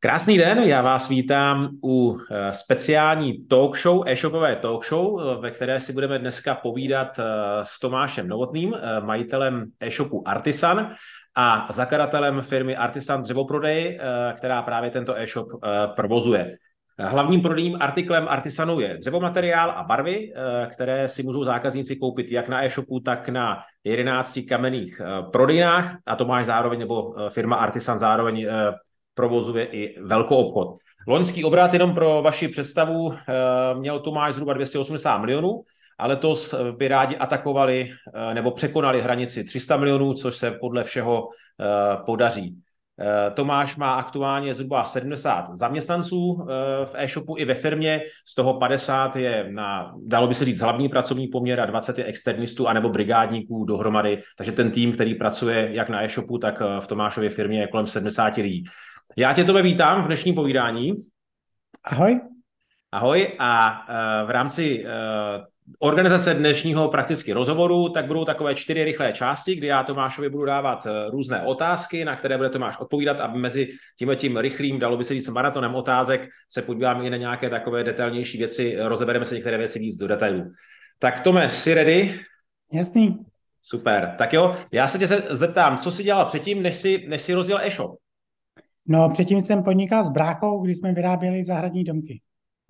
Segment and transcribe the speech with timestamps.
[0.00, 5.50] Krásný den, já vás vítám u eh, speciální talk show, e-shopové talk show, eh, ve
[5.50, 7.24] které si budeme dneska povídat eh,
[7.62, 10.94] s Tomášem Novotným, majitelem e-shopu Artisan
[11.36, 14.00] a zakladatelem firmy Artisan Dřevoprodej,
[14.36, 15.46] která právě tento e-shop
[15.96, 16.56] provozuje.
[16.98, 20.32] Hlavním prodejním artiklem Artisanu je dřevomateriál a barvy,
[20.72, 25.00] které si můžou zákazníci koupit jak na e-shopu, tak na 11 kamenných
[25.32, 28.46] prodejnách a to máš zároveň, nebo firma Artisan zároveň
[29.18, 30.78] provozuje i velkou obchod.
[31.08, 33.34] Loňský obrat jenom pro vaši představu eh,
[33.74, 35.62] měl Tomáš zhruba 280 milionů,
[35.98, 41.28] ale letos by rádi atakovali eh, nebo překonali hranici 300 milionů, což se podle všeho
[41.28, 42.56] eh, podaří.
[43.34, 46.46] Tomáš má aktuálně zhruba 70 zaměstnanců
[46.84, 50.88] v e-shopu i ve firmě, z toho 50 je na, dalo by se říct, hlavní
[50.88, 55.88] pracovní poměr a 20 je externistů anebo brigádníků dohromady, takže ten tým, který pracuje jak
[55.88, 58.64] na e-shopu, tak v Tomášově firmě je kolem 70 lidí.
[59.18, 60.92] Já tě tebe vítám v dnešním povídání.
[61.84, 62.20] Ahoj.
[62.92, 64.90] Ahoj a uh, v rámci uh,
[65.78, 70.86] organizace dnešního prakticky rozhovoru, tak budou takové čtyři rychlé části, kdy já Tomášovi budu dávat
[70.86, 75.04] uh, různé otázky, na které bude Tomáš odpovídat, aby mezi tím tím rychlým, dalo by
[75.04, 79.58] se říct maratonem otázek, se podíváme i na nějaké takové detailnější věci, rozebereme se některé
[79.58, 80.52] věci víc do detailů.
[80.98, 82.20] Tak Tome, jsi ready?
[82.72, 83.18] Jasný.
[83.60, 84.14] Super.
[84.18, 87.64] Tak jo, já se tě zeptám, co jsi dělal předtím, než jsi, než jsi rozdělal
[87.64, 87.98] e-shop?
[88.88, 92.20] No, předtím jsem podnikal s bráchou, když jsme vyráběli zahradní domky.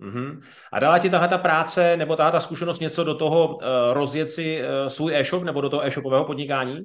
[0.01, 0.41] Uh-huh.
[0.73, 4.29] A dala ti tahle ta práce nebo tahle ta zkušenost něco do toho uh, rozjet
[4.29, 6.79] si uh, svůj e-shop nebo do toho e-shopového podnikání?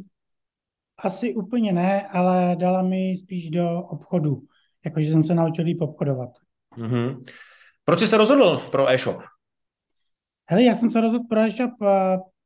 [0.98, 4.42] Asi úplně ne, ale dala mi spíš do obchodu.
[4.84, 6.30] Jakože jsem se naučil líp obchodovat.
[6.76, 7.24] Uh-huh.
[7.84, 9.22] Proč jsi se rozhodl pro e-shop?
[10.50, 11.88] Hele, já jsem se rozhodl pro e-shop, uh,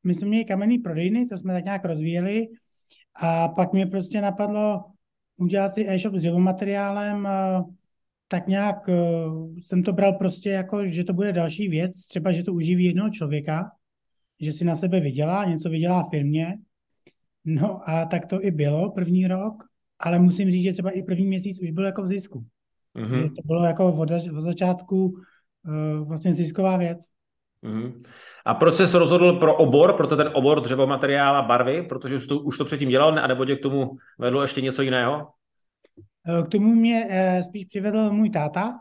[0.04, 2.46] my jsme měli kamenný prodejny, to jsme tak nějak rozvíjeli
[3.14, 4.84] a pak mě prostě napadlo,
[5.38, 7.28] udělat si e-shop s dřevomateriálem,
[8.28, 8.92] tak nějak e,
[9.60, 13.10] jsem to bral prostě jako, že to bude další věc, třeba, že to uživí jednoho
[13.10, 13.70] člověka,
[14.40, 16.58] že si na sebe vydělá, něco vydělá firmě.
[17.44, 19.64] No a tak to i bylo první rok,
[19.98, 22.44] ale musím říct, že třeba i první měsíc už byl jako v zisku.
[22.96, 23.22] Mm-hmm.
[23.22, 26.98] Že to bylo jako od, od začátku uh, vlastně zisková věc.
[27.62, 28.02] Mm-hmm.
[28.44, 32.38] A proč jsi rozhodl pro obor, proto ten obor dřevomateriál a barvy, protože už to,
[32.38, 35.28] už to předtím dělal, nebo tě k tomu vedlo ještě něco jiného?
[36.28, 38.78] Eh, k tomu mě eh, spíš přivedl můj táta,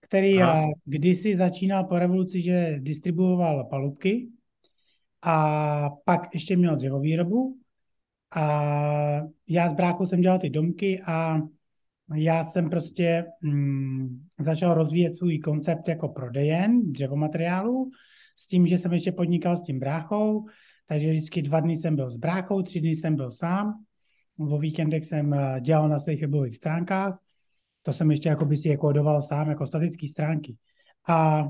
[0.00, 0.62] který Aha.
[0.62, 4.28] Eh, kdysi začínal po revoluci, že distribuoval palubky
[5.22, 7.56] a pak ještě měl dřevovýrobu
[8.34, 11.40] a já s brákou jsem dělal ty domky a
[12.14, 17.90] já jsem prostě mm, začal rozvíjet svůj koncept jako prodejen dřevomateriálu
[18.40, 20.46] s tím, že jsem ještě podnikal s tím bráchou,
[20.86, 23.84] takže vždycky dva dny jsem byl s bráchou, tři dny jsem byl sám.
[24.38, 27.18] O víkendech jsem eh, dělal na svých webových stránkách,
[27.82, 30.56] to jsem ještě jako by si je kódoval sám jako statické stránky.
[31.08, 31.48] A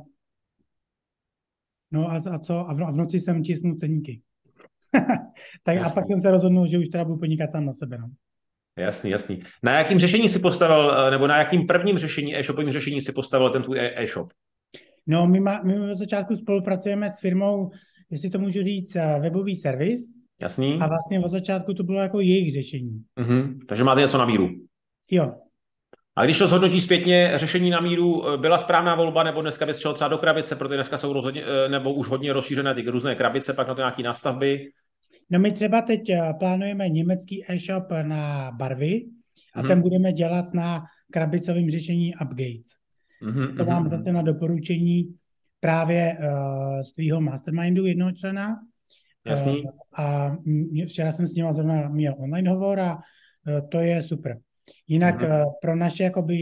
[1.90, 2.70] no a, a co?
[2.70, 4.22] A v, a v noci jsem tisknul ceníky.
[5.62, 7.98] tak a pak jsem se rozhodnul, že už teda budu podnikat sám na sebe.
[7.98, 8.10] No.
[8.78, 9.42] Jasný, jasný.
[9.62, 13.50] Na jakým řešení si postavil, eh, nebo na jakým prvním řešení, e-shopovým řešení si postavil
[13.50, 14.32] ten tvůj e-shop?
[15.10, 17.70] No, my, má, my od začátku spolupracujeme s firmou,
[18.10, 20.00] jestli to můžu říct, eh, webový servis.
[20.42, 20.78] Jasný.
[20.80, 23.02] A vlastně od začátku to bylo jako jejich řešení.
[23.20, 23.58] Uh-huh.
[23.68, 24.48] Takže máte něco na míru.
[25.10, 25.34] Jo.
[26.16, 29.78] A když to zhodnotí zpětně, řešení na míru eh, byla správná volba, nebo dneska bys
[29.78, 33.14] šel třeba do krabice, protože dneska jsou rozhodně, eh, nebo už hodně rozšířené ty různé
[33.14, 34.70] krabice, pak na to nějaké nastavby?
[35.30, 36.00] No my třeba teď
[36.38, 39.04] plánujeme německý e-shop na barvy
[39.54, 39.66] a uh-huh.
[39.66, 40.82] ten budeme dělat na
[41.12, 42.79] krabicovém řešení Upgate.
[43.22, 43.90] Mm-hmm, to mám mm-hmm.
[43.90, 45.14] zase na doporučení
[45.60, 48.56] právě uh, z tvýho mastermindu jednoho člena.
[49.26, 49.62] Jasný.
[49.62, 50.36] Uh, a
[50.86, 54.38] včera jsem s ním zrovna měl online hovor a uh, to je super.
[54.88, 55.46] Jinak mm-hmm.
[55.46, 56.36] uh, pro naše jakoby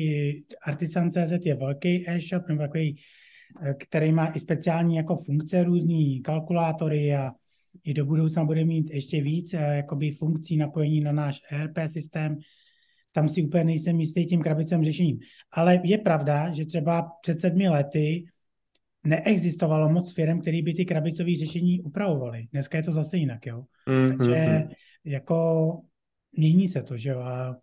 [0.62, 2.96] Artisan.cz je velký e-shop, nebo takový,
[3.60, 7.32] uh, který má i speciální jako funkce, různý kalkulátory a
[7.84, 12.36] i do budoucna bude mít ještě víc uh, jakoby funkcí napojení na náš ERP systém,
[13.12, 15.18] tam si úplně nejsem jistý tím krabicem řešením.
[15.52, 18.24] Ale je pravda, že třeba před sedmi lety
[19.04, 22.46] neexistovalo moc firm, který by ty krabicové řešení upravovaly.
[22.52, 23.64] Dneska je to zase jinak, jo.
[23.88, 24.18] Mm-hmm.
[24.18, 24.64] Takže
[25.04, 25.80] jako
[26.32, 27.20] mění se to, že jo.
[27.20, 27.56] A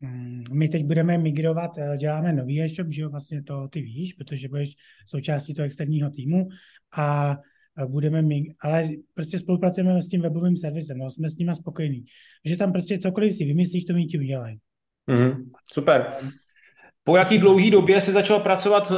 [0.00, 4.12] mm, my teď budeme migrovat, eh, děláme nový e-shop, že jo, vlastně to ty víš,
[4.12, 4.74] protože budeš
[5.06, 6.48] součástí toho externího týmu
[6.96, 7.36] a
[7.86, 12.04] budeme my, ale prostě spolupracujeme s tím webovým servisem, no, jsme s nimi spokojení.
[12.44, 14.58] Že tam prostě cokoliv si vymyslíš, to mi ti udělají.
[15.06, 16.16] Mm, super.
[17.04, 18.96] Po jaký dlouhý době se začal pracovat uh,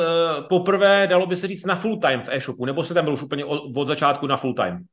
[0.48, 3.22] poprvé, dalo by se říct, na full time v e-shopu, nebo se tam byl už
[3.22, 4.84] úplně od, od začátku na full time?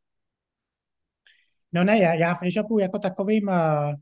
[1.73, 3.93] No ne, já, já v e-shopu jako takovým uh,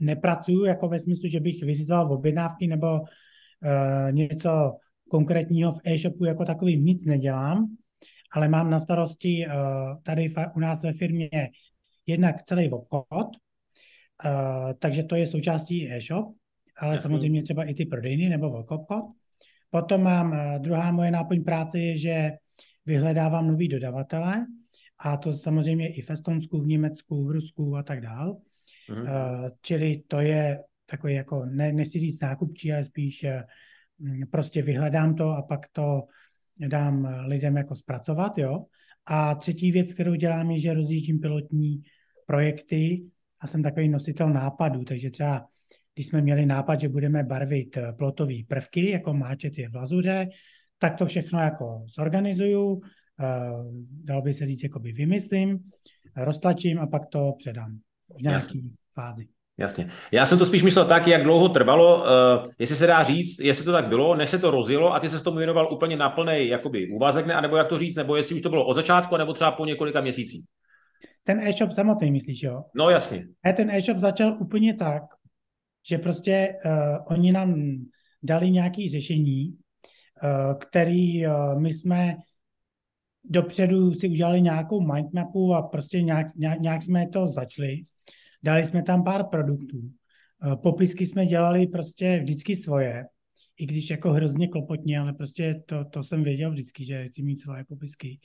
[0.00, 4.76] nepracuju jako ve smyslu, že bych vyřizoval objednávky nebo uh, něco
[5.10, 7.76] konkrétního v e-shopu jako takovým nic nedělám,
[8.32, 11.30] ale mám na starosti uh, tady u nás ve firmě
[12.06, 13.26] jednak celý obchod,
[14.24, 16.34] uh, takže to je součástí e-shop,
[16.78, 17.02] ale Jasný.
[17.02, 19.04] samozřejmě třeba i ty prodejny nebo obchod.
[19.70, 22.30] Potom mám, uh, druhá moje náplň práce je, že
[22.86, 24.46] vyhledávám nový dodavatele,
[24.98, 28.36] a to samozřejmě i v Estonsku, v Německu, v Rusku a tak dál.
[28.90, 29.04] Uh,
[29.62, 33.30] čili to je takový jako, ne, nechci říct nákupčí, ale spíš uh,
[34.30, 36.02] prostě vyhledám to a pak to
[36.58, 38.64] dám lidem jako zpracovat, jo.
[39.06, 41.82] A třetí věc, kterou dělám, je, že rozjíždím pilotní
[42.26, 43.04] projekty
[43.40, 45.44] a jsem takový nositel nápadů, takže třeba
[45.94, 50.28] když jsme měli nápad, že budeme barvit eh, plotové prvky, jako máčet je v lazuře,
[50.78, 52.80] tak to všechno jako zorganizuju,
[54.04, 55.58] dal by se říct, jakoby vymyslím,
[56.16, 57.78] roztlačím a pak to předám
[58.18, 58.70] v nějaký Jasně.
[58.94, 59.28] fázi.
[59.58, 59.90] Jasně.
[60.12, 63.64] Já jsem to spíš myslel tak, jak dlouho trvalo, uh, jestli se dá říct, jestli
[63.64, 66.10] to tak bylo, než se to rozjelo a ty se s tomu věnoval úplně na
[66.10, 69.16] plný jakoby úvazek, ne, anebo jak to říct, nebo jestli už to bylo od začátku,
[69.16, 70.44] nebo třeba po několika měsících.
[71.28, 72.64] Ten e-shop samotný, myslíš, jo?
[72.74, 73.28] No jasně.
[73.44, 75.02] A ten e-shop začal úplně tak,
[75.88, 76.72] že prostě uh,
[77.06, 77.76] oni nám
[78.22, 82.16] dali nějaké řešení, uh, který uh, my jsme
[83.24, 87.84] dopředu si udělali nějakou mindmapu a prostě nějak, nějak, nějak jsme to začali.
[88.42, 89.90] Dali jsme tam pár produktů.
[90.52, 93.06] Eh, popisky jsme dělali prostě vždycky svoje,
[93.58, 97.40] i když jako hrozně klopotně, ale prostě to, to jsem věděl vždycky, že chci mít
[97.40, 98.18] svoje popisky.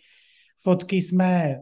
[0.62, 1.60] Fotky jsme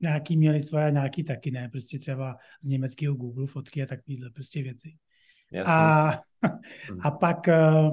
[0.00, 4.62] nějaký měli svoje, nějaký taky ne, prostě třeba z německého Google fotky a takovýhle prostě
[4.62, 4.96] věci.
[5.52, 5.72] Jasně.
[5.72, 6.20] A,
[7.02, 7.90] a pak eh,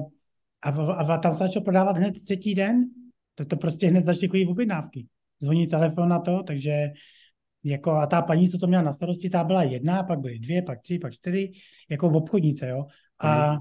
[0.62, 2.84] a, a, a tam se začal prodávat hned třetí den,
[3.34, 5.06] to, to prostě hned začaly chodit objednávky.
[5.40, 6.90] Zvoní telefon na to, takže
[7.64, 10.62] jako a ta paní, co to měla na starosti, ta byla jedna, pak byly dvě,
[10.62, 11.52] pak tři, pak čtyři,
[11.90, 12.86] jako v obchodnice, jo.
[13.18, 13.56] A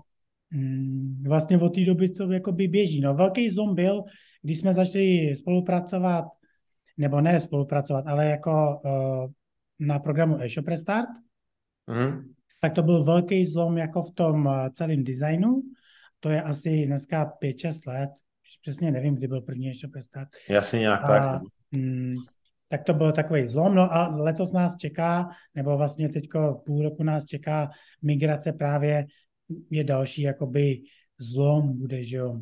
[0.51, 3.01] mm, vlastně od té doby to jako by běží.
[3.01, 4.03] No, velký zlom byl,
[4.41, 6.25] když jsme začali spolupracovat,
[6.97, 9.31] nebo ne spolupracovat, ale jako uh,
[9.79, 11.09] na programu eShop Restart,
[11.87, 12.33] mm.
[12.61, 15.63] tak to byl velký zlom jako v tom uh, celém designu.
[16.19, 18.09] To je asi dneska 5-6 let,
[18.61, 20.29] přesně nevím, kdy byl první ještě Start.
[20.49, 21.41] Jasně nějak a, tak.
[21.71, 22.15] Mm,
[22.67, 27.03] tak to byl takový zlom, no a letos nás čeká, nebo vlastně teďko půl roku
[27.03, 27.69] nás čeká
[28.01, 29.05] migrace právě
[29.69, 30.81] je další jakoby
[31.19, 32.41] zlom bude, že jo,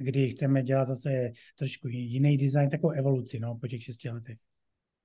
[0.00, 4.38] kdy chceme dělat zase trošku jiný design, takovou evoluci, no, po těch šesti letech.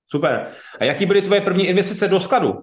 [0.05, 0.47] Super.
[0.79, 2.53] A jaký byly tvoje první investice do skladu?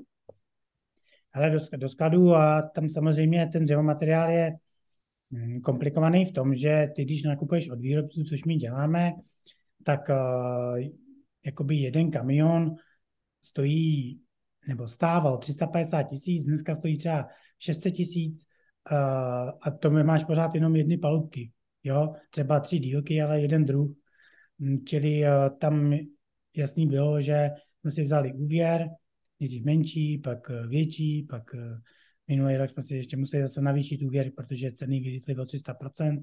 [1.32, 4.52] Ale do, do skladu a tam samozřejmě ten dřevomateriál je
[5.32, 9.12] Mm, komplikovaný v tom, že ty, když nakupuješ od výrobců, což my děláme,
[9.84, 10.78] tak uh,
[11.44, 12.74] jakoby jeden kamion
[13.44, 14.20] stojí,
[14.68, 18.46] nebo stával 350 tisíc, dneska stojí třeba 600 tisíc
[18.90, 21.52] uh, a to máš pořád jenom jedny palubky.
[21.84, 23.90] Jo, třeba tři dílky, ale jeden druh.
[24.58, 25.94] Mm, čili uh, tam
[26.56, 27.50] jasný bylo, že
[27.80, 28.88] jsme si vzali úvěr,
[29.40, 31.54] nejdřív menší, pak větší, pak
[32.28, 36.22] Minulý rok jsme si ještě museli zase navýšit úvěr, protože ceny vylítly o 300%.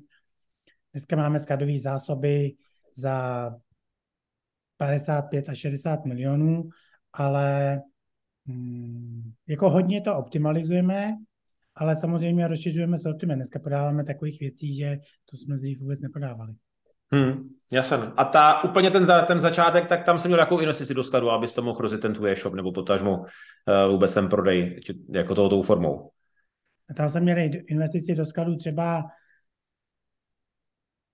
[0.93, 2.55] Dneska máme skladové zásoby
[2.95, 3.49] za
[4.77, 6.69] 55 až 60 milionů,
[7.13, 7.81] ale
[8.45, 11.15] hmm, jako hodně to optimalizujeme,
[11.75, 13.37] ale samozřejmě rozšiřujeme sortiment.
[13.37, 14.97] Dneska podáváme takových věcí, že
[15.29, 16.53] to jsme dřív vůbec nepodávali.
[17.11, 17.97] Hmm, jasně.
[17.97, 21.53] A ta, úplně ten, ten začátek, tak tam jsem měl jakou investici do skladu, abys
[21.53, 23.25] to mohl rozjet ten tvůj e-shop, nebo potažmo uh,
[23.91, 26.09] vůbec ten prodej, či, jako tou formou.
[26.89, 27.37] A tam jsem měl
[27.69, 29.03] investici do skladu třeba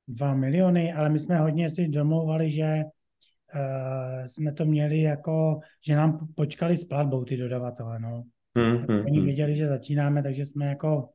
[0.08, 5.96] 2 miliony, ale my jsme hodně si domlouvali, že uh, jsme to měli jako, že
[5.96, 8.24] nám počkali s platbou ty dodavatele, no.
[8.58, 11.10] Hmm, hmm, Oni věděli, že začínáme, takže jsme jako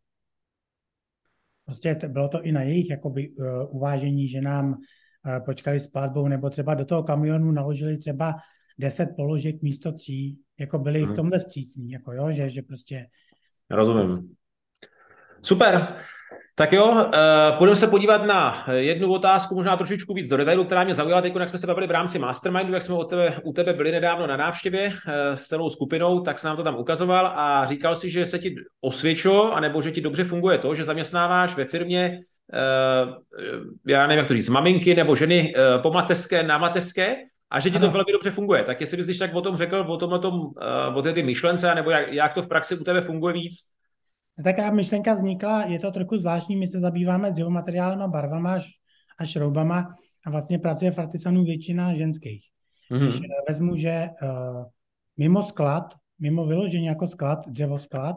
[1.71, 6.29] Prostě bylo to i na jejich jakoby, uh, uvážení, že nám uh, počkali s platbou,
[6.29, 8.35] nebo třeba do toho kamionu naložili třeba
[8.79, 11.13] 10 položek místo tří, jako byli hmm.
[11.13, 13.07] v tomhle vstřícní, jako jo, že, že prostě...
[13.71, 14.35] Rozumím.
[15.43, 15.95] Super.
[16.61, 20.85] Tak jo, uh, půjdeme se podívat na jednu otázku, možná trošičku víc do detailu, která
[20.85, 23.53] mě zaujala teď, jak jsme se bavili v rámci Mastermindu, jak jsme u tebe, u
[23.53, 24.93] tebe byli nedávno na návštěvě uh,
[25.35, 28.55] s celou skupinou, tak se nám to tam ukazoval a říkal si, že se ti
[28.81, 32.21] osvědčilo, anebo že ti dobře funguje to, že zaměstnáváš ve firmě,
[32.53, 33.15] uh,
[33.87, 37.17] já nevím, jak to říct, maminky nebo ženy uh, po mateřské, na mateřské,
[37.51, 37.87] a že ti ano.
[37.87, 38.63] to velmi dobře funguje.
[38.63, 40.51] Tak jestli bys tak o tom řekl, o tom, o, tom, uh,
[40.95, 43.80] o té ty myšlence, nebo jak, jak to v praxi u tebe funguje víc?
[44.45, 48.59] Taká myšlenka vznikla, je to trochu zvláštní, my se zabýváme dřevomateriálem a barvama
[49.19, 49.89] a šroubama
[50.27, 52.45] a vlastně pracuje v Artisanu většina ženských.
[52.91, 53.03] Mm-hmm.
[53.03, 54.65] Když uh, vezmu, že uh,
[55.17, 58.17] mimo sklad, mimo vyložení jako sklad, dřevosklad,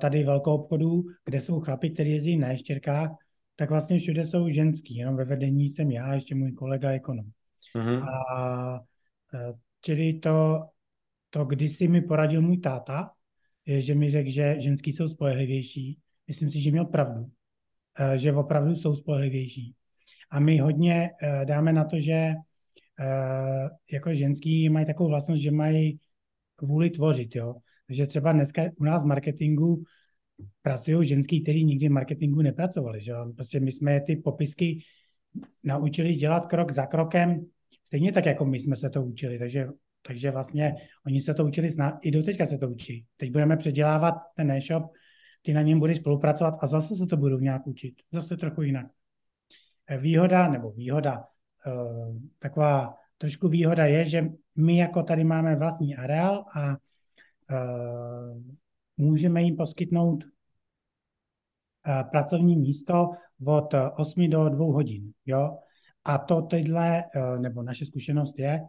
[0.00, 3.10] tady velkou obchodu, kde jsou chlapi, kteří jezdí na ještěrkách,
[3.56, 7.24] tak vlastně všude jsou ženský, jenom ve vedení jsem já, ještě můj kolega ekonom.
[7.76, 8.08] Mm-hmm.
[8.08, 8.80] A
[9.80, 10.64] čili to,
[11.30, 13.10] to kdysi mi poradil můj táta,
[13.66, 15.98] že mi řekl, že ženský jsou spolehlivější.
[16.28, 17.30] Myslím si, že měl pravdu,
[18.16, 19.74] že opravdu jsou spolehlivější.
[20.30, 21.10] A my hodně
[21.44, 22.32] dáme na to, že
[23.92, 25.98] jako ženský mají takovou vlastnost, že mají
[26.56, 27.54] kvůli tvořit, jo.
[27.86, 29.82] Takže třeba dneska u nás v marketingu
[30.62, 33.12] pracují ženský, kteří nikdy v marketingu nepracovali, že.
[33.34, 34.78] Prostě my jsme ty popisky
[35.64, 37.46] naučili dělat krok za krokem,
[37.84, 39.68] stejně tak, jako my jsme se to učili, takže,
[40.06, 40.74] takže vlastně
[41.06, 43.06] oni se to učili, zna, i do teďka se to učí.
[43.16, 44.92] Teď budeme předělávat ten e-shop,
[45.42, 48.86] ty na něm budeš spolupracovat a zase se to budou nějak učit, zase trochu jinak.
[49.98, 51.24] Výhoda, nebo výhoda,
[51.66, 58.42] uh, taková trošku výhoda je, že my jako tady máme vlastní areál a uh,
[58.96, 60.24] můžeme jim poskytnout
[62.10, 63.10] pracovní místo
[63.46, 65.12] od 8 do 2 hodin.
[65.26, 65.58] Jo?
[66.04, 68.60] A to tyhle, uh, nebo naše zkušenost je,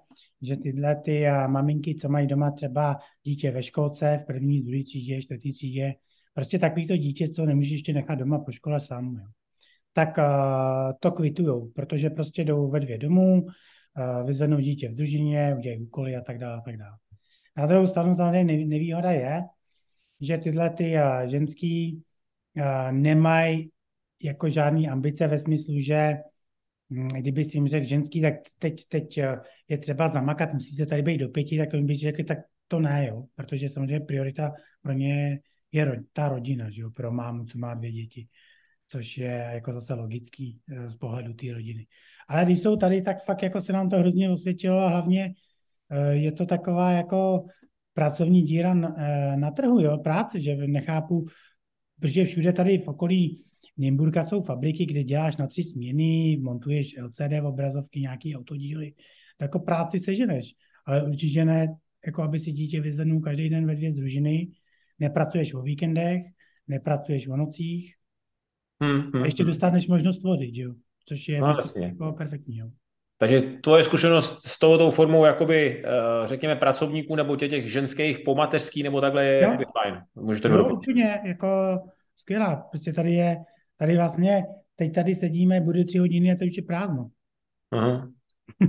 [0.42, 4.84] že tyhle ty uh, maminky, co mají doma třeba dítě ve školce, v první, druhé
[4.84, 5.94] třídě, čtvrtý třídě,
[6.34, 9.28] prostě takový to dítě, co nemůžeš ještě nechat doma po škole sám, jo.
[9.94, 13.48] tak uh, to kvitujou, protože prostě jdou ve dvě domů,
[14.26, 16.58] vyzvednou dítě v družině, udělají úkoly a tak dále.
[16.58, 16.98] A tak dále.
[17.58, 19.42] Na druhou stranu samozřejmě nevýhoda je,
[20.22, 22.04] že tyhle ty ženský
[22.92, 23.72] nemají
[24.24, 26.18] jako žádný ambice ve smyslu, že
[26.90, 29.20] kdyby si jim řekl ženský, tak teď, teď
[29.68, 32.38] je třeba zamakat, musíte tady být do pěti, tak to by řekli, tak
[32.68, 34.52] to ne, jo, protože samozřejmě priorita
[34.82, 35.40] pro ně
[35.72, 38.28] je ta rodina, že jo, pro mámu, co má dvě děti
[38.88, 41.88] což je jako zase logický eh, z pohledu té rodiny.
[42.28, 45.34] Ale když jsou tady, tak fakt jako se nám to hrozně osvědčilo a hlavně
[45.90, 47.46] eh, je to taková jako
[47.94, 51.26] pracovní díra na, eh, na trhu, jo, práce, že nechápu,
[52.00, 53.44] protože všude tady v okolí
[53.78, 58.94] Nymburka jsou fabriky, kde děláš na tři směny, montuješ LCD obrazovky, nějaký autodíly,
[59.38, 60.56] tak jako práci seženeš,
[60.86, 64.48] ale určitě ne, jako aby si dítě vyzvednul každý den ve dvě z družiny,
[65.00, 66.22] nepracuješ o víkendech,
[66.68, 67.96] nepracuješ o nocích,
[68.82, 70.74] Hmm, hmm, a ještě dostaneš možnost tvořit, jo?
[71.06, 72.58] což je no, jako perfektní.
[72.58, 72.68] Jo?
[73.18, 78.84] Takže tvoje zkušenost s touto formou, jakoby, uh, řekněme, pracovníků nebo tě těch ženských pomateřský
[78.84, 80.02] nebo takhle je jakoby fajn.
[80.16, 81.80] Můžete jo, úplně, jako
[82.16, 82.56] skvělá.
[82.56, 83.38] Prostě tady je,
[83.78, 87.10] tady vlastně, teď tady sedíme, bude tři hodiny a to už je prázdno.
[87.72, 88.10] Aha.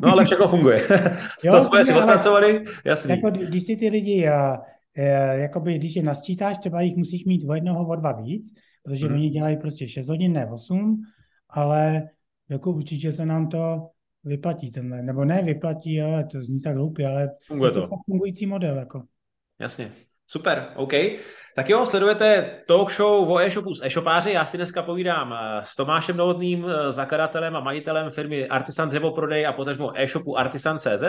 [0.02, 0.88] No ale všechno funguje.
[1.44, 3.10] jo, to jsme si odpracovali, jasný.
[3.10, 4.56] Jako, když si ty lidi, uh,
[5.32, 9.14] jakoby, když je nasčítáš, třeba jich musíš mít o jednoho, o dva víc, protože hmm.
[9.14, 11.02] oni dělají prostě 6 hodin, ne 8,
[11.50, 12.08] ale
[12.48, 13.90] jako určitě se nám to
[14.24, 17.80] vyplatí tenhle, nebo ne vyplatí, ale to zní tak hloupě, ale Funguje to.
[17.80, 18.76] to fakt fungující model.
[18.76, 19.02] Jako.
[19.58, 19.92] Jasně.
[20.26, 20.92] Super, OK.
[21.56, 24.32] Tak jo, sledujete talk show o e-shopu s e-shopáři.
[24.32, 29.46] Já si dneska povídám eh, s Tomášem Novotným, eh, zakladatelem a majitelem firmy Artisan Dřevoprodej
[29.46, 31.04] a potažmo e-shopu Artisan.cz,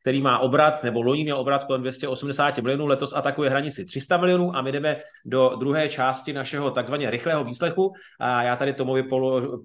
[0.00, 4.56] který má obrat, nebo loni měl obrat kolem 280 milionů, letos atakuje hranici 300 milionů
[4.56, 9.02] a my jdeme do druhé části našeho takzvaně rychlého výslechu a já tady Tomovi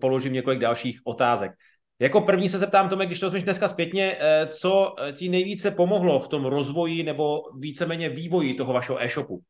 [0.01, 1.51] položím několik dalších otázek.
[1.99, 5.71] Jako první se zeptám, Tomek, když to vezmeš dneska zpětně, eh, co eh, ti nejvíce
[5.71, 9.41] pomohlo v tom rozvoji nebo víceméně vývoji toho vašeho e-shopu?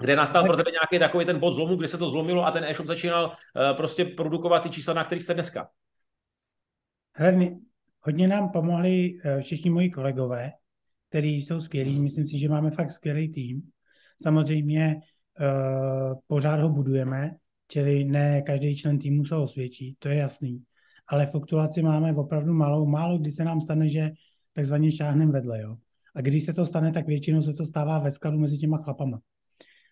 [0.00, 2.64] Kde nastal pro tebe nějaký takový ten bod zlomu, kdy se to zlomilo a ten
[2.64, 5.68] e-shop začínal eh, prostě produkovat ty čísla, na kterých jste dneska?
[7.12, 7.50] Hele,
[8.00, 10.52] hodně nám pomohli všichni moji kolegové,
[11.08, 12.00] kteří jsou skvělí.
[12.00, 13.62] Myslím si, že máme fakt skvělý tým.
[14.22, 15.00] Samozřejmě
[16.26, 17.30] pořád ho budujeme,
[17.68, 20.64] čili ne každý člen týmu se osvědčí, to je jasný
[21.08, 22.86] ale fluktuaci máme opravdu malou.
[22.86, 24.10] Málo kdy se nám stane, že
[24.52, 25.60] takzvaně šáhneme vedle.
[25.60, 25.76] Jo?
[26.14, 29.20] A když se to stane, tak většinou se to stává ve skladu mezi těma chlapama.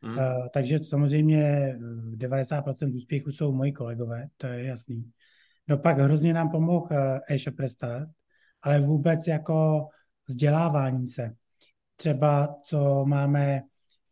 [0.02, 0.18] Hmm.
[0.18, 1.74] Uh, takže samozřejmě
[2.16, 5.10] 90% eh, úspěchů jsou moji kolegové, to je jasný.
[5.68, 8.08] No pak hrozně nám pomohl uh, e-shop Restart,
[8.62, 9.88] ale vůbec jako
[10.28, 11.34] vzdělávání se.
[11.96, 13.62] Třeba co máme,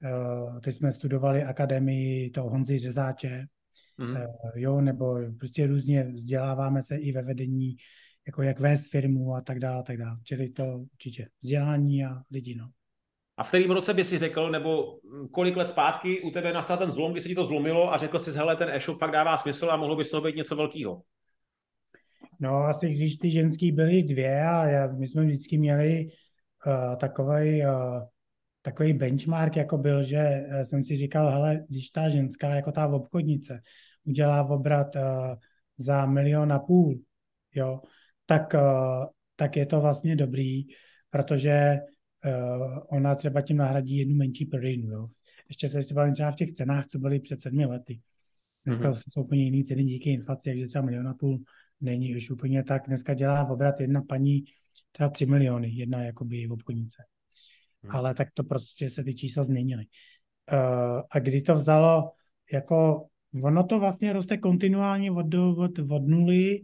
[0.05, 3.47] uh, teď jsme studovali akademii toho Honzy Řezáče,
[3.99, 4.17] mm.
[4.55, 7.77] jo, nebo prostě různě vzděláváme se i ve vedení,
[8.27, 10.19] jako jak vést firmu a tak dále, a tak dále.
[10.25, 12.71] Čili to určitě vzdělání a lidi, no.
[13.37, 14.99] A v kterém roce by si řekl, nebo
[15.31, 18.19] kolik let zpátky u tebe nastal ten zlom, kdy se ti to zlomilo a řekl
[18.19, 21.03] jsi, hele, ten e-shop fakt dává smysl a mohlo by z toho být něco velkého?
[22.41, 26.09] No asi když ty ženský byly dvě a já, my jsme vždycky měli
[26.67, 28.03] uh, takový uh,
[28.65, 32.87] takový benchmark jako byl, že eh, jsem si říkal, hele, když ta ženská, jako ta
[32.87, 33.61] obchodnice,
[34.05, 35.03] udělá obrat uh,
[35.79, 36.99] za milion a půl,
[37.55, 37.81] jo,
[38.27, 39.07] tak, uh,
[39.37, 40.63] tak je to vlastně dobrý,
[41.11, 41.79] protože
[42.25, 44.91] uh, ona třeba tím nahradí jednu menší prodejnu.
[44.91, 45.09] Jo.
[45.49, 48.01] Ještě se třeba, třeba v těch cenách, co byly před sedmi lety.
[48.65, 49.03] Dneska mm-hmm.
[49.13, 51.43] jsou úplně jiný ceny díky inflaci, takže třeba milion a půl
[51.81, 52.83] není už úplně tak.
[52.87, 54.45] Dneska dělá v obrat jedna paní
[54.93, 57.03] třeba 3 miliony, jedna jakoby v obchodnice.
[57.85, 57.97] Hmm.
[57.97, 59.85] Ale tak to prostě se ty čísla změnily.
[60.53, 62.11] Uh, a kdy to vzalo,
[62.53, 63.07] jako
[63.43, 66.61] ono to vlastně roste kontinuálně od, od, od nuly,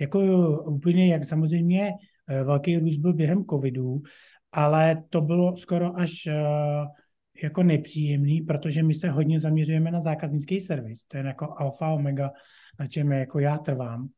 [0.00, 0.20] jako
[0.62, 4.02] úplně, jak samozřejmě uh, velký růst byl během covidu,
[4.52, 6.86] ale to bylo skoro až uh,
[7.42, 11.04] jako nepříjemný, protože my se hodně zaměřujeme na zákaznický servis.
[11.04, 12.30] To je jako alfa omega,
[12.80, 14.08] na čem jako já trvám.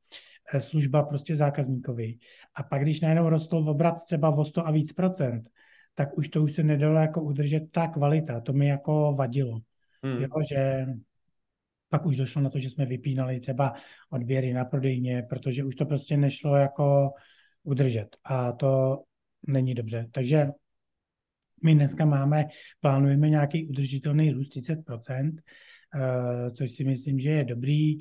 [0.54, 2.18] Eh, služba prostě zákazníkovi.
[2.54, 5.48] A pak, když najednou rostl obrat třeba o 100 a víc procent,
[5.94, 8.40] tak už to už se nedalo jako udržet ta kvalita.
[8.40, 9.60] To mi jako vadilo.
[10.02, 10.22] Hmm.
[10.22, 10.86] Jo, že
[11.88, 13.72] pak už došlo na to, že jsme vypínali třeba
[14.10, 17.10] odběry na prodejně, protože už to prostě nešlo jako
[17.62, 18.16] udržet.
[18.24, 19.02] A to
[19.46, 20.08] není dobře.
[20.12, 20.48] Takže
[21.64, 22.44] my dneska máme,
[22.80, 25.40] plánujeme nějaký udržitelný růst 30%,
[25.94, 27.98] eh, což si myslím, že je dobrý.
[27.98, 28.00] Eh,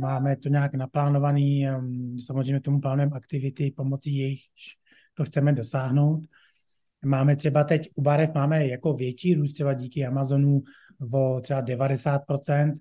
[0.00, 4.40] máme to nějak naplánovaný, ehm, samozřejmě tomu plánujeme aktivity, pomocí jejich
[5.14, 6.26] to chceme dosáhnout.
[7.04, 10.62] Máme třeba teď u barev máme jako větší růst třeba díky Amazonu
[11.12, 12.78] o třeba 90%,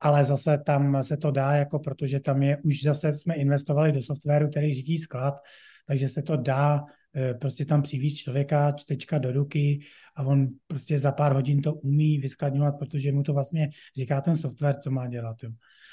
[0.00, 4.02] ale zase tam se to dá, jako protože tam je, už zase jsme investovali do
[4.02, 5.34] softwaru, který řídí sklad,
[5.86, 6.84] takže se to dá
[7.16, 9.80] eh, prostě tam přivízt člověka, čtečka do ruky
[10.16, 14.36] a on prostě za pár hodin to umí vyskladňovat, protože mu to vlastně říká ten
[14.36, 15.36] software, co má dělat.
[15.42, 15.50] Jo.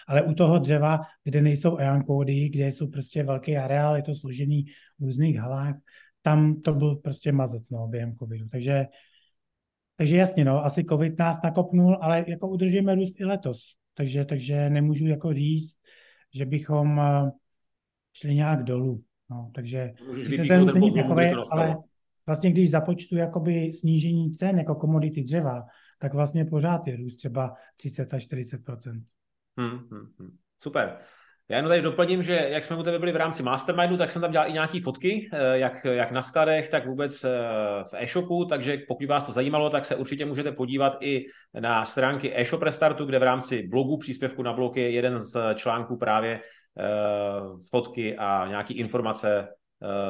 [0.08, 4.16] Ale u toho dřeva, kde nejsou EAN kódy, kde jsou prostě velký areál, je to
[4.16, 4.66] složený
[5.00, 5.76] v různých halách,
[6.24, 8.48] tam to byl prostě mazec no, během covidu.
[8.50, 8.86] Takže,
[9.98, 13.76] takže jasně, no, asi covid nás nakopnul, ale jako udržíme růst i letos.
[13.94, 15.78] Takže, takže nemůžu jako říct,
[16.34, 17.32] že bychom eh,
[18.14, 19.04] šli nějak dolů.
[19.30, 19.94] No, takže
[20.36, 21.78] se ten růst není takový, ale
[22.26, 25.66] vlastně když započtu jakoby snížení cen jako komodity dřeva,
[26.00, 28.62] tak vlastně pořád je růst třeba 30 až 40
[29.58, 30.38] Hmm, hmm, hmm.
[30.58, 30.98] Super.
[31.50, 34.22] Já jenom tady doplním, že jak jsme u tebe byli v rámci Mastermindu, tak jsem
[34.22, 37.30] tam dělal i nějaké fotky, eh, jak, jak na skladech, tak vůbec eh,
[37.84, 41.26] v e-shopu, takže pokud vás to zajímalo, tak se určitě můžete podívat i
[41.60, 45.98] na stránky e-shop restartu, kde v rámci blogu příspěvku na blog je jeden z článků
[45.98, 49.63] právě uh, fotky a nějaké informace Eh,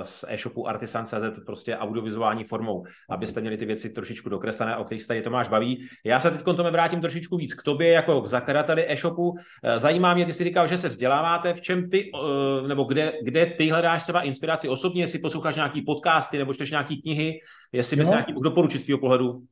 [0.04, 5.08] z e-shopu Artisan.cz prostě audiovizuální formou, abyste měli ty věci trošičku dokreslené, o kterých se
[5.08, 5.88] tady Tomáš baví.
[6.06, 9.36] Já se teď tomu vrátím trošičku víc k tobě, jako k zakladateli e-shopu.
[9.64, 13.14] Eh, zajímá mě, ty jsi říkal, že se vzděláváte, v čem ty, eh, nebo kde,
[13.24, 17.40] kde ty hledáš třeba inspiraci osobně, jestli posloucháš nějaký podcasty nebo čteš nějaký knihy,
[17.72, 19.44] jestli bys nějaký doporučit z pohledu.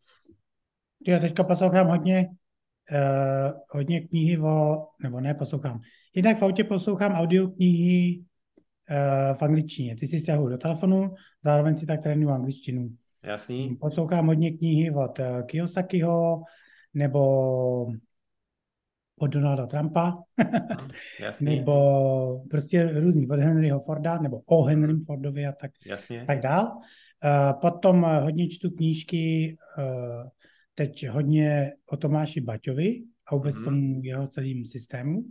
[1.08, 2.28] Já teďka poslouchám hodně,
[2.92, 5.80] uh, hodně knihy o, nebo ne poslouchám,
[6.16, 8.24] jednak v autě poslouchám audioknihy
[9.34, 9.96] v angličtině.
[9.96, 12.90] Ty si stahuji do telefonu, zároveň si tak trénuju angličtinu.
[13.24, 13.76] Jasný.
[13.76, 16.44] Poslouchám hodně knihy od uh, Kiyosakiho
[16.94, 17.22] nebo
[19.20, 20.24] od Donalda Trumpa,
[21.20, 21.46] Jasný.
[21.56, 26.24] nebo prostě různý od Henryho Forda, nebo o Henrym Fordovi a tak, Jasně.
[26.28, 26.66] tak dál.
[26.76, 30.30] Uh, potom hodně čtu knížky, uh,
[30.76, 33.64] teď hodně o Tomáši Baťovi a vůbec mm-hmm.
[33.64, 35.24] tomu jeho celým systému.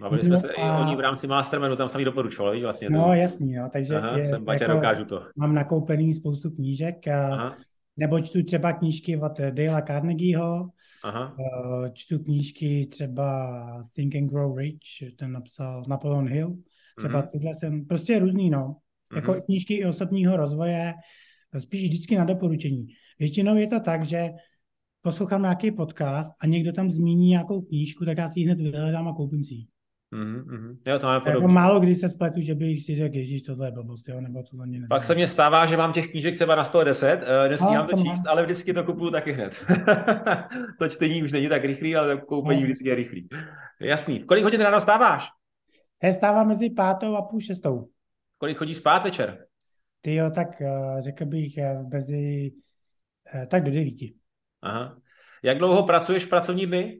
[0.00, 0.78] Bavili jsme no se a...
[0.78, 2.90] i o ní v rámci Mastermanu, tam jsem ji doporučoval, víš, vlastně.
[2.90, 5.22] No, jasný, jo, takže Aha, je, jsem baťa, jako, dokážu to.
[5.36, 7.56] Mám nakoupený spoustu knížek, a,
[7.96, 10.68] nebo čtu třeba knížky od Dale Carnegieho,
[11.02, 11.36] Aha.
[11.92, 16.56] Čtu knížky třeba Think and Grow Rich, ten napsal Napoleon Hill,
[16.96, 17.30] třeba mm-hmm.
[17.30, 18.76] tyhle jsem, prostě různý, no.
[19.12, 19.16] Mm-hmm.
[19.16, 20.94] Jako knížky i osobního rozvoje,
[21.58, 22.86] spíš vždycky na doporučení.
[23.18, 24.30] Většinou je to tak, že
[25.08, 29.08] poslouchám nějaký podcast a někdo tam zmíní nějakou knížku, tak já si ji hned vyhledám
[29.08, 29.66] a koupím si ji.
[30.12, 30.76] Mm-hmm.
[30.86, 33.70] Jo, to máme Jako málo kdy se spletu, že bych si řekl, ježíš, tohle je
[33.70, 36.64] blbost, jo, nebo tohle mě Pak se mně stává, že mám těch knížek třeba na
[36.64, 39.54] 110, uh, nestíhám to číst, ale vždycky to kupuju taky hned.
[40.78, 42.64] to čtení už není tak rychlý, ale to koupení no.
[42.64, 43.28] vždycky je rychlý.
[43.80, 44.20] Jasný.
[44.20, 45.28] Kolik hodin ráno stáváš?
[46.02, 47.88] Já stávám mezi pátou a půl šestou.
[48.38, 49.46] Kolik chodí spát večer?
[50.00, 52.52] Ty jo, tak uh, řekl bych uh, mezi,
[53.34, 54.14] uh, tak do devíti.
[54.62, 54.98] Aha.
[55.42, 56.98] Jak dlouho pracuješ v pracovní dny?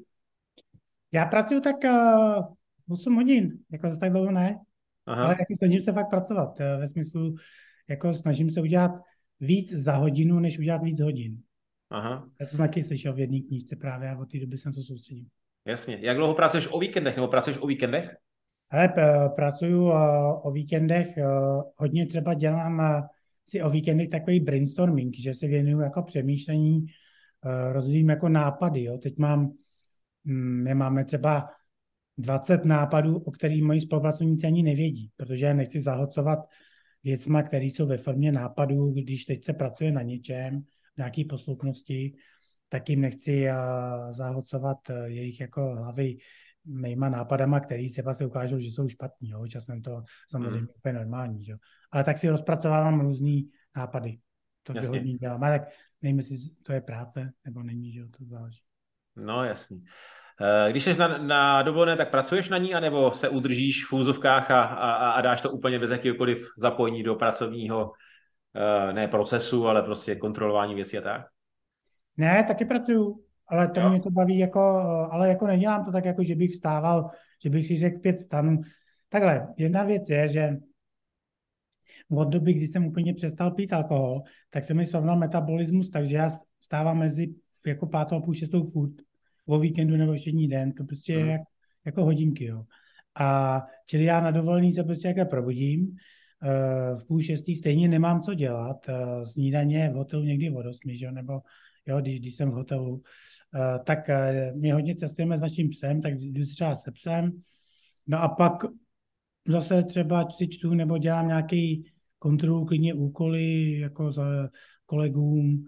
[1.13, 2.45] Já pracuji tak uh,
[2.89, 4.61] 8 hodin, jako zase tak dlouho ne,
[5.07, 5.25] Aha.
[5.25, 7.35] ale jako snažím se fakt pracovat, uh, ve smyslu,
[7.89, 8.91] jako snažím se udělat
[9.41, 11.39] víc za hodinu, než udělat víc hodin.
[11.91, 12.29] Aha.
[12.41, 15.25] Já to taky slyšel v jedné knížce právě a od té doby jsem to soustředil.
[15.65, 15.99] Jasně.
[16.01, 18.17] Jak dlouho pracuješ o víkendech, nebo pracuješ o víkendech?
[18.71, 18.89] Ale
[19.37, 19.93] pracuju uh,
[20.47, 21.09] o víkendech,
[21.77, 23.09] hodně třeba dělám
[23.49, 26.89] si o víkendech takový brainstorming, že se věnuju jako přemýšlení, Eh,
[27.73, 28.85] rozvíjím jako nápady.
[28.85, 28.99] Jo.
[28.99, 29.53] Teď mám,
[30.25, 31.51] mm, my máme třeba
[32.19, 36.39] 20 nápadů, o kterých moji spolupracovníci ani nevědí, protože já nechci zahlcovat
[37.05, 40.63] věcma, které jsou ve formě nápadů, když teď se pracuje na něčem,
[40.97, 42.15] nějaký posloupnosti,
[42.69, 43.49] tak jim nechci
[44.11, 46.19] zahlcovat jejich jako hlavy
[46.65, 49.29] mýma nápadama, který třeba se ukážou, že jsou špatní.
[49.29, 49.47] Jo?
[49.47, 50.69] Časem to samozřejmě mm.
[50.77, 51.45] úplně normální.
[51.45, 51.55] Že?
[51.91, 54.19] Ale tak si rozpracovávám různý nápady.
[54.63, 55.45] To hodně dělám.
[55.45, 55.69] A tak
[56.03, 58.61] nevím, jestli to je práce, nebo není, že to záleží.
[59.17, 59.85] No jasný.
[60.41, 64.51] Eh, když jsi na, na dovolené, tak pracuješ na ní, anebo se udržíš v úzovkách
[64.51, 67.93] a, a, a dáš to úplně bez jakýkoliv zapojení do pracovního
[68.57, 71.23] eh, ne procesu, ale prostě kontrolování věcí a tak?
[72.17, 73.91] Ne, taky pracuju, ale to jo.
[73.91, 74.61] mě to baví, jako,
[75.11, 77.11] ale jako nedělám to tak, jako že bych stával,
[77.43, 78.61] že bych si řekl pět stanů.
[79.09, 80.57] Takhle, jedna věc je, že
[82.11, 86.31] od doby, kdy jsem úplně přestal pít alkohol, tak se mi srovnal metabolismus, takže já
[86.61, 87.35] stávám mezi
[87.67, 88.95] jako pátou a půl šestou furt
[89.47, 91.41] o víkendu nebo všední den, to prostě je jak,
[91.85, 92.65] jako hodinky, jo.
[93.21, 98.23] A čili já na dovolený se prostě jako probudím, uh, v půl šestý stejně nemám
[98.23, 101.13] co dělat, uh, snídaně v hotelu někdy od osmi, že?
[101.13, 101.41] nebo
[101.87, 103.99] jo, když, když jsem v hotelu, uh, tak
[104.55, 107.33] my hodně cestujeme s naším psem, tak jdu třeba se psem,
[108.07, 108.53] no a pak
[109.49, 114.49] zase třeba si čtu nebo dělám nějaký kontrolu, klidně úkoly jako za
[114.87, 115.65] kolegům,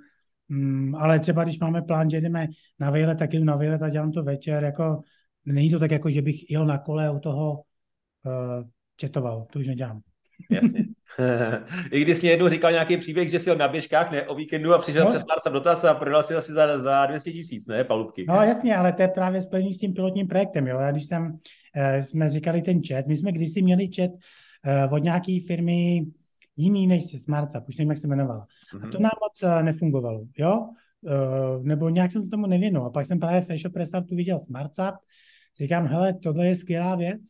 [0.48, 3.88] mm, ale třeba když máme plán, že jdeme na výlet, tak jdu na výlet a
[3.88, 5.00] dělám to večer, jako
[5.44, 8.64] není to tak, jako že bych jel na kole u toho uh,
[8.96, 10.00] četoval, to už nedělám.
[10.50, 10.84] Jasně.
[11.90, 14.74] I když jsi jednou říkal nějaký příběh, že jsi jel na běžkách, ne, o víkendu
[14.74, 15.10] a přišel no.
[15.10, 18.24] přes pár dotaz a prodal si asi za, za 200 tisíc, ne, palubky.
[18.28, 20.78] No jasně, ale to je právě spojený s tím pilotním projektem, jo.
[20.78, 21.38] Já když jsem,
[21.76, 24.10] eh, jsme říkali ten chat, my jsme kdysi měli chat
[24.64, 26.06] eh, od nějaké firmy
[26.60, 28.46] jiný než SmartSap, už nevím, jak se jmenovala.
[28.46, 28.88] Mm-hmm.
[28.88, 29.02] A to mhm.
[29.02, 30.68] nám moc uh, nefungovalo, jo?
[31.00, 32.86] Uh, nebo nějak jsem se tomu nevěnul.
[32.86, 34.94] A pak jsem právě v e-shop restartu viděl SmartSap,
[35.60, 37.20] říkám, hele, tohle je skvělá věc,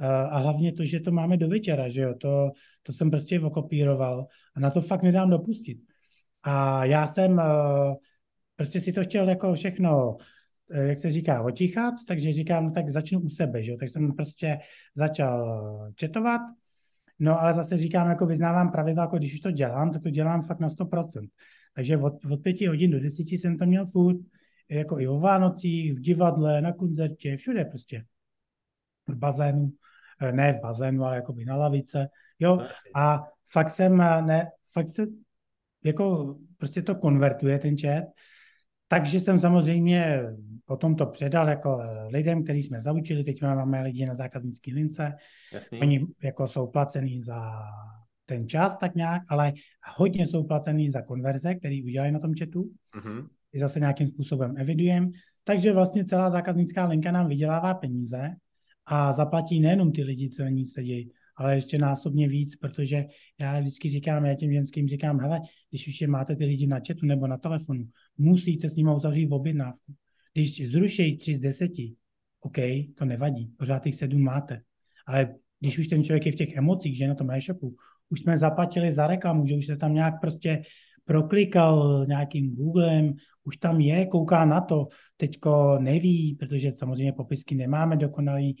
[0.00, 2.50] uh, a hlavně to, že to máme do večera, že jo, to,
[2.82, 5.78] to jsem prostě okopíroval a na to fakt nedám dopustit.
[6.42, 7.40] A já jsem
[8.56, 10.16] prostě si to chtěl jako všechno,
[10.70, 14.12] jak se říká, očichat, takže říkám, no tak začnu u sebe, že jo, tak jsem
[14.12, 14.58] prostě
[14.94, 16.40] začal četovat,
[17.18, 20.42] No ale zase říkám, jako vyznávám pravidla, jako když už to dělám, tak to dělám
[20.42, 21.28] fakt na 100%.
[21.74, 24.16] Takže od, od pěti hodin do desíti jsem to měl furt,
[24.68, 28.04] jako i o Vánocích, v divadle, na koncertě, všude prostě.
[29.08, 29.72] V bazénu,
[30.20, 32.56] eh, ne v bazénu, ale jako by na lavice, jo.
[32.56, 35.06] No, A fakt jsem, eh, ne, fakt se,
[35.84, 38.04] jako prostě to konvertuje ten chat,
[38.88, 40.22] takže jsem samozřejmě
[40.64, 45.12] potom to předal jako eh, lidem, který jsme zaučili, teď máme lidi na zákaznické lince,
[45.52, 45.80] Jasný.
[45.80, 47.52] oni jako jsou placený za
[48.26, 49.52] ten čas tak nějak, ale
[49.96, 53.28] hodně jsou placený za konverze, který udělají na tom chatu, mm-hmm.
[53.52, 55.12] i zase nějakým způsobem evidujem,
[55.44, 58.30] takže vlastně celá zákaznická linka nám vydělává peníze
[58.86, 63.04] a zaplatí nejenom ty lidi, co na ní sedí, ale ještě násobně víc, protože
[63.40, 66.80] já vždycky říkám, já těm ženským říkám, hele, když už je máte ty lidi na
[66.86, 69.94] chatu nebo na telefonu, musíte s nimi uzavřít objednávku.
[70.34, 71.94] Když zrušejí tři z deseti,
[72.40, 72.56] OK,
[72.98, 74.60] to nevadí, pořád těch sedm máte.
[75.06, 77.76] Ale když už ten člověk je v těch emocích, že na tom e-shopu,
[78.08, 80.62] už jsme zaplatili za reklamu, že už se tam nějak prostě
[81.04, 87.96] proklikal nějakým Googlem, už tam je, kouká na to, teďko neví, protože samozřejmě popisky nemáme
[87.96, 88.56] dokonalý,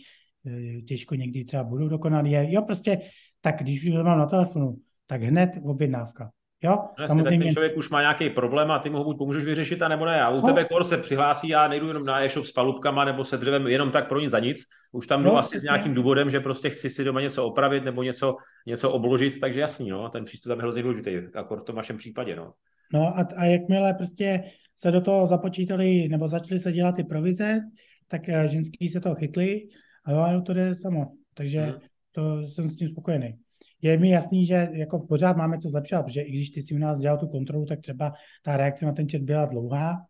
[0.88, 2.32] těžko někdy třeba budou dokonalý.
[2.32, 3.00] Jo, prostě
[3.40, 6.30] tak když už mám na telefonu, tak hned objednávka.
[6.62, 7.38] Jo, samozřejmě.
[7.38, 9.88] tak ten člověk už má nějaký problém a ty mu ho buď pomůžeš vyřešit, a
[9.88, 10.22] nebo ne.
[10.22, 10.42] A u no.
[10.42, 13.90] tebe kor se přihlásí, já nejdu jenom na e-shop s palubkama nebo se dřevem jenom
[13.90, 14.62] tak pro nic za nic.
[14.92, 17.84] Už tam jdu no, asi s nějakým důvodem, že prostě chci si doma něco opravit
[17.84, 21.64] nebo něco, něco obložit, takže jasný, no, ten přístup tam je hrozně důležitý, jako v
[21.64, 22.52] tom vašem případě, no.
[22.92, 24.42] No a, a jakmile prostě
[24.76, 27.60] se do toho započítali nebo začaly se dělat ty provize,
[28.08, 29.68] tak eh, ženský se toho chytli
[30.16, 31.12] a jo, to jde samo.
[31.34, 31.80] Takže hmm.
[32.12, 33.38] to jsem s tím spokojený
[33.82, 36.78] je mi jasný, že jako pořád máme co zlepšovat, protože i když ty si u
[36.78, 40.06] nás dělal tu kontrolu, tak třeba ta reakce na ten chat byla dlouhá.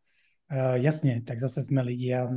[0.52, 2.30] Uh, jasně, tak zase jsme lidi, já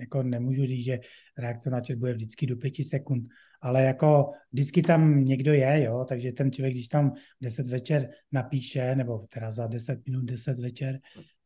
[0.00, 1.00] jako nemůžu říct, že
[1.38, 3.26] reakce na chat bude vždycky do pěti sekund,
[3.60, 8.94] ale jako vždycky tam někdo je, jo, takže ten člověk, když tam 10 večer napíše,
[8.94, 11.00] nebo teda za 10 minut 10 večer,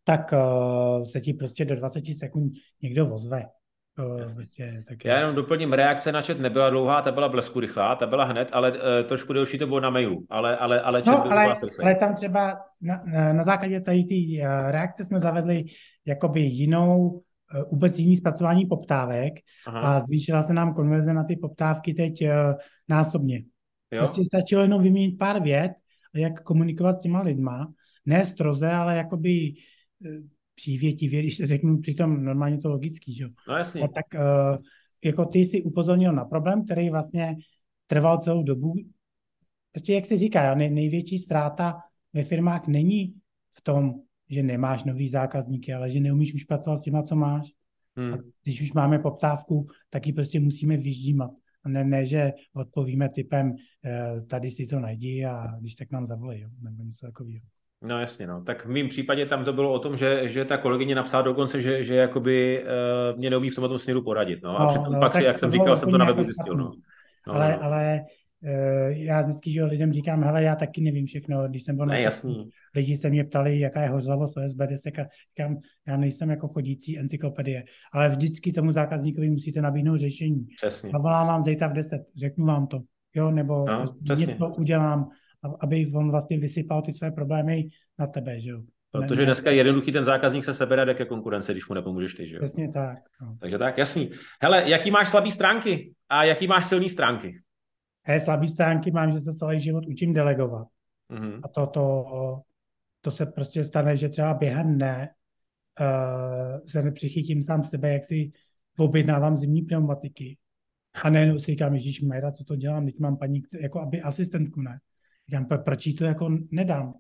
[0.05, 3.45] tak uh, se ti prostě do 20 sekund někdo ozve.
[3.99, 7.95] Uh, vlastně, tak Já jenom doplním, reakce na chat nebyla dlouhá, ta byla blesku rychlá,
[7.95, 11.25] ta byla hned, ale uh, trošku delší to bylo na mailu, ale, ale, ale chat
[11.25, 15.65] no, ale, ale tam třeba na, na, na základě tady té uh, reakce jsme zavedli
[16.07, 17.21] jakoby jinou, uh,
[17.71, 19.33] vůbec jiný zpracování poptávek
[19.67, 19.81] Aha.
[19.81, 22.29] a zvýšila se nám konverze na ty poptávky teď uh,
[22.89, 23.45] násobně.
[23.91, 24.03] Jo?
[24.03, 25.73] Prostě stačilo jenom vyměnit pár vět,
[26.15, 27.73] jak komunikovat s těma lidma,
[28.07, 29.53] ne stroze, ale jakoby
[30.01, 33.25] uh, přívětivě, když se řeknu, přitom normálně to logický, že?
[33.49, 33.83] No jasně.
[33.83, 34.65] A tak uh,
[35.05, 37.37] jako ty jsi upozornil na problém, který vlastně
[37.87, 38.75] trval celou dobu,
[39.73, 41.81] prostě jak se říká, nej, největší ztráta
[42.13, 43.15] ve firmách není
[43.53, 43.95] v tom,
[44.31, 47.49] že nemáš nový zákazníky, ale že neumíš už pracovat s těma, co máš.
[47.97, 48.15] Hmm.
[48.15, 51.31] A když už máme poptávku, tak ji prostě musíme vyždímat.
[51.65, 56.07] A ne, ne, že odpovíme typem, eh, tady si to najdi a když tak nám
[56.07, 57.47] zavolej, jo, nebo něco takového.
[57.83, 58.43] No jasně, no.
[58.43, 61.61] Tak v mém případě tam to bylo o tom, že, že ta kolegyně napsala dokonce,
[61.61, 64.43] že, že jakoby uh, mě neumí v tomhle směru poradit.
[64.43, 64.61] No.
[64.61, 66.55] A no, přitom no, pak si, jak jsem říkal, jsem to na webu zjistil.
[66.55, 66.73] No.
[67.27, 67.65] No, ale, no.
[67.65, 68.01] ale
[68.43, 71.49] uh, já vždycky že lidem říkám, hele, já taky nevím všechno.
[71.49, 72.51] Když jsem byl na jasný.
[72.75, 75.07] lidi se mě ptali, jaká je hořlavost OSB desek a
[75.39, 75.57] říkám,
[75.89, 80.47] já nejsem jako chodící encyklopedie, ale vždycky tomu zákazníkovi musíte nabídnout řešení.
[80.57, 80.91] Přesně.
[80.91, 82.81] Zavolám vám zítra v 10, řeknu vám to.
[83.15, 85.09] Jo, nebo no, něco udělám,
[85.61, 88.63] aby on vlastně vysypal ty své problémy na tebe, že jo.
[88.91, 92.29] Protože dneska je jednoduchý ten zákazník se sebere jde ke konkurence, když mu nepomůžeš ty,
[92.29, 92.41] že jo?
[92.43, 92.99] Přesně tak.
[93.23, 93.37] No.
[93.41, 94.11] Takže tak, jasný.
[94.43, 97.43] Hele, jaký máš slabý stránky a jaký máš silný stránky?
[98.05, 100.67] He, slabý stránky mám, že se celý život učím delegovat.
[101.11, 101.41] Mm-hmm.
[101.43, 102.05] A to, to,
[103.01, 105.09] to se prostě stane, že třeba během dne
[105.81, 108.33] uh, se nepřichytím sám sebe, jak si
[108.79, 110.37] objednávám zimní pneumatiky.
[111.03, 114.61] A nejenom si říkám, Ježíš Majda, co to dělám, teď mám paní, jako aby asistentku,
[114.61, 114.79] ne?
[115.29, 116.95] Říkám, proč to jako nedám?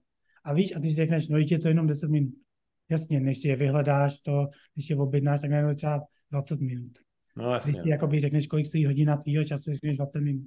[0.44, 2.34] A víš, a ty si řekneš, no je to jenom 10 minut.
[2.88, 6.98] Jasně, než si je vyhledáš to, když je objednáš, tak najednou třeba 20 minut.
[7.36, 7.72] No, jasně.
[7.72, 10.46] Když si jakoby řekneš, kolik stojí hodina tvýho času, řekneš 20 minut.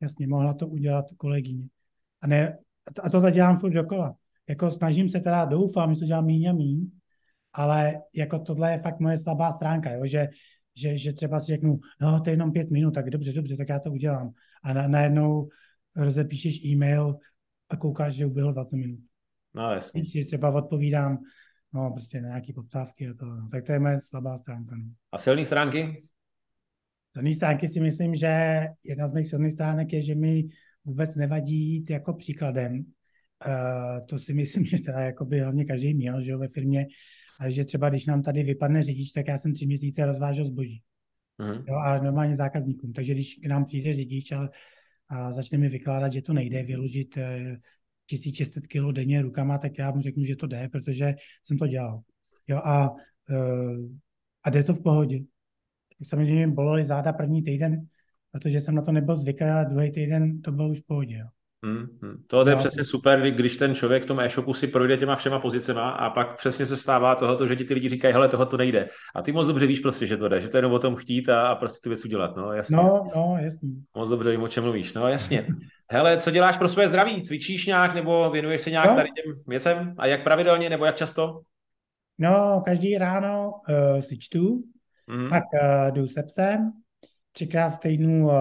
[0.00, 1.68] Jasně, mohla to udělat kolegyně.
[2.20, 2.58] A, ne,
[3.02, 4.16] a to, to dělám furt dokola.
[4.48, 6.90] Jako snažím se teda, doufám, že to dělám míň a míň,
[7.52, 10.06] ale jako tohle je fakt moje slabá stránka, jo?
[10.06, 10.28] Že,
[10.74, 13.68] že, že třeba si řeknu, no to je jenom pět minut, tak dobře, dobře, tak
[13.68, 14.32] já to udělám.
[14.62, 15.48] A na, najednou
[15.96, 17.16] rozepíšeš e-mail
[17.68, 19.00] a koukáš, že uběhlo 20 minut.
[19.54, 20.00] No jasně.
[20.00, 21.18] Když třeba odpovídám,
[21.72, 23.48] no prostě na nějaké poptávky a to, no.
[23.48, 24.76] tak to je moje slabá stránka.
[24.76, 24.84] No.
[25.12, 26.02] A silné stránky?
[27.12, 30.44] Silné stránky si myslím, že jedna z mých silných stránek je, že mi
[30.84, 32.84] vůbec nevadí jít jako příkladem.
[33.46, 36.86] Uh, to si myslím, že teda jako by hlavně každý měl, že jo, ve firmě,
[37.40, 40.82] ale že třeba když nám tady vypadne řidič, tak já jsem tři měsíce rozvážel zboží.
[41.38, 41.64] Mm.
[41.68, 42.92] Jo, a normálně zákazníkům.
[42.92, 44.48] Takže když k nám přijde řidič a
[45.08, 47.18] a začne mi vykládat, že to nejde vyložit
[48.06, 51.14] 1600 kg denně rukama, tak já mu řeknu, že to jde, protože
[51.44, 52.02] jsem to dělal.
[52.48, 52.94] Jo, a,
[53.30, 53.88] eh,
[54.42, 55.20] a jde to v pohodě.
[56.02, 57.86] Samozřejmě bolely záda první týden,
[58.30, 61.16] protože jsem na to nebyl zvyklý, ale druhý týden to bylo už v pohodě.
[61.16, 61.26] Jo.
[61.64, 62.22] Hmm, hmm.
[62.26, 62.58] To je no.
[62.58, 66.36] přesně super, když ten člověk v tom e-shopu si projde těma všema pozicema a pak
[66.36, 68.88] přesně se stává tohoto, že ti ty lidi říkají, hele, toho to nejde.
[69.14, 70.96] A ty moc dobře víš prostě, že to jde, že to je jenom o tom
[70.96, 72.36] chtít a, a prostě tu věc udělat.
[72.36, 72.76] No, jasně.
[72.76, 73.68] No, no, jasně.
[73.96, 74.92] Moc dobře vím, o čem mluvíš.
[74.92, 75.46] No, jasně.
[75.90, 77.22] Hele, co děláš pro své zdraví?
[77.22, 78.96] Cvičíš nějak nebo věnuješ se nějak no.
[78.96, 79.94] tady těm věcem?
[79.98, 81.40] A jak pravidelně nebo jak často?
[82.18, 84.62] No, každý ráno uh, si čtu,
[85.06, 85.28] mm.
[85.28, 86.72] pak uh, jdu se psem,
[87.32, 88.32] třikrát v týdnu uh,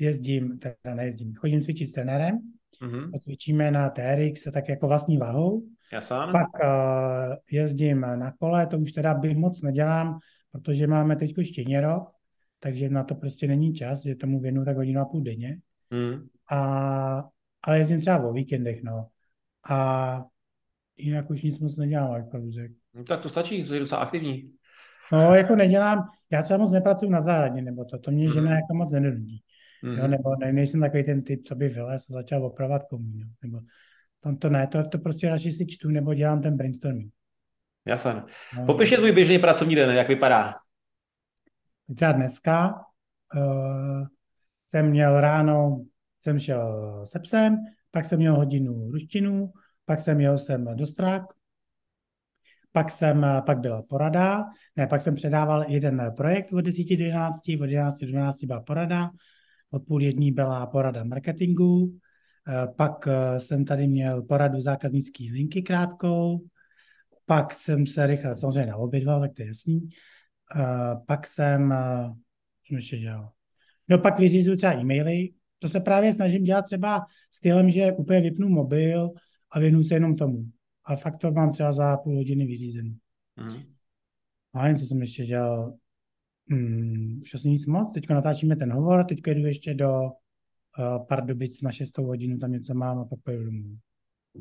[0.00, 2.38] jezdím, teda nejezdím, chodím cvičit s trenérem,
[2.82, 3.20] mm-hmm.
[3.20, 5.62] cvičíme na TRX tak jako vlastní váhou.
[5.92, 6.32] Jasán.
[6.32, 10.18] Pak uh, jezdím na kole, to už teda by moc nedělám,
[10.52, 11.34] protože máme teď
[11.80, 12.10] rok,
[12.60, 15.58] takže na to prostě není čas, že tomu věnu tak hodinu a půl denně.
[15.90, 16.26] Mm.
[16.50, 17.24] A,
[17.62, 19.06] ale jezdím třeba o víkendech, no.
[19.70, 20.24] A
[20.96, 22.50] jinak už nic moc nedělám, jak pravdu
[22.94, 24.52] No, tak to stačí, je docela aktivní.
[25.12, 28.32] No, jako nedělám, já třeba moc nepracuji na zahradě, nebo to, to mě mm.
[28.32, 29.42] žena jako moc nenudí.
[29.84, 29.98] Mm-hmm.
[29.98, 33.20] Jo, nebo ne, nejsem takový ten typ, co by vylez a začal opravovat komín.
[33.20, 33.26] Jo.
[33.42, 33.60] Nebo
[34.20, 37.12] tam to ne, to, to prostě radši si čtu nebo dělám ten brainstorming.
[37.84, 38.12] Jasně.
[38.58, 40.54] No, Popiš tvůj běžný pracovní den, jak vypadá.
[41.96, 42.74] Třeba dneska
[43.36, 44.06] uh,
[44.66, 45.84] jsem měl ráno,
[46.22, 47.56] jsem šel se psem,
[47.90, 49.52] pak jsem měl hodinu ruštinu,
[49.84, 51.22] pak jsem jel jsem do strák,
[52.72, 54.44] pak jsem, pak byla porada,
[54.76, 58.60] ne, pak jsem předával jeden projekt od 10 do 11, od 11 do 12 byla
[58.60, 59.10] porada,
[59.70, 61.98] od půl jední byla porada marketingu,
[62.48, 66.46] eh, pak eh, jsem tady měl poradu zákaznické linky krátkou,
[67.26, 69.88] pak jsem se rychle samozřejmě naobědval, tak to je jasný.
[70.56, 71.74] Eh, pak jsem,
[72.66, 73.30] co ještě dělal?
[73.88, 75.28] No pak vyřizuju třeba e-maily,
[75.58, 79.10] to se právě snažím dělat třeba stylem, že úplně vypnu mobil
[79.50, 80.44] a věnu se jenom tomu.
[80.84, 82.98] A fakt to mám třeba za půl hodiny vyřízený.
[83.36, 83.62] Mm.
[84.54, 85.74] A jen co jsem ještě dělal,
[86.50, 87.94] Hmm, už asi nic moc.
[87.94, 92.74] Teď natáčíme ten hovor, teď jdu ještě do uh, Pardubic na 6 hodinu, tam něco
[92.74, 93.78] mám a pak pojedu domů.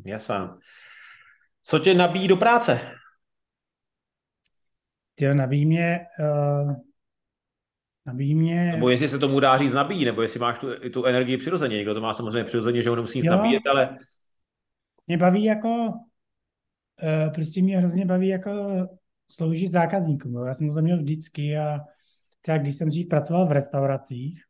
[0.06, 0.36] Jasně.
[1.63, 2.80] Co tě nabíjí do práce?
[5.15, 6.74] Ty nabíjí mě, uh,
[8.06, 8.72] nabíjí mě...
[8.72, 11.78] Nebo jestli se tomu dá říct nabíjí, nebo jestli máš tu, tu energii přirozeně.
[11.78, 13.98] Někdo to má samozřejmě přirozeně, že ho nemusí nic jo, nabíjet, ale...
[15.08, 18.52] Mě baví jako, uh, prostě mě hrozně baví jako
[19.32, 20.45] sloužit zákazníkům.
[20.45, 21.80] Já jsem to měl vždycky a
[22.41, 24.43] třeba když jsem dřív pracoval v restauracích,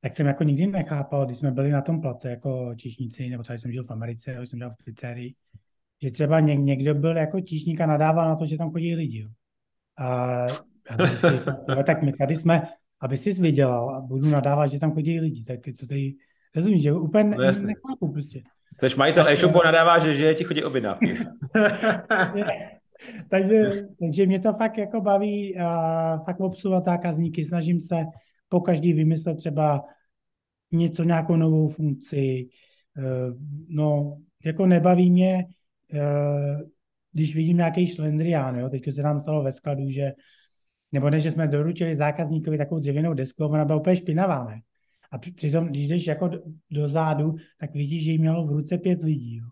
[0.00, 3.58] tak jsem jako nikdy nechápal, když jsme byli na tom place jako číšníci, nebo třeba
[3.58, 5.34] jsem žil v Americe, nebo jsem žil v pizzerii,
[6.02, 9.18] že třeba někdo byl jako číšník a nadával na to, že tam chodí lidi.
[9.18, 9.28] Jo.
[9.98, 10.46] A,
[10.88, 11.26] a si,
[11.86, 12.62] tak my tady jsme,
[13.00, 16.14] aby jsi vydělal a budu nadávat, že tam chodí lidi, tak co tady,
[16.56, 18.42] rozumíš, že úplně no, nechápu prostě.
[18.72, 21.18] Jsi majitel e-shopu nadává, že, že ti chodí objednávky.
[23.30, 28.04] takže, takže mě to fakt jako baví a fakt obsluhovat zákazníky, snažím se
[28.48, 29.84] po každý vymyslet třeba
[30.72, 32.48] něco, nějakou novou funkci.
[32.98, 33.34] Eh,
[33.68, 35.46] no, jako nebaví mě,
[35.94, 36.58] eh,
[37.12, 40.12] když vidím nějaký šlendrián, jo, teď se nám stalo ve skladu, že
[40.92, 44.60] nebo než jsme doručili zákazníkovi takovou dřevěnou desku, ona byla úplně špinavá, ne?
[45.10, 46.38] A přitom, když jdeš jako do,
[46.70, 49.36] do zádu, tak vidíš, že jí mělo v ruce pět lidí.
[49.36, 49.46] Jo.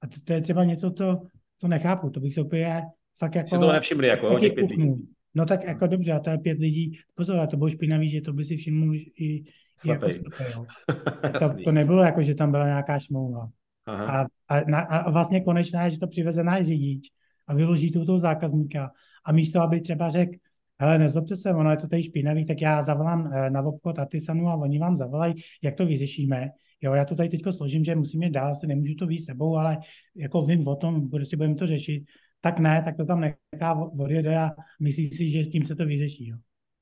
[0.00, 1.22] A to, to, je třeba něco, co,
[1.62, 2.10] co nechápu.
[2.10, 2.82] To bych se úplně
[3.18, 3.48] fakt jako...
[3.48, 5.08] Si to nevšimli, jako jo, těch pět lidí.
[5.34, 6.98] No tak jako dobře, a to je pět lidí.
[7.14, 9.44] Pozor, a to bylo špinavý, že to by si všiml i, i
[9.86, 10.66] jako slepej, jo.
[11.38, 13.48] to, to, nebylo jako, že tam byla nějaká šmouva.
[13.86, 17.08] A, a, na, a vlastně konečná je, že to přiveze náš řidič
[17.46, 18.90] a vyloží to toho zákazníka.
[19.24, 20.32] A místo, aby třeba řekl,
[20.80, 24.48] hele, nezlobte se, ono je to tady špinavý, tak já zavolám eh, na obchod Artisanu
[24.48, 26.50] a oni vám zavolají, jak to vyřešíme.
[26.82, 29.56] Jo, já to tady teď složím, že musím je dál, se nemůžu to víc sebou,
[29.56, 29.78] ale
[30.16, 32.04] jako vím o tom, prostě budeme to řešit.
[32.40, 35.86] Tak ne, tak to tam nechá odjede a myslí si, že s tím se to
[35.86, 36.28] vyřeší.
[36.28, 36.36] Jo.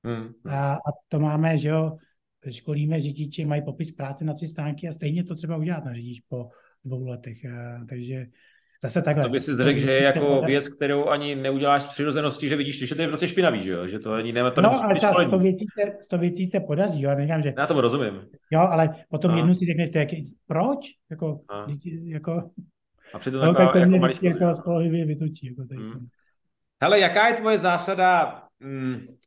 [0.05, 0.33] Hmm.
[0.45, 1.97] A, a, to máme, že jo,
[2.51, 6.21] školíme řidiči, mají popis práce na tři stánky a stejně to třeba udělat na řidič
[6.21, 6.49] po
[6.85, 7.45] dvou letech.
[7.45, 8.27] A, takže
[8.83, 9.25] Zase takhle.
[9.25, 12.89] To by si řekl, že je jako věc, kterou ani neuděláš z přirozenosti, že vidíš,
[12.89, 13.87] že to je prostě špinavý, že jo?
[13.87, 17.03] Že to ani nemá to No, ale třeba 100 věcí, se, 100 věcí se podaří,
[17.03, 17.11] jo?
[17.15, 17.55] Neříkám, že...
[17.59, 18.27] Já tomu rozumím.
[18.51, 19.37] Jo, ale potom a.
[19.37, 20.09] jednu si řekneš, to jak,
[20.47, 20.79] proč?
[21.11, 21.67] Jako, a.
[22.05, 22.51] jako...
[23.15, 25.47] A přitom no, tak to jako mě jako spolehlivě vytočí.
[25.47, 25.81] Jako tady.
[25.81, 26.07] Hmm.
[26.83, 28.50] Hele, jaká je tvoje zásada Mm,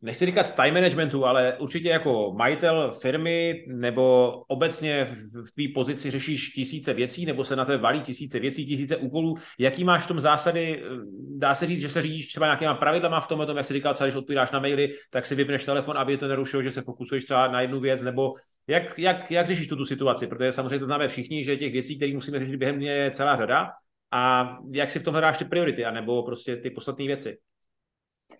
[0.01, 6.49] nechci říkat time managementu, ale určitě jako majitel firmy nebo obecně v, tvý pozici řešíš
[6.49, 9.37] tisíce věcí nebo se na tebe valí tisíce věcí, tisíce úkolů.
[9.59, 10.83] Jaký máš v tom zásady?
[11.37, 13.93] Dá se říct, že se řídíš třeba nějakýma pravidlama v tom, tom, jak jsi říkal,
[13.93, 17.23] třeba když odpovídáš na maily, tak si vypneš telefon, aby to nerušilo, že se fokusuješ
[17.23, 18.33] třeba na jednu věc, nebo
[18.67, 20.27] jak, jak, jak řešíš tu, tu situaci?
[20.27, 23.37] Protože samozřejmě to známe všichni, že těch věcí, které musíme řešit během dne je celá
[23.37, 23.69] řada.
[24.11, 27.37] A jak si v tom hledáš ty priority, anebo prostě ty podstatné věci?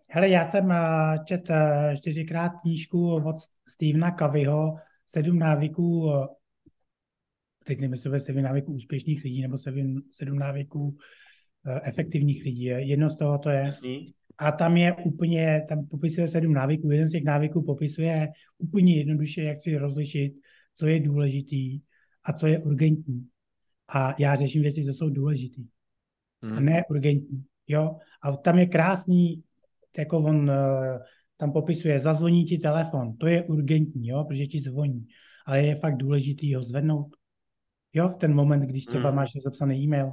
[0.08, 0.78] Hele, já jsem eh,
[1.26, 3.36] čet eh, čtyřikrát knížku od
[3.68, 4.76] Stevena Coveyho,
[5.08, 6.28] sedm návyků, eh,
[7.66, 10.98] teď nemyslím sedm návyků úspěšných lidí, nebo sedm, sedm návyků
[11.84, 12.64] efektivních lidí.
[12.64, 13.60] Jedno z toho to je.
[13.60, 14.14] Jasný.
[14.38, 16.92] A tam je úplně, tam popisuje sedm návyků.
[16.92, 20.34] Jeden z těch návyků popisuje úplně jednoduše, jak si rozlišit,
[20.76, 21.82] co je důležitý
[22.24, 23.28] a co je urgentní.
[23.88, 25.66] A já řeším věci, co jsou důležitý.
[26.42, 26.54] Hmm.
[26.54, 27.44] A ne urgentní.
[27.68, 27.98] Jo?
[28.22, 29.44] A tam je krásný
[29.98, 31.00] jako on eh,
[31.38, 35.08] tam popisuje, zazvoní ti telefon, to je urgentní, jo, protože ti zvoní,
[35.46, 37.16] ale je fakt důležitý ho zvednout,
[37.94, 39.16] jo, v ten moment, když třeba mm.
[39.16, 40.12] máš zapsaný e-mail.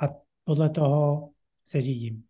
[0.00, 0.08] A
[0.44, 1.30] podle toho
[1.64, 2.22] se řídím.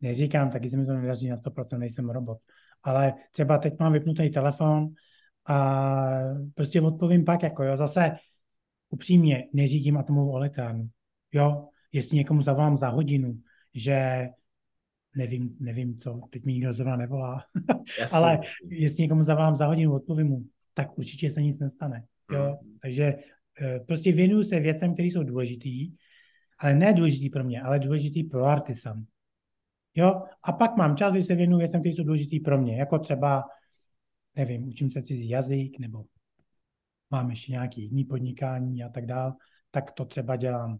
[0.00, 2.38] Neříkám, taky se mi to nedaří na 100%, nejsem robot,
[2.82, 4.88] ale třeba teď mám vypnutý telefon
[5.46, 6.06] a
[6.54, 8.16] prostě odpovím pak, jako jo, zase
[8.90, 10.88] upřímně neřídím atomovou elektrárnu,
[11.32, 13.40] jo, jestli někomu zavolám za hodinu,
[13.74, 14.28] že
[15.18, 17.44] nevím, nevím co, teď mi nikdo zrovna nevolá,
[18.12, 22.04] ale jestli někomu zavolám za hodinu, odpovím mu, tak určitě se nic nestane.
[22.32, 22.58] Jo?
[22.62, 22.78] Mm.
[22.82, 23.14] Takže
[23.60, 25.92] eh, prostě věnuju se věcem, které jsou důležitý,
[26.58, 29.04] ale ne důležitý pro mě, ale důležitý pro artisan.
[29.94, 30.22] Jo?
[30.42, 33.44] A pak mám čas, kdy se věnuju věcem, které jsou důležitý pro mě, jako třeba,
[34.36, 36.04] nevím, učím se cizí jazyk, nebo
[37.10, 39.34] mám ještě nějaký jiný podnikání a tak dál,
[39.70, 40.78] tak to třeba dělám.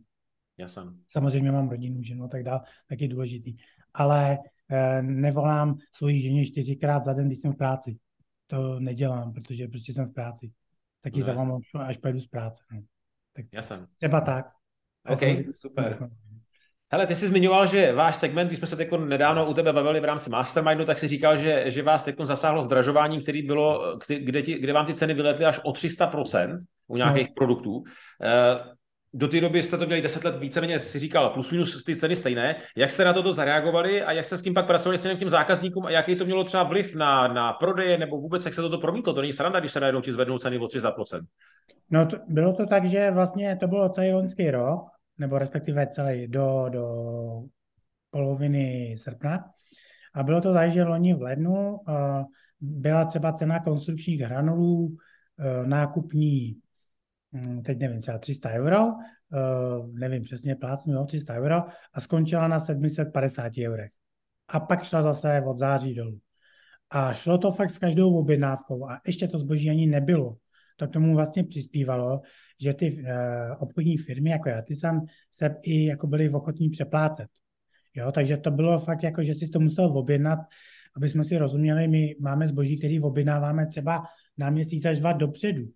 [0.59, 0.83] Jasně.
[1.09, 3.57] Samozřejmě mám rodinu, ženu a tak dál, tak je důležitý
[3.99, 4.39] ale
[4.71, 7.97] eh, nevolám svoji ženě čtyřikrát za den, když jsem v práci.
[8.47, 10.53] To nedělám, protože prostě jsem v práci.
[11.01, 12.63] Taky no, zavolám, až pojedu z práce.
[12.73, 12.81] No.
[13.37, 13.87] Tak jsem.
[13.97, 14.47] Třeba tak.
[15.09, 16.11] OK, super.
[16.93, 20.01] Hele, ty jsi zmiňoval, že váš segment, když jsme se teď nedávno u tebe bavili
[20.01, 24.43] v rámci Mastermindu, tak si říkal, že, že vás teď zasáhlo zdražování, který bylo, kde,
[24.43, 27.35] ti, kde vám ty ceny vyletly až o 300% u nějakých no.
[27.35, 27.85] produktů.
[29.15, 32.17] Do té doby jste to měli 10 let víceméně, si říkal, plus minus ty ceny
[32.17, 32.57] stejné.
[32.77, 35.87] Jak jste na toto zareagovali a jak jste s tím pak pracovali s těm zákazníkům
[35.87, 39.15] a jaký to mělo třeba vliv na, na prodeje nebo vůbec jak se toto promítlo?
[39.15, 41.27] To není sranda, když se najednou ti zvednou ceny o 300%.
[41.91, 44.81] No to, bylo to tak, že vlastně to bylo celý loňský rok,
[45.19, 46.85] nebo respektive celý do, do
[48.11, 49.45] poloviny srpna.
[50.15, 52.25] A bylo to tak, že loni v lednu uh,
[52.61, 54.97] byla třeba cena konstrukčních granulů uh,
[55.67, 56.57] nákupní
[57.65, 58.95] teď nevím, třeba 300 euro, uh,
[59.99, 61.57] nevím přesně, plácnu, jo, 300 euro
[61.93, 63.91] a skončila na 750 eurech.
[64.49, 66.19] A pak šla zase od září dolů.
[66.91, 70.37] A šlo to fakt s každou objednávkou a ještě to zboží ani nebylo.
[70.77, 72.21] to k tomu vlastně přispívalo,
[72.61, 73.09] že ty uh,
[73.59, 75.01] obchodní firmy jako Artisan
[75.33, 77.29] se i jako byly ochotní přeplácet.
[77.95, 80.39] Jo, takže to bylo fakt jako, že si to musel objednat,
[80.97, 84.05] aby jsme si rozuměli, my máme zboží, který objednáváme třeba
[84.39, 85.69] na měsíc až dva dopředu.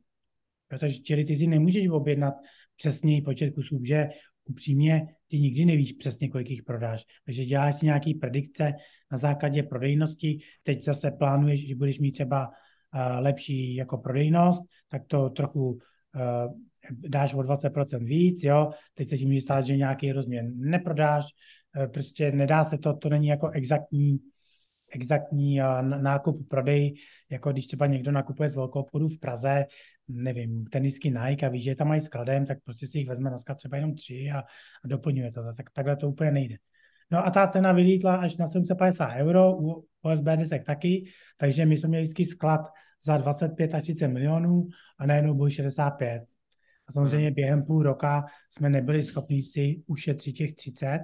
[0.72, 2.34] Protože čili ty si nemůžeš objednat
[2.76, 4.08] přesný počet kusů, že
[4.44, 7.04] upřímně ty nikdy nevíš přesně, kolik jich prodáš.
[7.24, 8.72] Takže děláš si nějaký predikce
[9.12, 10.38] na základě prodejnosti.
[10.62, 15.80] Teď zase plánuješ, že budeš mít třeba uh, lepší jako prodejnost, tak to trochu uh,
[16.90, 18.70] dáš o 20% víc, jo.
[18.94, 21.24] Teď se ti může stát, že nějaký rozměr neprodáš,
[21.76, 24.18] uh, prostě nedá se to, to není jako exaktní
[24.94, 26.94] exaktní nákup, prodej,
[27.30, 29.66] jako když třeba někdo nakupuje z velkou obchodu v Praze,
[30.08, 33.54] nevím, tenisky Nike a ví, že tam mají skladem, tak prostě si jich vezme dneska
[33.54, 34.38] třeba jenom tři a,
[34.84, 35.42] a doplňuje to.
[35.56, 36.56] Tak takhle to úplně nejde.
[37.10, 41.04] No a ta cena vylítla až na 750 euro, u OSB desek taky,
[41.36, 42.60] takže my jsme měli vždycky sklad
[43.04, 46.24] za 25 až 30 milionů a najednou byl 65.
[46.86, 47.34] A samozřejmě hmm.
[47.34, 51.00] během půl roka jsme nebyli schopni si ušetřit těch 30.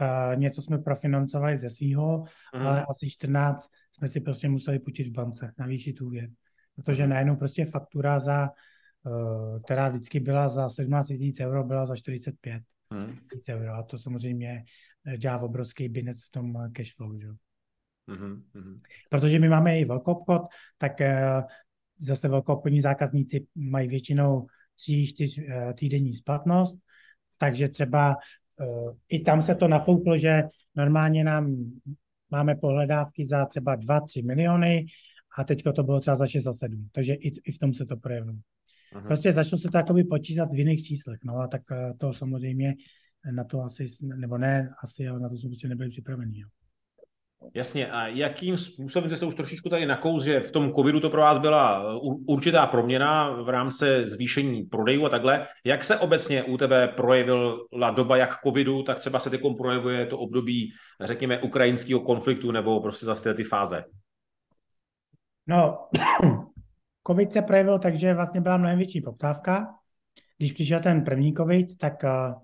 [0.00, 2.24] Uh, něco jsme profinancovali ze svého,
[2.56, 2.66] mm.
[2.66, 6.30] ale asi 14 jsme si prostě museli půjčit v bance, navýšit úvěr
[6.76, 8.50] protože najednou prostě faktura za,
[9.02, 13.16] uh, která vždycky byla za 17 000 euro, byla za 45 000 hmm.
[13.48, 14.64] euro a to samozřejmě
[15.06, 17.28] eh, dělá obrovský binec v tom eh, cash flow, že?
[18.08, 18.42] Hmm.
[18.54, 18.78] Hmm.
[19.10, 20.42] Protože my máme i velký obchod,
[20.78, 20.92] tak
[21.98, 24.46] zase velkoobchodní zákazníci mají většinou
[24.88, 26.78] 3-4 uh, týdenní splatnost,
[27.38, 28.16] takže třeba
[29.08, 30.42] i tam se to nafouklo, že
[30.74, 31.56] normálně nám
[32.30, 34.86] máme pohledávky za třeba 2-3 miliony,
[35.36, 36.88] a teďka to bylo třeba za 6 za 7.
[36.92, 38.38] Takže i, i v tom se to projevilo.
[38.92, 39.06] Aha.
[39.06, 41.18] Prostě začalo se to jakoby počítat v jiných číslech.
[41.24, 42.74] No a tak eh, to samozřejmě
[43.32, 46.40] na to asi, nebo ne, asi, ale na to jsme prostě nebyli připraveni.
[46.40, 46.48] Jo.
[47.54, 51.20] Jasně, a jakým způsobem, jste už trošičku tady nakous, že v tom covidu to pro
[51.20, 55.46] vás byla eh, určitá proměna v rámci zvýšení prodejů a takhle.
[55.64, 60.18] Jak se obecně u tebe projevila doba jak covidu, tak třeba se teď projevuje to
[60.18, 63.84] období, řekněme, ukrajinského konfliktu nebo prostě zase ty fáze?
[65.46, 65.88] No,
[67.06, 69.74] COVID se projevil tak, že vlastně byla mnohem větší poptávka.
[70.38, 72.34] Když přišel ten první COVID, tak uh,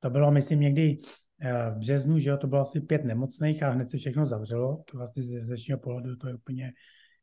[0.00, 3.70] to bylo, myslím, někdy uh, v březnu, že jo, to bylo asi pět nemocných a
[3.70, 4.84] hned se všechno zavřelo.
[4.90, 6.72] To vlastně ze dnešního pohledu to je úplně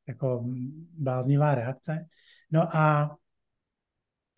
[0.07, 0.45] jako
[0.97, 2.05] bláznivá reakce.
[2.51, 3.15] No a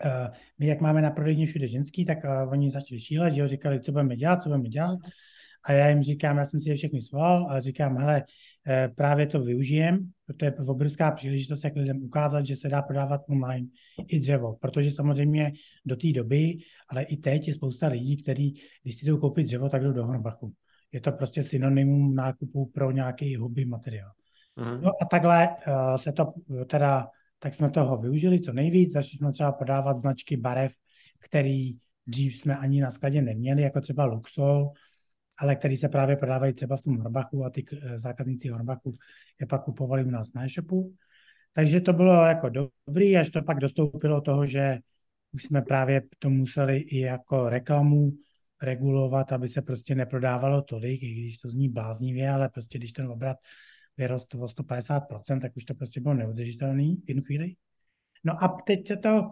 [0.06, 2.18] uh, my, jak máme na prodejně všude ženský, tak
[2.52, 5.00] oni začali šílet, že jo, říkali, co budeme dělat, co budeme dělat.
[5.64, 8.55] A já jim říkám, já jsem si je všechny sval a říkám, hele, Eh,
[8.96, 13.68] právě to využijem, protože je obrovská příležitost, jak lidem ukázat, že se dá prodávat online
[14.08, 15.52] i dřevo, protože samozřejmě
[15.86, 16.58] do té doby,
[16.90, 20.06] ale i teď je spousta lidí, kteří, když si jdou koupit dřevo, tak jdou do
[20.06, 20.54] Hornbachu.
[20.92, 24.12] Je to prostě synonymum nákupu pro nějaký hobby materiál.
[24.58, 24.82] Uh-huh.
[24.82, 26.34] No a takhle uh, se to
[26.70, 27.08] teda,
[27.40, 30.72] tak jsme toho využili co nejvíc, začali jsme třeba prodávat značky barev,
[31.20, 31.72] který
[32.08, 34.72] dřív jsme ani na skladě neměli, jako třeba Luxol,
[35.38, 38.94] ale který se právě prodávají třeba v tom Horbachu a ty eh, zákazníci Horbachu
[39.40, 40.96] je pak kupovali u nás na e-shopu.
[41.54, 44.80] Takže to bylo jako dobrý, až to pak dostoupilo toho, že
[45.32, 48.12] už jsme právě to museli i jako reklamu
[48.62, 53.08] regulovat, aby se prostě neprodávalo tolik, i když to zní bláznivě, ale prostě když ten
[53.08, 53.38] obrat
[53.98, 57.56] vyrost o 150%, tak už to prostě bylo neudržitelný v jednu chvíli.
[58.24, 59.30] No a teď se to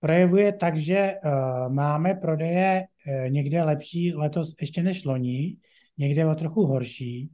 [0.00, 5.56] projevuje tak, že uh, máme prodeje uh, někde lepší letos ještě než loni,
[5.98, 7.30] někde o trochu horší,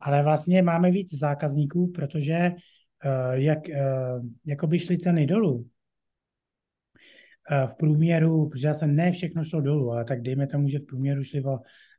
[0.00, 3.32] ale vlastně máme víc zákazníků, protože uh,
[4.44, 5.68] jak, by šly ceny dolů,
[7.66, 11.24] v průměru, protože zase ne všechno šlo dolů, ale tak dejme tomu, že v průměru
[11.24, 11.58] šli o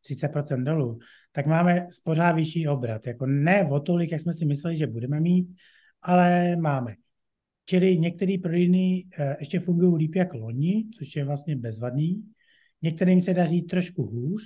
[0.09, 0.99] 30% dolů,
[1.31, 3.07] tak máme pořád vyšší obrat.
[3.07, 5.55] Jako ne o tolik, jak jsme si mysleli, že budeme mít,
[6.01, 6.95] ale máme.
[7.65, 12.23] Čili některé prodejny eh, ještě fungují líp jak loni, což je vlastně bezvadný.
[12.81, 14.41] Některým se daří trošku hůř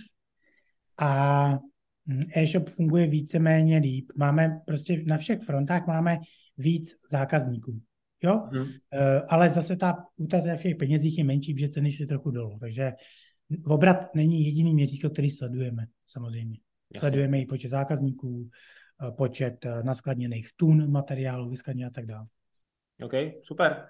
[0.98, 1.50] a
[2.08, 4.12] hm, e-shop funguje víceméně líp.
[4.16, 6.18] Máme prostě na všech frontách máme
[6.58, 7.82] víc zákazníků.
[8.24, 8.50] Jo?
[8.52, 8.66] Hmm.
[9.30, 12.58] Ale zase ta útrata v těch penězích je menší, protože ceny šly trochu dolů.
[12.60, 12.94] Takže
[13.66, 16.58] obrat není jediný měřítko, který sledujeme, samozřejmě.
[16.94, 17.00] Jasně.
[17.00, 18.50] Sledujeme i počet zákazníků,
[19.08, 22.28] eh, počet naskladněných tun materiálu, vyskladně a tak dále.
[23.04, 23.88] OK, super.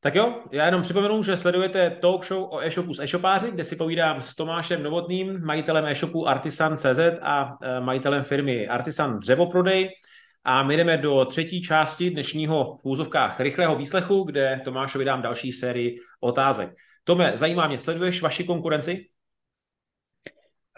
[0.00, 3.76] Tak jo, já jenom připomenu, že sledujete talk show o e-shopu s e-shopáři, kde si
[3.76, 9.88] povídám s Tomášem Novotným, majitelem e-shopu Artisan.cz a e, majitelem firmy Artisan Dřevoprodej.
[10.44, 15.52] A my jdeme do třetí části dnešního v úzovkách rychlého výslechu, kde Tomášovi dám další
[15.52, 16.70] sérii otázek.
[17.04, 19.06] Tome, zajímá mě, sleduješ vaši konkurenci?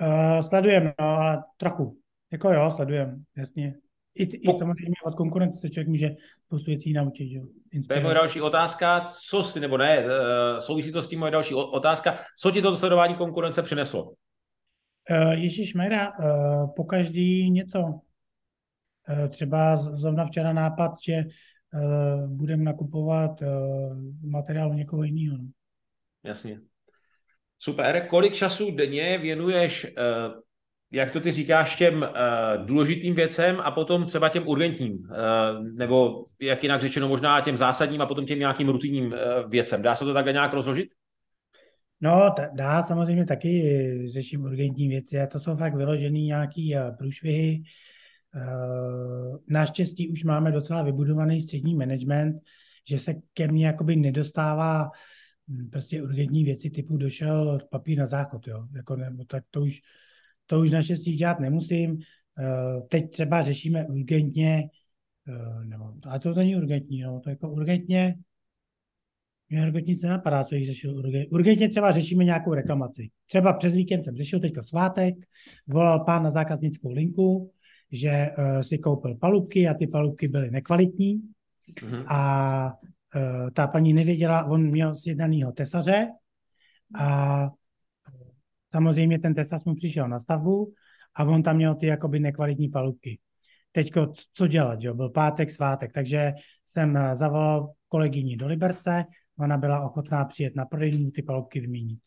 [0.00, 1.96] Uh, sledujem, no, ale trochu.
[2.32, 3.74] Jako jo, sledujem, jasně.
[4.14, 7.24] I, i samozřejmě od konkurence se člověk může spoustu věcí naučit.
[7.24, 7.42] Jo?
[7.88, 9.00] To je moje další otázka.
[9.00, 12.18] Co si, nebo ne, eh, souvisí to s tím moje další otázka.
[12.38, 14.12] Co ti to sledování konkurence přineslo?
[15.10, 17.80] Uh, Ježíš Mera, uh, po každý něco.
[17.80, 21.24] Uh, třeba zrovna včera nápad, že
[21.74, 23.48] uh, budeme nakupovat uh,
[24.30, 25.38] materiál u někoho jiného.
[25.38, 25.48] No.
[26.24, 26.60] Jasně.
[27.58, 28.06] Super.
[28.06, 30.40] Kolik času denně věnuješ uh,
[30.92, 36.26] jak to ty říkáš, těm uh, důležitým věcem a potom třeba těm urgentním, uh, nebo
[36.40, 39.82] jak jinak řečeno možná těm zásadním a potom těm nějakým rutinním uh, věcem.
[39.82, 40.88] Dá se to takhle nějak rozložit?
[42.00, 47.62] No, dá samozřejmě taky řeším urgentní věci a to jsou fakt vyložený nějaký uh, průšvihy.
[48.36, 52.36] Uh, naštěstí už máme docela vybudovaný střední management,
[52.88, 54.90] že se ke mně jakoby nedostává
[55.48, 58.66] hm, prostě urgentní věci typu došel papír na záchod, jo.
[58.76, 59.80] Jako, nebo tak to už
[60.50, 61.98] to už naštěstí dělat nemusím.
[62.38, 64.68] Eh, teď třeba řešíme urgentně,
[65.28, 68.14] eh, nebo, a to není urgentní, no, to jako urgentně,
[69.48, 71.26] mě urgentně se napadá, co jich řešil urgentně.
[71.30, 73.10] Urgentně třeba řešíme nějakou reklamaci.
[73.26, 75.14] Třeba přes víkend jsem řešil teďka svátek,
[75.66, 77.52] volal pán na zákaznickou linku,
[77.92, 81.22] že uh, si koupil palubky a ty palubky byly nekvalitní
[81.80, 82.04] mm-hmm.
[82.06, 82.72] a
[83.16, 86.08] uh, ta paní nevěděla, on měl sjednanýho tesaře
[86.98, 87.50] a
[88.70, 90.72] Samozřejmě ten Tesla mu přišel na stavbu
[91.14, 93.18] a on tam měl ty jakoby nekvalitní palubky.
[93.72, 94.92] Teďko, co dělat, že?
[94.92, 96.32] byl pátek, svátek, takže
[96.66, 99.04] jsem eh, zavolal kolegyni do Liberce,
[99.38, 101.98] ona byla ochotná přijet na prodejnu ty palubky vyměnit.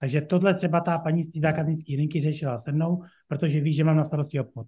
[0.00, 3.84] Takže tohle třeba ta paní z té zákaznické linky řešila se mnou, protože ví, že
[3.84, 4.66] mám na starosti obchod.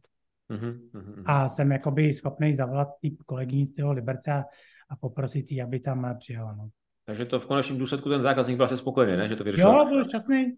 [0.50, 1.22] Mm-hmm.
[1.26, 4.44] A jsem jakoby schopný zavolat ty kolegyni z toho Liberce a,
[4.90, 6.54] a poprosit ji, aby tam eh, přijela.
[6.54, 6.68] No.
[7.04, 9.28] Takže to v konečném důsledku ten zákazník byl asi spokojený, ne?
[9.28, 9.68] Že to vyřešil.
[9.68, 10.56] Jo, byl šťastný.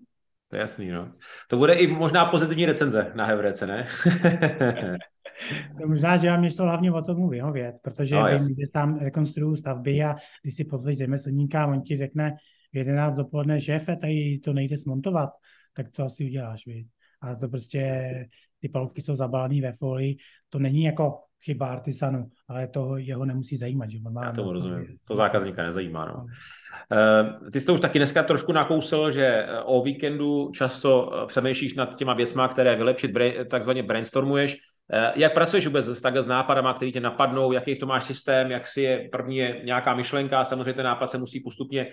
[0.51, 1.13] To je jasný, no.
[1.49, 3.87] To bude i možná pozitivní recenze na Hevrece, ne?
[5.81, 9.57] to možná, že vám šlo hlavně o tomu vyhovět, protože no, vím, že tam rekonstruují
[9.57, 12.37] stavby a když si pozveš řemeslníka, on ti řekne
[12.73, 15.31] v 11 dopoledne, šéfe, tady to nejde smontovat,
[15.77, 16.87] tak co asi uděláš, víš?
[17.23, 18.13] A to prostě,
[18.59, 20.17] ty palubky jsou zabalené ve folii,
[20.49, 23.91] to není jako chyba artisanu, ale to jeho nemusí zajímat.
[23.91, 24.87] Že on má Já to rozumím.
[25.05, 26.07] To zákazníka nezajímá.
[26.07, 26.25] No.
[26.25, 31.27] Uh, ty jsi to už taky dneska trošku nakousl, že eh, o víkendu často eh,
[31.27, 33.11] přemýšlíš nad těma věcma, které vylepšit,
[33.51, 34.57] takzvaně brainstormuješ.
[35.17, 38.67] Jak pracuješ vůbec s, takhle s nápadama, které tě napadnou, jaký to máš systém, jak
[38.67, 41.87] si je první je nějaká myšlenka, samozřejmě ten nápad se musí postupně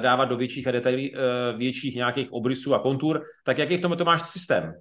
[0.00, 1.14] dávat do větších a detailí,
[1.56, 4.72] větších nějakých obrysů a kontur, tak jaký v tom to máš systém?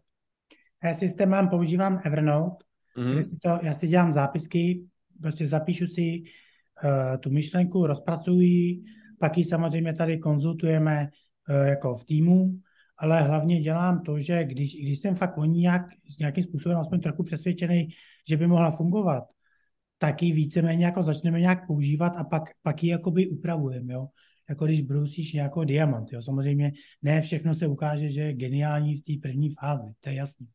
[0.84, 2.66] Já systém mám, používám Evernote,
[2.98, 3.22] mm-hmm.
[3.22, 4.86] si to, já si dělám zápisky,
[5.22, 6.24] prostě zapíšu si
[6.84, 8.84] uh, tu myšlenku, rozpracuji,
[9.20, 11.08] pak ji samozřejmě tady konzultujeme
[11.50, 12.60] uh, jako v týmu,
[12.98, 15.82] ale hlavně dělám to, že když, když jsem fakt o ní nějak,
[16.20, 17.88] nějakým způsobem aspoň trochu přesvědčený,
[18.30, 19.24] že by mohla fungovat,
[19.98, 24.08] tak ji víceméně jako začneme nějak používat a pak, pak ji jakoby upravujeme, jo.
[24.50, 26.22] Jako když brousíš nějakou diamant, jo.
[26.22, 26.72] Samozřejmě
[27.02, 30.48] ne všechno se ukáže, že je geniální v té první fázi, to je jasný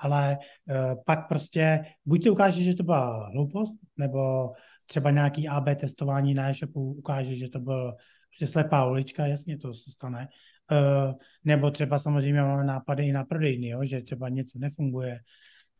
[0.00, 4.52] ale uh, pak prostě buď se ukáže, že to byla hloupost, nebo
[4.86, 7.94] třeba nějaký AB testování na e-shopu ukáže, že to byl
[8.30, 10.28] prostě slepá ulička, jasně to se stane.
[10.72, 11.12] Uh,
[11.44, 15.20] nebo třeba samozřejmě máme nápady i na prodejny, jo, že třeba něco nefunguje.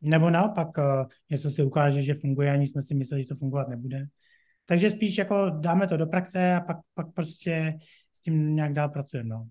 [0.00, 0.84] Nebo naopak uh,
[1.30, 4.06] něco se ukáže, že funguje, ani jsme si mysleli, že to fungovat nebude.
[4.66, 7.78] Takže spíš jako dáme to do praxe a pak, pak prostě
[8.14, 9.28] s tím nějak dál pracujeme.
[9.28, 9.48] No.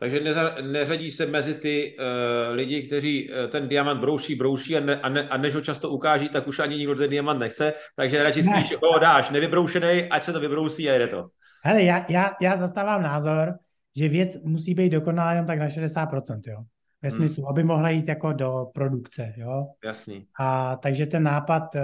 [0.00, 0.20] Takže
[0.62, 5.08] neřadí se mezi ty uh, lidi, kteří uh, ten diamant brouší, brouší a, ne, a,
[5.08, 8.42] ne, a než ho často ukáží, tak už ani nikdo ten diamant nechce, takže radši
[8.42, 8.64] ne.
[8.64, 11.28] spíš ho dáš nevybroušený, ať se to vybrousí a jede to.
[11.64, 13.54] Hele, já, já, já zastávám názor,
[13.96, 16.62] že věc musí být dokonalá jenom tak na 60%, jo.
[17.02, 17.18] Ve hmm.
[17.18, 17.50] smyslu, hmm.
[17.50, 19.66] aby mohla jít jako do produkce, jo.
[19.84, 20.26] Jasný.
[20.38, 21.82] A takže ten nápad uh,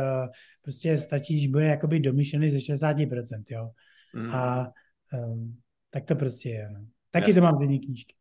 [0.62, 3.70] prostě stačí, že bude jakoby domyšlený ze 60%, jo.
[4.14, 4.30] Hmm.
[4.30, 4.68] A
[5.12, 5.56] um,
[5.90, 6.80] tak to prostě je, no.
[7.14, 7.40] Taky Jasně.
[7.40, 8.14] to mám v knížky.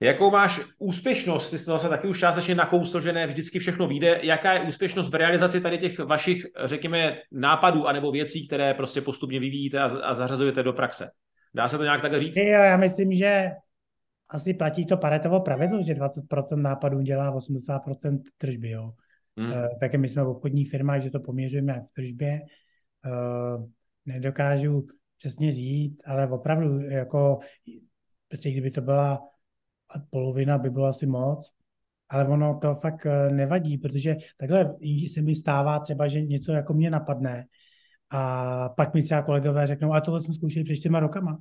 [0.00, 1.50] Jakou máš úspěšnost?
[1.50, 4.20] Ty jsi to zase taky už částečně nakousl, že ne vždycky všechno vyjde.
[4.22, 9.40] Jaká je úspěšnost v realizaci tady těch vašich, řekněme, nápadů anebo věcí, které prostě postupně
[9.40, 11.10] vyvíjíte a, a zařazujete do praxe?
[11.54, 12.36] Dá se to nějak takhle říct?
[12.36, 13.50] Jo, já myslím, že
[14.30, 18.70] asi platí to paretovo pravidlo, že 20% nápadů dělá 80% tržby.
[18.70, 18.92] Jo.
[19.36, 19.50] Hmm.
[19.50, 22.40] Uh, také my jsme v obchodních firmách, že to poměřujeme v tržbě.
[23.06, 23.64] Uh,
[24.06, 24.86] nedokážu
[25.18, 27.38] přesně říct, ale opravdu jako
[28.28, 29.20] prostě kdyby to byla
[30.10, 31.52] polovina, by bylo asi moc,
[32.08, 34.74] ale ono to fakt eh, nevadí, protože takhle
[35.12, 37.44] se mi stává třeba, že něco jako mě napadne
[38.10, 41.38] a pak mi třeba kolegové řeknou, a tohle jsme zkoušeli před čtyřma rokama.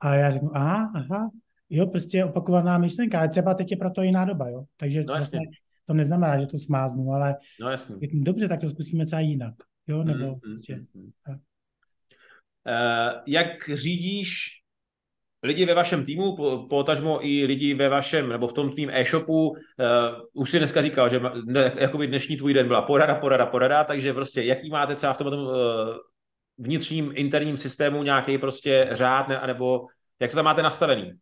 [0.00, 1.30] A já řeknu, aha, aha,
[1.70, 4.64] jo, prostě opakovaná myšlenka, ale třeba teď je proto jiná doba, jo.
[4.76, 5.38] Takže no, zase
[5.86, 8.00] to neznamená, že to smáznu, ale no, jasný.
[8.12, 9.54] dobře, tak to zkusíme třeba jinak.
[9.86, 11.10] Jo, nebo mm, prostě, mm, mm.
[12.66, 14.61] Uh, jak řídíš
[15.42, 16.36] lidi ve vašem týmu,
[16.68, 19.56] potažmo i lidi ve vašem, nebo v tom tvým e-shopu, uh,
[20.32, 24.12] už si dneska říkal, že ne, jakoby dnešní tvůj den byla porada, porada, porada, takže
[24.12, 25.54] prostě jaký máte třeba v tom uh,
[26.58, 29.86] vnitřním interním systému nějaký prostě řád, ne, nebo
[30.20, 31.12] jak to tam máte nastavený?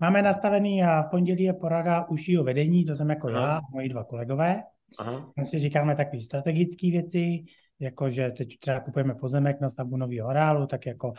[0.00, 3.40] Máme nastavený a v pondělí je porada užšího vedení, to jsem jako Aha.
[3.40, 4.62] já a moji dva kolegové.
[4.98, 5.32] Aha.
[5.36, 7.44] Tam si říkáme takové strategické věci,
[7.80, 11.12] jako že teď třeba kupujeme pozemek na stavbu nového areálu, tak jako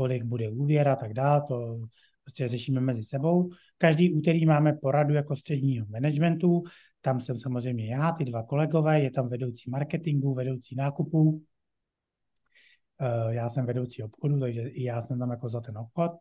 [0.00, 1.80] kolik bude úvěr a tak dále, to
[2.24, 3.50] prostě řešíme mezi sebou.
[3.78, 6.62] Každý úterý máme poradu jako středního managementu,
[7.00, 11.42] tam jsem samozřejmě já, ty dva kolegové, je tam vedoucí marketingu, vedoucí nákupu,
[13.00, 16.12] eh, já jsem vedoucí obchodu, takže i já jsem tam jako za ten obchod.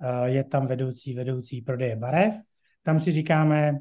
[0.00, 2.34] Eh, je tam vedoucí, vedoucí prodeje barev.
[2.82, 3.78] Tam si říkáme,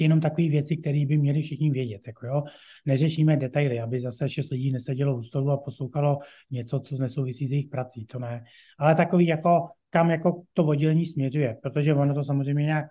[0.00, 2.00] jenom takové věci, které by měli všichni vědět.
[2.06, 2.42] Jako jo.
[2.86, 6.18] Neřešíme detaily, aby zase šest lidí nesedělo u stolu a poslouchalo
[6.50, 8.44] něco, co nesouvisí s jejich prací, to ne.
[8.78, 12.86] Ale takový, jako, kam jako to oddělení směřuje, protože ono to samozřejmě nějak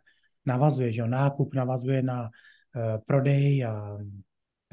[0.45, 1.08] navazuje, že jo.
[1.08, 3.97] nákup navazuje na uh, prodej a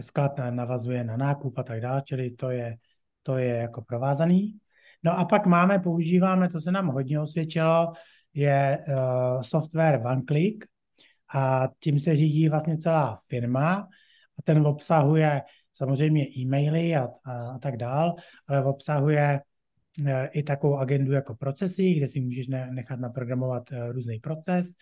[0.00, 2.76] sklad navazuje na nákup a tak dále, čili to je,
[3.22, 4.58] to je jako provázaný.
[5.04, 7.92] No a pak máme, používáme, to se nám hodně osvědčilo,
[8.34, 10.64] je uh, software OneClick,
[11.34, 13.88] a tím se řídí vlastně celá firma
[14.38, 15.42] a ten obsahuje
[15.74, 18.14] samozřejmě e-maily a, a, a tak dál,
[18.46, 19.40] ale obsahuje
[20.06, 24.66] e, i takovou agendu jako procesy, kde si můžeš nechat naprogramovat e, různý proces.
[24.66, 24.74] E,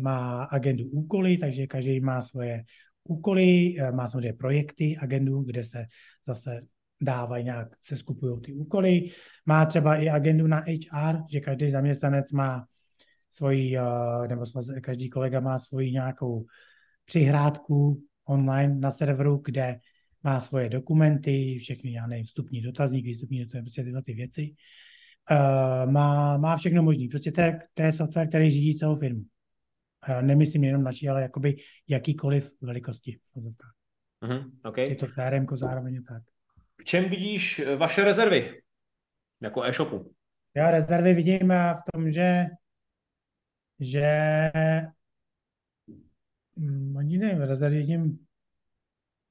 [0.00, 2.64] má agendu úkoly, takže každý má svoje
[3.04, 5.84] úkoly, má samozřejmě projekty, agendu, kde se
[6.26, 6.60] zase
[7.00, 9.10] dávají nějak, se skupují ty úkoly.
[9.46, 12.66] Má třeba i agendu na HR, že každý zaměstnanec má
[13.30, 14.44] svoji, eh, nebo
[14.82, 16.46] každý kolega má svoji nějakou
[17.04, 19.80] přihrádku online na serveru, kde
[20.22, 24.54] má svoje dokumenty, všechny, já nevím, vstupní dotazník, výstupní dotazník, prostě tyhle ty věci.
[25.30, 27.08] Uh, má, má všechno možný.
[27.08, 29.20] Prostě to je, to je software, který řídí celou firmu.
[30.08, 31.56] Uh, nemyslím jenom naší, ale jakoby
[31.88, 33.18] jakýkoliv velikosti.
[33.36, 34.84] Uh-huh, okay.
[34.88, 36.22] Je to CRM zároveň tak.
[36.80, 38.60] V čem vidíš vaše rezervy
[39.40, 40.14] jako e-shopu?
[40.56, 42.46] Já rezervy vidím v tom, že
[43.80, 44.50] že
[46.56, 48.18] hm, ani nevím, rozhodím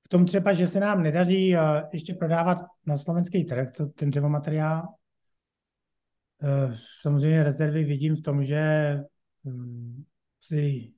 [0.05, 1.61] v tom třeba, že se nám nedaří uh,
[1.93, 4.87] ještě prodávat na slovenský trh to, ten dřevomateriál.
[6.43, 8.95] Uh, samozřejmě rezervy vidím v tom, že
[9.43, 10.05] um,
[10.41, 10.93] si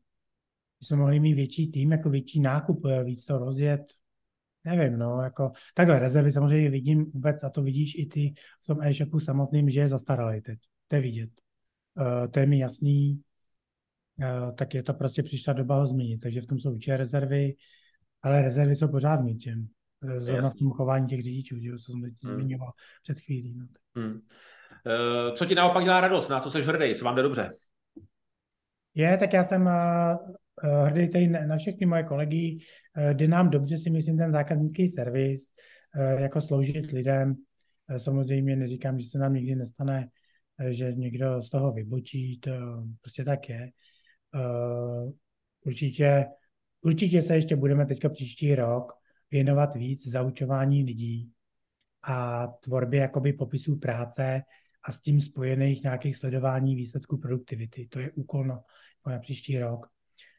[0.81, 3.81] jsme mohli mít větší tým, jako větší nákup, eh, víc to rozjet.
[4.63, 8.33] Nevím, no, jako takhle rezervy samozřejmě vidím vůbec, a to vidíš i ty
[8.63, 10.59] v tom e-shopu samotným, že je zastaralý teď.
[10.87, 11.29] To je vidět.
[11.97, 13.21] Uh, to je mi jasný.
[14.21, 16.17] Eh, tak je to prostě přišla doba ho změnit.
[16.17, 17.53] Takže v tom jsou určitě rezervy,
[18.21, 19.67] ale rezervy jsou pořád v něčem.
[20.03, 22.33] Eh, zrovna v tom chování těch řidičů, že, co jsem teď hmm.
[22.33, 22.71] zmiňoval
[23.03, 23.55] před chvílí.
[23.57, 23.65] No.
[23.95, 24.13] Hmm.
[24.85, 26.29] Uh, co ti naopak dělá radost?
[26.29, 26.95] Na co jsi hrdý?
[26.95, 27.49] Co vám jde dobře?
[28.95, 29.69] Je, tak já jsem
[30.85, 32.59] hrdý tady na všechny moje kolegy.
[33.13, 35.41] Jde nám dobře, si myslím, ten zákaznický servis,
[36.17, 37.35] jako sloužit lidem.
[37.97, 40.09] Samozřejmě neříkám, že se nám nikdy nestane,
[40.69, 42.51] že někdo z toho vybočí, to
[43.01, 43.71] prostě tak je.
[44.33, 45.11] Uh,
[45.65, 46.25] určitě,
[46.81, 48.93] určitě se ještě budeme teďka příští rok
[49.31, 51.31] věnovat víc zaučování lidí
[52.03, 54.41] a tvorbě jakoby popisů práce
[54.83, 57.87] a s tím spojených nějakých sledování výsledků produktivity.
[57.87, 58.53] To je úkol na,
[58.99, 59.87] jako na příští rok.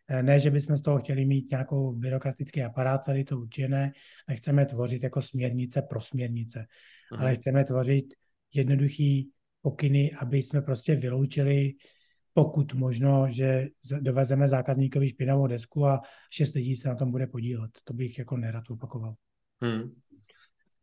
[0.08, 3.92] Eh, ne, že bychom z toho chtěli mít nějakou byrokratický aparát, tady to určitě ne.
[4.28, 6.66] Nechceme tvořit jako směrnice pro směrnice,
[7.12, 7.22] Aha.
[7.22, 8.14] ale chceme tvořit
[8.54, 9.30] jednoduchý
[9.62, 11.72] pokyny, aby jsme prostě vyloučili
[12.44, 13.66] pokud možno, že
[14.00, 17.70] dovezeme zákazníkovi špinavou desku a šest lidí se na tom bude podílet.
[17.84, 19.14] To bych jako nerad opakoval.
[19.62, 19.92] Hmm.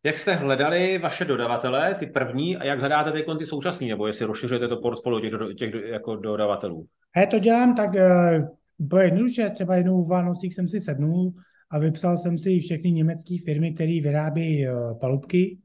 [0.03, 4.25] Jak jste hledali vaše dodavatele, ty první, a jak hledáte ty, ty současný, nebo jestli
[4.25, 6.87] rozšiřujete to portfolio těch, do, těch jako dodavatelů?
[7.17, 8.47] Já to dělám tak, uh,
[8.79, 11.33] bylo jednoduše, třeba jednou v Vánocích jsem si sednul
[11.69, 15.59] a vypsal jsem si všechny německé firmy, které vyrábí uh, palubky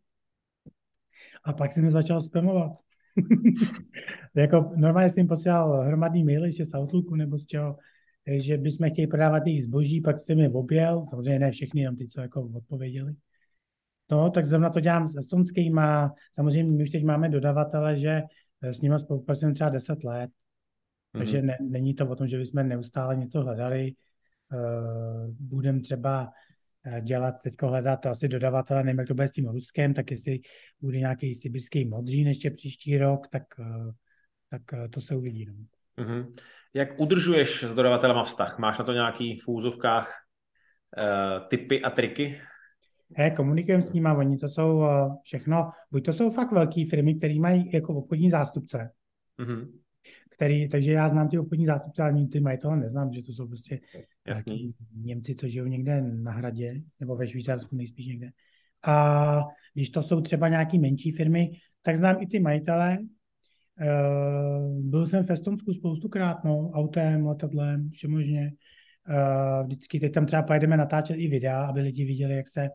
[1.45, 2.73] a pak jsem je začal spamovat.
[4.35, 7.77] jako normálně jsem posílal hromadný maily, že z Outlooku nebo z čeho,
[8.39, 12.09] že bychom chtěli prodávat jejich zboží, pak jsem je objel, samozřejmě ne všechny, jenom ty,
[12.09, 13.15] co jako odpověděli.
[14.11, 18.23] No, tak zrovna to dělám s estonským a samozřejmě my už teď máme dodavatele, že
[18.63, 21.19] s nimi spolupracujeme třeba 10 let, mm-hmm.
[21.19, 23.93] takže ne, není to o tom, že bychom neustále něco hledali.
[24.53, 26.29] Uh, budeme třeba Eh,
[27.01, 30.41] dělat, teď hledat to asi dodavatele, nevím, jak to bude s tím Ruskem, tak jestli
[30.81, 33.93] bude nějaký sibirský modřín ještě příští rok, tak, eh,
[34.51, 35.47] tak eh, to se uvidí.
[35.47, 35.55] No.
[36.05, 36.33] Mm-hmm.
[36.75, 38.59] Jak udržuješ s dodavatelema vztah?
[38.59, 40.13] Máš na to nějaký v úzovkách
[40.97, 42.41] uh, typy a triky?
[43.17, 44.87] He, komunikujeme s nimi, oni to jsou uh,
[45.23, 48.91] všechno, buď to jsou fakt velké firmy, které mají jako obchodní zástupce,
[49.39, 49.69] mm-hmm.
[50.35, 53.81] Který, takže já znám ty obchodní zástupce, ale ty majitele neznám, že to jsou prostě
[54.27, 54.75] Jasný.
[54.95, 58.31] Němci, co žijou někde na hradě, nebo ve Švýcarsku nejspíš někde.
[58.83, 61.51] A když to jsou třeba nějaké menší firmy,
[61.83, 62.99] tak znám i ty majitele.
[63.81, 68.53] Uh, byl jsem v Estonsku spoustukrát, no, autem, letadlem, všemožně.
[69.09, 72.69] Uh, vždycky teď tam třeba pojedeme natáčet i videa, aby lidi viděli, jak se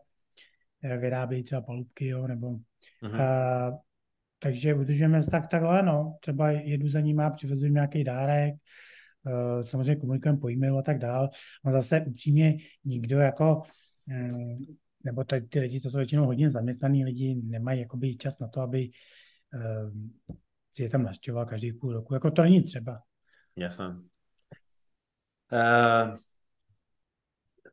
[0.84, 2.60] uh, vyrábějí třeba palubky, jo, nebo uh,
[4.38, 6.16] takže udržujeme tak takhle, no.
[6.20, 10.82] Třeba jedu za ním a přivezu jim nějaký dárek, uh, samozřejmě komunikujeme po e-mailu a
[10.82, 11.30] tak dál.
[11.64, 13.62] No zase upřímně nikdo jako
[14.06, 14.66] um,
[15.04, 18.60] nebo tady ty lidi, to jsou většinou hodně zaměstnaný lidi, nemají jakoby čas na to,
[18.60, 18.90] aby
[19.54, 19.92] uh,
[20.72, 22.14] si je tam naštěvoval každý půl roku.
[22.14, 23.02] Jako to není třeba.
[23.56, 23.84] Jasně.
[25.52, 26.14] Uh,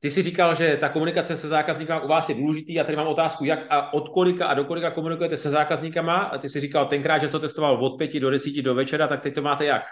[0.06, 2.74] ty jsi říkal, že ta komunikace se zákazníkama u vás je důležitý.
[2.74, 6.18] Já tady mám otázku, jak a od kolika a do kolika komunikujete se zákazníkama.
[6.18, 9.08] A ty jsi říkal tenkrát, že jsi to testoval od pěti do desíti do večera,
[9.08, 9.84] tak teď to máte jak?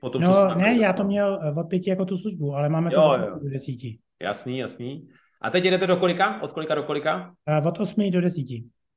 [0.00, 2.96] Potom, no ne, já to měl eh, od pěti jako tu službu, ale máme to
[2.96, 3.38] jo, od jo.
[3.42, 3.98] do desíti.
[4.22, 5.08] Jasný, jasný.
[5.40, 6.42] A teď jdete do kolika?
[6.42, 7.34] Od kolika do kolika?
[7.60, 8.40] Uh, od 8 do 10.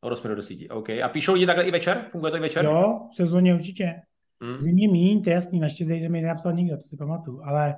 [0.02, 0.90] Od 8 do 10, OK.
[0.90, 2.06] A píšou lidi takhle i večer?
[2.10, 2.66] Funguje to i večer?
[2.66, 3.94] Jo, v sezóně určitě.
[4.42, 4.62] Hmm.
[4.62, 7.76] Zimní míň, to je jasný, naštěstí mi nenapsal nikdo, to si pamatuju, ale,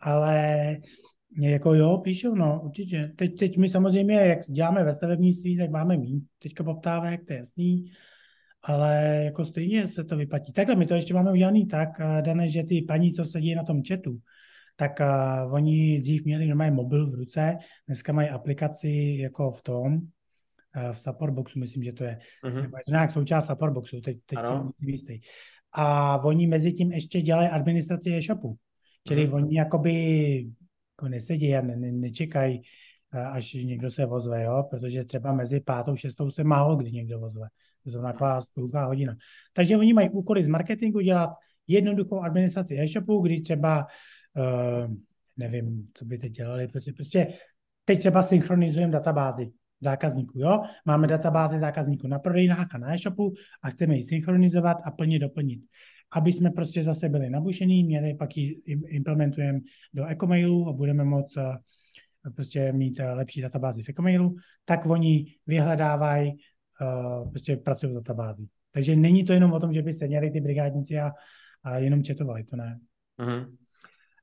[0.00, 0.76] ale
[1.38, 3.12] jako jo, píšou, no, určitě.
[3.16, 7.38] Teď, teď my samozřejmě, jak děláme ve stavebnictví, tak máme míň teďka poptávek, to je
[7.38, 7.90] jasný,
[8.62, 10.52] ale jako stejně se to vyplatí.
[10.52, 13.64] Takhle my to ještě máme udělaný tak, eh, dané, že ty paní, co sedí na
[13.64, 14.18] tom chatu,
[14.80, 17.56] tak uh, oni dřív měli normálně mobil v ruce,
[17.86, 22.62] dneska mají aplikaci jako v tom, uh, v support boxu, myslím, že to je, uh-huh.
[22.62, 25.20] nebo je to nějak součást support boxu, teď, teď jsem jistý.
[25.72, 28.56] A oni mezi tím ještě dělají administraci e-shopu.
[29.08, 29.34] Čili uh-huh.
[29.34, 29.94] oni jakoby
[31.00, 32.62] jako nesedí a ne, ne, nečekají,
[33.12, 34.66] až někdo se vozve, jo?
[34.70, 37.48] protože třeba mezi pátou, šestou se málo kdy někdo vozve.
[37.84, 39.16] To je taková spoluká hodina.
[39.52, 41.30] Takže oni mají úkoly z marketingu dělat
[41.66, 43.86] jednoduchou administraci e-shopu, kdy třeba
[44.36, 44.94] uh,
[45.36, 47.26] nevím, co by teď dělali, prostě, prostě
[47.84, 50.60] teď třeba synchronizujeme databázi zákazníků, jo?
[50.84, 53.32] Máme databázi zákazníků na prodejnách a na e-shopu
[53.62, 55.60] a chceme ji synchronizovat a plně doplnit.
[56.12, 59.60] Aby jsme prostě zase byli nabušení, měli, pak ji implementujeme
[59.94, 61.56] do Ecomailu a budeme moct uh,
[62.34, 68.46] prostě mít uh, lepší databázi v Ecomailu, tak oni vyhledávají, uh, prostě pracují v databázi.
[68.72, 71.10] Takže není to jenom o tom, že by seděli ty brigádníci a,
[71.64, 72.78] a jenom četovali, to ne.
[73.18, 73.56] Uh-huh.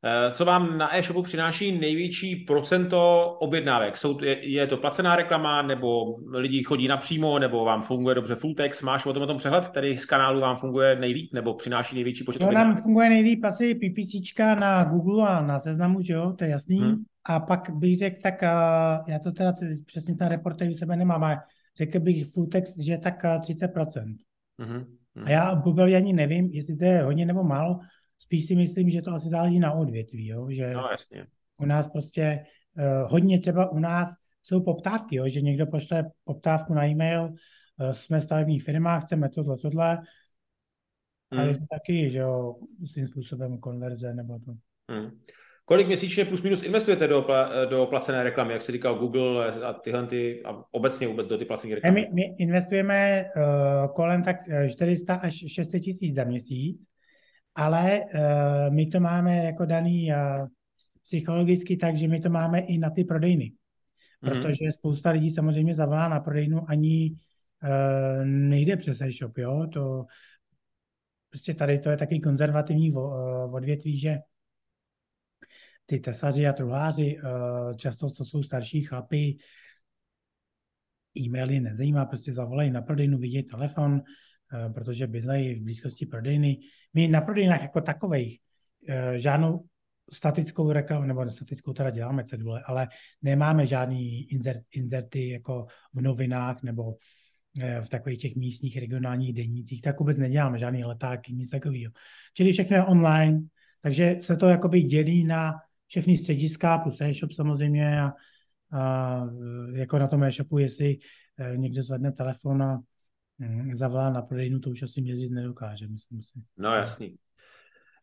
[0.03, 3.97] Eh, co vám na e-shopu přináší největší procento objednávek?
[3.97, 8.53] Jsou, je, je to placená reklama, nebo lidi chodí napřímo, nebo vám funguje dobře full
[8.53, 8.81] text?
[8.81, 12.23] Máš o tom, o tom přehled, který z kanálu vám funguje nejlíp, nebo přináší největší
[12.23, 16.43] počet no, nám funguje nejlíp asi PPC na Google a na seznamu, že jo, to
[16.43, 16.79] je jasný.
[16.79, 16.95] Hmm.
[17.25, 19.53] A pak bych řekl, tak uh, já to teda
[19.85, 21.37] přesně ten reporter u sebe nemám, ale
[21.77, 24.15] řekl bych full text, že tak uh, 30%.
[24.59, 24.85] Hmm.
[25.15, 25.25] Hmm.
[25.25, 27.79] A já Google ani nevím, jestli to je hodně nebo málo,
[28.19, 30.47] Spíš si myslím, že to asi záleží na odvětví, jo?
[30.49, 31.27] že no, jasně.
[31.57, 32.45] u nás prostě
[32.77, 34.13] uh, hodně třeba u nás
[34.43, 35.27] jsou poptávky, jo?
[35.27, 39.97] že někdo pošle poptávku na e-mail, uh, jsme stavební firma, chceme tohle, tohle,
[41.31, 41.41] hmm.
[41.41, 42.55] a je to taky, že jo,
[42.85, 44.53] svým způsobem konverze nebo to.
[44.91, 45.19] Hmm.
[45.65, 47.27] Kolik měsíčně plus minus investujete do,
[47.69, 51.45] do placené reklamy, jak jsi říkal Google a tyhle ty, a obecně vůbec do ty
[51.45, 52.01] placené reklamy?
[52.01, 54.35] My, my investujeme uh, kolem tak
[54.69, 56.81] 400 až 600 tisíc za měsíc
[57.57, 60.47] ale uh, my to máme jako daný uh,
[61.03, 63.51] psychologicky tak, že my to máme i na ty prodejny.
[63.51, 64.29] Mm-hmm.
[64.29, 67.17] Protože spousta lidí samozřejmě zavolá na prodejnu, ani
[67.63, 70.05] uh, nejde přes e-shop, jo, to
[71.29, 72.93] prostě tady to je taky konzervativní
[73.51, 74.17] odvětví, že
[75.85, 77.17] ty tesaři a truhláři,
[77.75, 79.37] často to jsou starší chlapy,
[81.19, 84.01] e-maily nezajímá, prostě zavolají na prodejnu, vidějí telefon,
[84.73, 86.57] protože bydlejí v blízkosti prodejny.
[86.93, 88.39] My na prodejnách jako takových
[88.87, 89.65] eh, žádnou
[90.13, 92.87] statickou reklamu, nebo statickou teda děláme cedule, ale
[93.21, 96.95] nemáme žádný insert, inserty jako v novinách nebo
[97.59, 101.91] eh, v takových těch místních regionálních denících, tak vůbec neděláme žádný letáky, nic takového.
[102.33, 103.41] Čili všechno je online,
[103.81, 105.53] takže se to jakoby dělí na
[105.87, 108.13] všechny střediska plus e-shop samozřejmě a,
[108.71, 109.23] a
[109.73, 110.97] jako na tom e-shopu, jestli
[111.55, 112.81] někdo zvedne telefon a
[113.73, 116.39] zavolá na prodejnu, to už asi měřit nedokáže, myslím si.
[116.57, 117.17] No jasný.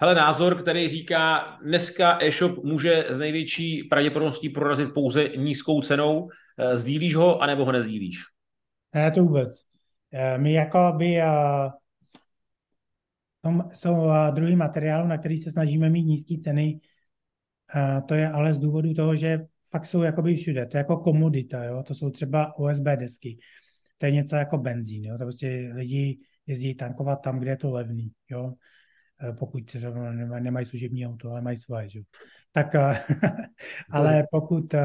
[0.00, 6.28] Hele, názor, který říká, dneska e-shop může z největší pravděpodobností prorazit pouze nízkou cenou.
[6.58, 8.22] Eh, sdílíš ho, anebo ho nezdílíš?
[8.94, 9.60] Ne, to vůbec.
[10.12, 11.26] Eh, my jako by, eh,
[13.72, 16.80] jsou druhý materiál, na který se snažíme mít nízké ceny.
[18.08, 20.66] To je ale z důvodu toho, že fakt jsou jakoby všude.
[20.66, 21.82] To je jako komodita, jo?
[21.82, 23.38] to jsou třeba USB desky.
[24.04, 25.18] To je něco jako benzín, jo?
[25.18, 28.52] to prostě lidi jezdí tankovat tam, kde je to levný, jo?
[29.28, 32.00] E, pokud třeba nemají služební auto, ale mají svoje, že?
[32.52, 33.00] Tak, e,
[33.90, 34.80] ale pokud, e,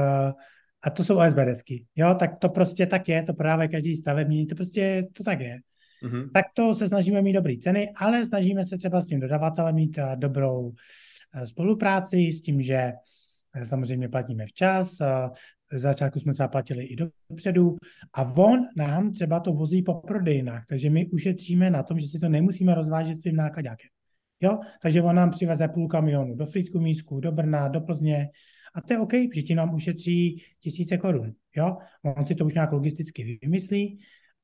[0.84, 4.48] a to jsou USB desky, jo, tak to prostě tak je, to právě každý stavební,
[4.48, 5.58] to prostě to tak je.
[6.04, 6.32] Mm-hmm.
[6.34, 10.00] Tak to se snažíme mít dobré ceny, ale snažíme se třeba s tím dodavatelem mít
[10.16, 10.72] dobrou
[11.46, 12.92] spolupráci s tím, že
[13.64, 14.92] samozřejmě platíme včas,
[15.74, 17.76] z začátku jsme třeba platili i dopředu
[18.14, 22.20] a on nám třeba to vozí po prodejnách, takže my ušetříme na tom, že si
[22.20, 23.90] to nemusíme rozvážet svým nákladňákem.
[24.42, 24.60] Jo?
[24.82, 28.30] Takže on nám přiveze půl kamionu do Frýdku Mísku, do Brna, do Plzně
[28.74, 31.34] a to je OK, protože nám ušetří tisíce korun.
[31.56, 31.78] Jo?
[32.18, 34.00] On si to už nějak logisticky vymyslí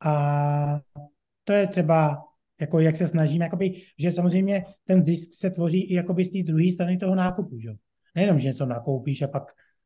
[0.06, 0.80] a
[1.44, 2.18] to je třeba
[2.62, 6.44] jako jak se snažíme, jakoby, že samozřejmě ten zisk se tvoří i jakoby z té
[6.44, 7.60] druhé strany toho nákupu.
[7.60, 7.70] Že?
[8.16, 9.44] Nejenom, že něco nakoupíš a pak,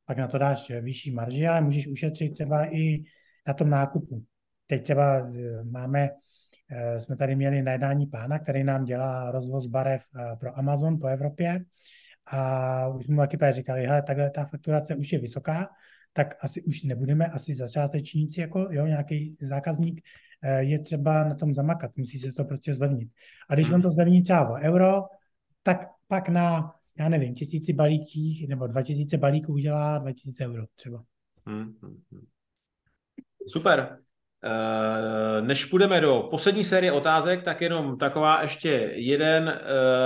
[0.10, 3.04] pak na to dáš vyšší marži, ale můžeš ušetřit třeba i
[3.48, 4.26] na tom nákupu.
[4.68, 6.10] Teď třeba eh, máme,
[6.72, 11.08] eh, jsme tady měli najednání pána, který nám dělá rozvoz barev eh, pro Amazon po
[11.08, 11.66] Evropě
[12.26, 15.70] a už jsme mu taky říkali, hele, takhle ta fakturace už je vysoká,
[16.14, 20.02] tak asi už nebudeme, asi začátečníci, jako jo, nějaký zákazník,
[20.60, 23.10] je třeba na tom zamakat, musí se to prostě zlevnit.
[23.50, 25.04] A když on to zlevní třeba o euro,
[25.64, 31.04] tak pak na já nevím, tisíci balíků nebo dva tisíce balíků udělá 2000 euro třeba.
[31.46, 32.26] Hmm, hmm, hmm.
[33.48, 33.98] Super.
[34.46, 39.62] Uh, než půjdeme do poslední série otázek, tak jenom taková ještě jeden,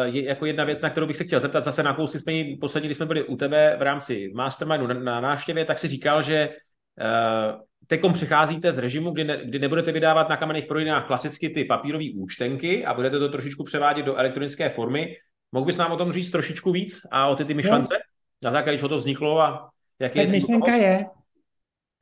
[0.08, 1.64] uh, jako jedna věc, na kterou bych se chtěl zeptat.
[1.64, 5.80] Zase nakousli jsme poslední, když jsme byli u tebe v rámci Mastermindu na, návštěvě, tak
[5.80, 10.66] si říkal, že uh, teďkom přecházíte z režimu, kdy, ne, kdy nebudete vydávat na kamenných
[10.66, 15.16] prodejnách klasicky ty papírové účtenky a budete to trošičku převádět do elektronické formy.
[15.54, 17.94] Mohl bys nám o tom říct trošičku víc a o ty, ty myšlence?
[17.94, 18.00] Jo.
[18.44, 21.06] Na základě čeho to vzniklo a jaký je myšlenka je,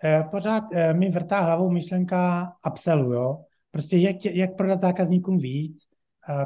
[0.04, 3.38] eh, pořád eh, mi vrtá hlavou myšlenka upsellu, jo.
[3.72, 5.84] Prostě jak, jak prodat zákazníkům víc.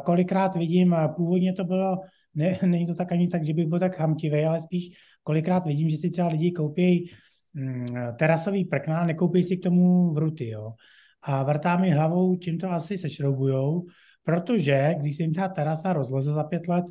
[0.03, 1.97] Kolikrát vidím, původně to bylo,
[2.35, 4.89] ne, není to tak ani tak, že bych byl tak chamtivý, ale spíš
[5.23, 7.11] kolikrát vidím, že si třeba lidi koupí
[7.53, 7.85] mm,
[8.19, 10.73] terasový prkna, nekoupí si k tomu vruty, jo.
[11.21, 13.85] A vrtá mi hlavou, čím to asi sešroubujou,
[14.25, 16.85] Protože když se jim ta terasa rozloze za pět let,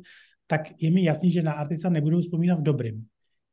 [0.47, 3.05] tak je mi jasný, že na artista nebudou vzpomínat v dobrým.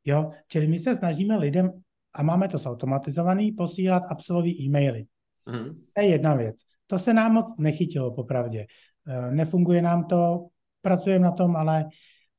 [0.05, 0.31] Jo?
[0.47, 1.71] Čili my se snažíme lidem,
[2.15, 5.05] a máme to zautomatizovaný, posílat absolvní e-maily.
[5.45, 5.65] Mm.
[5.93, 6.55] To je jedna věc.
[6.87, 8.65] To se nám moc nechytilo, popravdě.
[9.07, 10.47] E, nefunguje nám to,
[10.81, 11.85] pracujeme na tom, ale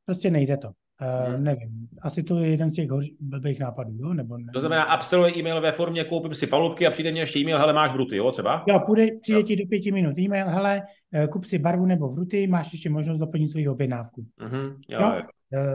[0.05, 0.71] prostě nejde to.
[1.05, 2.89] Uh, nevím, asi to je jeden z těch
[3.21, 4.15] blbých nápadů, jo?
[4.15, 4.53] Nebo ne?
[4.55, 7.73] To znamená, absolvuje e-mail ve formě, koupím si palubky a přijde mě ještě e-mail, hele,
[7.73, 8.65] máš vruty, jo, třeba?
[8.69, 9.47] Jo, půjde, přijde jo.
[9.47, 10.83] ti do pěti minut e-mail, hele,
[11.13, 14.27] eh, kup si barvu nebo vruty, máš ještě možnost doplnit svou objednávku.
[14.41, 14.77] Uh-huh.
[14.89, 15.13] Jo, jo?
[15.15, 15.23] jo.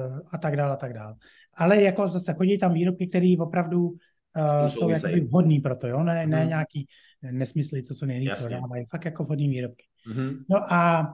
[0.10, 1.16] Uh, a tak dále, a tak dále.
[1.54, 6.04] Ale jako zase chodí tam výrobky, které opravdu uh, jsou jakoby vhodný pro to, jo?
[6.04, 6.30] Ne, uh-huh.
[6.30, 6.50] ne mhm.
[6.50, 6.88] nějaký
[7.32, 9.84] nesmysly, co jsou nejlíp prodávají, fakt jako vhodný výrobky.
[10.12, 10.38] Uh-huh.
[10.50, 11.08] No a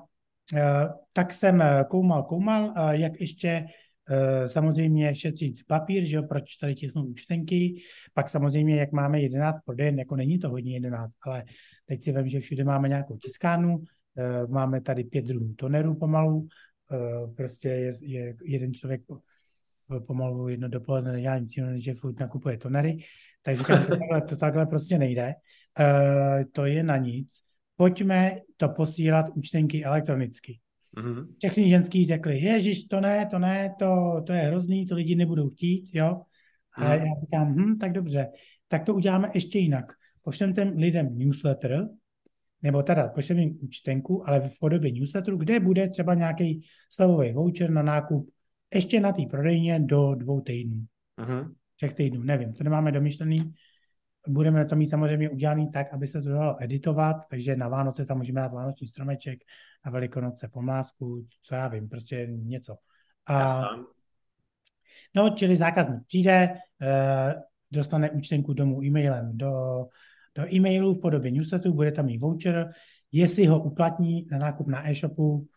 [0.54, 0.60] uh,
[1.14, 3.66] tak jsem koumal, koumal, uh, jak ještě
[4.48, 7.82] samozřejmě šetřit papír, že jo, proč tady těsnou účtenky,
[8.14, 11.44] pak samozřejmě, jak máme 11 prodejen, jako není to hodně 11, ale
[11.86, 13.84] teď si vím, že všude máme nějakou tiskárnu,
[14.18, 16.48] eh, máme tady pět druhů tonerů pomalu,
[16.92, 19.02] eh, prostě je, je jeden člověk
[20.08, 22.98] pomalu jedno dopoledne nedělá nic jiného, než že furt nakupuje tonery,
[23.42, 25.34] takže to takhle, to takhle prostě nejde,
[26.52, 27.30] to je na nic.
[27.76, 30.60] Pojďme to posílat účtenky elektronicky.
[30.96, 31.28] Mm-hmm.
[31.38, 35.50] Všechny ženský řekli, ježiš, to ne, to ne, to, to je hrozný, to lidi nebudou
[35.50, 36.22] chtít, jo.
[36.74, 36.92] A mm.
[36.92, 38.28] já říkám, hm, tak dobře,
[38.68, 39.94] tak to uděláme ještě jinak.
[40.22, 41.88] Pošlem těm lidem newsletter,
[42.62, 47.70] nebo teda pošlem jim účtenku, ale v podobě newsletteru, kde bude třeba nějaký slavový voucher
[47.70, 48.30] na nákup
[48.74, 50.86] ještě na té prodejně do dvou týdnů.
[51.18, 51.54] Mm-hmm.
[51.76, 53.54] Třech týdnů, nevím, to nemáme domyšlený.
[54.28, 58.18] Budeme to mít samozřejmě udělaný tak, aby se to dalo editovat, takže na Vánoce tam
[58.18, 59.40] můžeme dát vánoční stromeček,
[59.86, 62.78] na Velikonoce pomlásku, co já vím, prostě něco.
[63.28, 63.62] A,
[65.16, 66.50] no, čili zákazník přijde,
[66.82, 69.86] uh, dostane účtenku domů e-mailem do,
[70.36, 72.70] do e-mailu v podobě newsletteru, bude tam mít voucher,
[73.12, 75.48] jestli ho uplatní na nákup na e-shopu,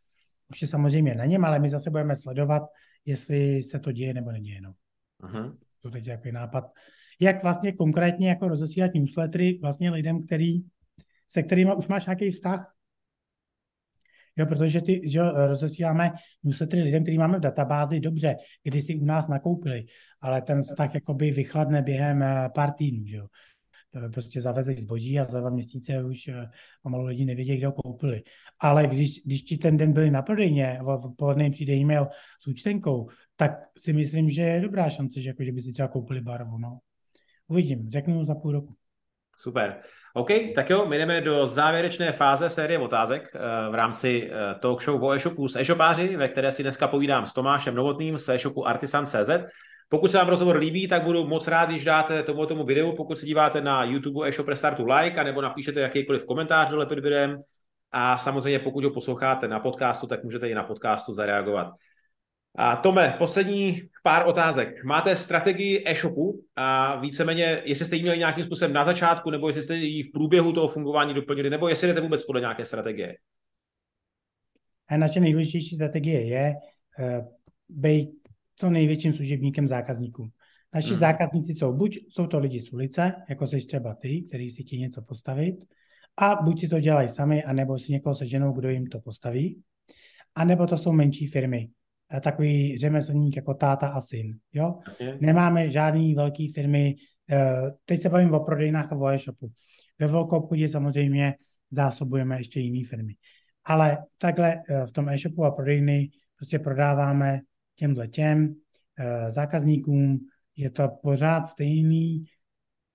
[0.50, 2.62] už je samozřejmě na něm, ale my zase budeme sledovat,
[3.04, 4.60] jestli se to děje nebo neděje.
[4.60, 4.74] No.
[5.22, 5.56] Uh-huh.
[5.82, 6.72] To teď je jako nápad.
[7.20, 10.60] Jak vlastně konkrétně jako rozesílat newslettery vlastně lidem, který,
[11.28, 12.74] se kterými už máš nějaký vztah,
[14.38, 16.12] Jo, protože ty, že rozesíláme
[16.42, 19.84] newslettery lidem, který máme v databázi, dobře, když si u nás nakoupili,
[20.20, 23.26] ale ten vztah jakoby vychladne během eh, pár týdnů, že jo.
[24.12, 26.30] prostě zavezli zboží a za dva měsíce už
[26.82, 28.22] pomalu lidi nevědí, kde ho koupili.
[28.60, 32.08] Ale když, když ti ten den byli na prodejně a v poledne přijde e-mail
[32.40, 35.88] s účtenkou, tak si myslím, že je dobrá šance, že, jako, že by si třeba
[35.88, 36.58] koupili barvu.
[36.58, 36.78] No.
[37.48, 38.74] Uvidím, řeknu za půl roku.
[39.36, 39.76] Super.
[40.14, 44.82] OK, tak jo, my jdeme do závěrečné fáze série otázek eh, v rámci eh, talk
[44.82, 48.66] show o e-shopu s e-shopáři, ve které si dneska povídám s Tomášem Novotným z e-shopu
[48.66, 49.30] Artisan.cz.
[49.88, 53.18] Pokud se vám rozhovor líbí, tak budu moc rád, když dáte tomu tomu videu, pokud
[53.18, 57.42] se díváte na YouTube e-shop Restartu like, anebo napíšete jakýkoliv komentář dole pod videem.
[57.92, 61.66] A samozřejmě pokud ho posloucháte na podcastu, tak můžete i na podcastu zareagovat.
[62.58, 64.84] A Tome, poslední pár otázek.
[64.84, 69.62] Máte strategii e-shopu a víceméně, jestli jste ji měli nějakým způsobem na začátku, nebo jestli
[69.62, 73.16] jste ji v průběhu toho fungování doplnili, nebo jestli jdete vůbec podle nějaké strategie?
[74.88, 76.54] A naše nejdůležitější strategie je
[76.98, 77.26] uh,
[77.68, 78.10] být
[78.56, 80.28] co největším služebníkem zákazníkům.
[80.74, 80.98] Naši hmm.
[80.98, 84.82] zákazníci jsou buď jsou to lidi z ulice, jako jsi třeba ty, který si chtějí
[84.82, 85.56] něco postavit,
[86.16, 89.62] a buď si to dělají sami, anebo si někoho seženou, kdo jim to postaví,
[90.34, 91.68] anebo to jsou menší firmy,
[92.22, 94.38] takový řemeslník jako táta a syn.
[94.52, 94.78] Jo?
[95.20, 96.94] Nemáme žádný velké firmy.
[97.30, 99.50] Eh, teď se bavím o prodejnách a o e-shopu.
[99.98, 101.34] Ve velkou obchodě samozřejmě
[101.70, 103.14] zásobujeme ještě jiné firmy.
[103.64, 107.40] Ale takhle eh, v tom e-shopu a prodejny prostě prodáváme
[107.76, 108.54] těmhle těm
[109.28, 110.18] zákazníkům.
[110.56, 112.24] Je to pořád stejný.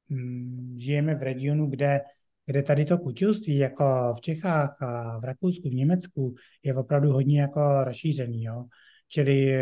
[0.09, 2.01] Mm, žijeme v regionu, kde
[2.45, 7.41] kde tady to kutilství, jako v Čechách a v Rakousku, v Německu, je opravdu hodně
[7.41, 8.43] jako rozšířený.
[8.43, 8.65] Jo.
[9.07, 9.53] Čili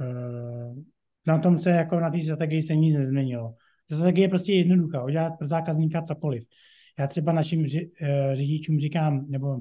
[0.00, 0.78] uh,
[1.26, 3.54] na tom se jako na té strategii se nic nezměnilo.
[3.92, 6.44] Strategie je prostě jednoduchá, udělat pro zákazníka cokoliv.
[6.98, 7.66] Já třeba našim uh,
[8.34, 9.60] řidičům říkám, nebo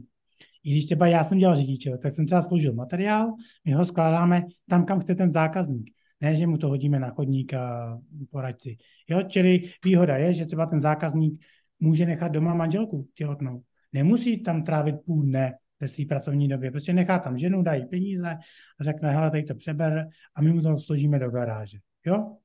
[0.63, 3.33] i když třeba já jsem dělal řidiče, tak jsem třeba sloužil materiál,
[3.65, 5.89] my ho skládáme tam, kam chce ten zákazník.
[6.21, 7.97] Ne, že mu to hodíme na chodník a
[8.31, 8.77] poradci.
[9.09, 11.45] Jo, čili výhoda je, že třeba ten zákazník
[11.79, 13.63] může nechat doma manželku těhotnou.
[13.93, 16.71] Nemusí tam trávit půl dne ve své pracovní době.
[16.71, 18.37] Prostě nechá tam ženu, dají peníze
[18.79, 21.77] a řekne, hele, tady to přeber a my mu to složíme do garáže.
[22.05, 22.37] Jo?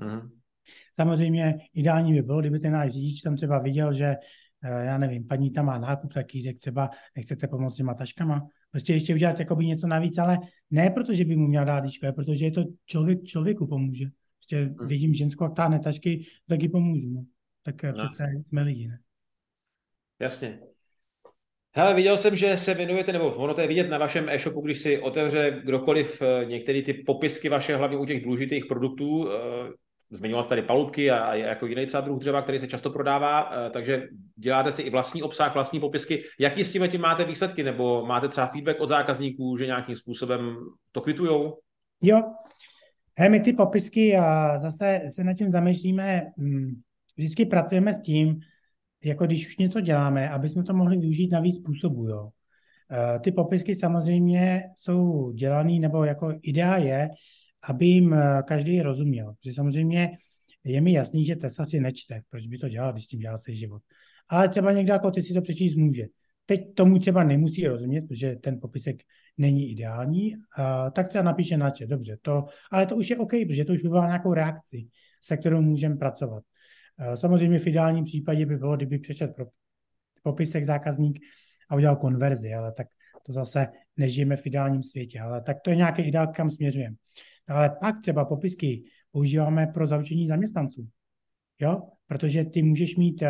[0.00, 0.30] Mm.
[1.00, 4.16] Samozřejmě ideální by bylo, kdyby ten náš řidič tam třeba viděl, že
[4.64, 8.48] eh, já nevím, paní tam má nákup, tak jí řekl třeba, nechcete pomoct těma taškama.
[8.70, 10.38] Prostě ještě udělat jakoby něco navíc, ale
[10.70, 14.04] ne proto, že by mu měl dát díčko, protože je to člověk člověku pomůže.
[14.38, 14.88] Prostě hmm.
[14.88, 17.08] vidím ženskou, jak táhne tašky, tak ji pomůžu.
[17.08, 17.24] No.
[17.62, 18.04] Tak no.
[18.04, 18.98] přece jsme lidi, ne?
[20.20, 20.60] Jasně.
[21.78, 24.78] Hele, viděl jsem, že se věnujete, nebo ono to je vidět na vašem e-shopu, když
[24.78, 29.36] si otevře kdokoliv eh, některé ty popisky vaše, hlavně u těch důležitých produktů, eh,
[30.10, 33.70] zmiňoval jste tady palubky a, jako jiný třeba druh dřeva, který se často prodává, eh,
[33.70, 34.02] takže
[34.36, 36.24] děláte si i vlastní obsah, vlastní popisky.
[36.40, 40.56] Jaký s tím tím máte výsledky, nebo máte třeba feedback od zákazníků, že nějakým způsobem
[40.92, 41.58] to kvitujou?
[42.02, 42.22] Jo,
[43.18, 46.80] He, my ty popisky a zase se nad tím zamýšlíme, hm,
[47.16, 48.40] vždycky pracujeme s tím,
[49.06, 52.08] jako když už něco děláme, aby jsme to mohli využít na víc způsobů.
[52.08, 52.30] Jo.
[52.92, 57.10] Eh, ty popisky samozřejmě jsou dělané, nebo jako idea je,
[57.68, 59.34] aby jim eh, každý rozuměl.
[59.34, 60.10] Protože samozřejmě
[60.64, 63.54] je mi jasný, že Tesla si nečte, proč by to dělal, když tím dělá svůj
[63.54, 63.82] život.
[64.28, 66.06] Ale třeba někdo jako ty si to přečíst může.
[66.46, 69.02] Teď tomu třeba nemusí rozumět, protože ten popisek
[69.38, 73.30] není ideální, a tak třeba napíše na čet, dobře, to, ale to už je OK,
[73.30, 74.88] protože to už vyvolá nějakou reakci,
[75.22, 76.42] se kterou můžeme pracovat.
[76.98, 79.30] Eh, samozřejmě v ideálním případě by bylo, kdyby přečet
[80.22, 81.18] popisek zákazník
[81.68, 82.86] a udělal konverzi, ale tak
[83.26, 86.96] to zase nežijeme v ideálním světě, ale tak to je nějaký ideál, kam směřujeme.
[87.48, 90.88] Ale pak třeba popisky používáme pro zaučení zaměstnanců,
[91.60, 93.28] jo, protože ty můžeš mít uh,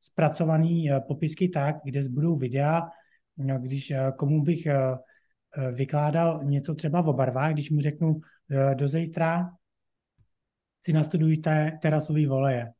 [0.00, 2.82] zpracovaný uh, popisky tak, kde budou videa,
[3.36, 8.20] no, když uh, komu bych uh, vykládal něco třeba o barvách, když mu řeknu uh,
[8.74, 9.50] do zítra
[10.80, 12.72] si nastudujte terasový voleje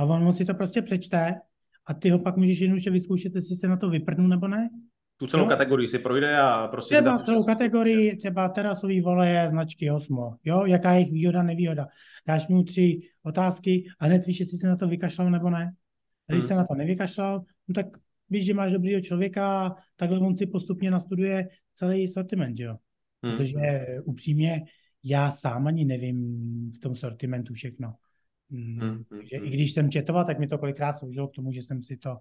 [0.00, 1.34] a on si to prostě přečte
[1.86, 4.68] a ty ho pak můžeš jednoduše vyzkoušet, jestli se na to vyprdnu nebo ne.
[5.16, 5.48] Tu celou no?
[5.48, 6.94] kategorii si projde a prostě...
[6.94, 11.86] Třeba celou kategorii, třeba terasový voleje značky Osmo, jo, jaká je jejich výhoda, nevýhoda.
[12.26, 15.72] Dáš mu tři otázky a hned víš, jestli se na to vykašlal nebo ne.
[16.28, 16.48] A když hmm.
[16.48, 17.86] se na to nevykašlal, no tak
[18.30, 22.76] víš, že máš dobrýho člověka a takhle on si postupně nastuduje celý sortiment, jo.
[23.22, 23.36] Hmm.
[23.36, 24.62] Protože upřímně
[25.04, 26.16] já sám ani nevím
[26.76, 27.94] v tom sortimentu všechno.
[28.50, 29.46] Mm, hmm, takže hmm.
[29.46, 32.16] i když jsem četoval, tak mi to kolikrát sloužilo k tomu, že jsem si to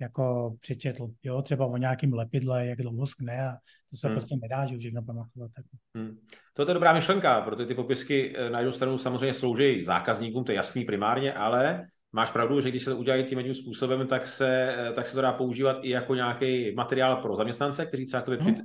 [0.00, 3.52] jako přečetl, jo, třeba o nějakým lepidle, jak dlouho skne a
[3.90, 4.16] to se hmm.
[4.16, 5.50] prostě nedá, že všechno pamatovat.
[5.56, 5.64] Tak.
[5.96, 6.16] Hmm.
[6.54, 10.52] To je dobrá myšlenka, protože ty popisky eh, na jednu stranu samozřejmě slouží zákazníkům, to
[10.52, 14.26] je jasný primárně, ale máš pravdu, že když se to udělají tím jedním způsobem, tak
[14.26, 18.22] se, eh, tak se to dá používat i jako nějaký materiál pro zaměstnance, kteří třeba
[18.22, 18.36] to no.
[18.38, 18.58] při, uh,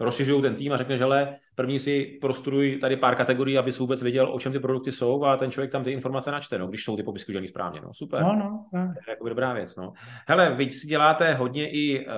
[0.00, 4.02] rozšiřují ten tým a řekne, že ale první si prostuduj tady pár kategorií, abys vůbec
[4.02, 6.84] věděl, o čem ty produkty jsou a ten člověk tam ty informace načte, no, když
[6.84, 7.80] jsou ty popisky udělané správně.
[7.82, 8.22] No, super.
[8.22, 8.94] No, no, no.
[9.04, 9.76] To je jako dobrá věc.
[9.76, 9.92] No.
[10.28, 12.12] Hele, vy si děláte hodně i uh,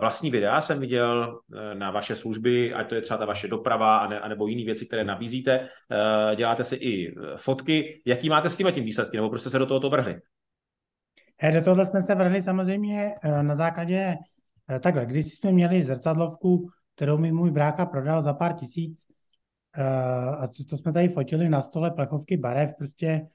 [0.00, 3.96] vlastní videa, jsem viděl uh, na vaše služby, ať to je třeba ta vaše doprava,
[3.96, 5.60] a ne, anebo jiné věci, které nabízíte.
[5.60, 8.02] Uh, děláte si i fotky.
[8.06, 10.20] Jaký máte s tím a tím výsledky, nebo prostě se do tohoto vrhli?
[11.38, 14.14] He, do tohle jsme se vrhli samozřejmě na základě
[14.80, 15.06] takhle.
[15.06, 19.04] Když jsme měli zrcadlovku, kterou mi můj brácha prodal za pár tisíc,
[20.38, 23.28] a to jsme tady fotili na stole plechovky barev, prostě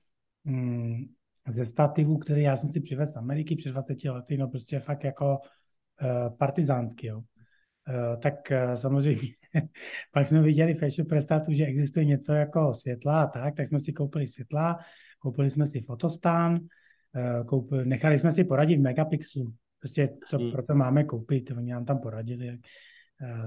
[0.43, 1.05] mm,
[1.47, 5.03] ze stativů, který já jsem si přivez z Ameriky před 20 lety, no prostě fakt
[5.03, 5.39] jako
[6.01, 7.17] uh, partizánský, jo.
[7.17, 9.21] Uh, tak uh, samozřejmě
[10.13, 13.93] pak jsme viděli Fashion Prestatu, že existuje něco jako světla a tak, tak jsme si
[13.93, 14.79] koupili světla,
[15.19, 20.75] koupili jsme si fotostán, uh, koupili, nechali jsme si poradit v Megapixelu, prostě to proto
[20.75, 22.57] máme koupit, oni nám tam poradili.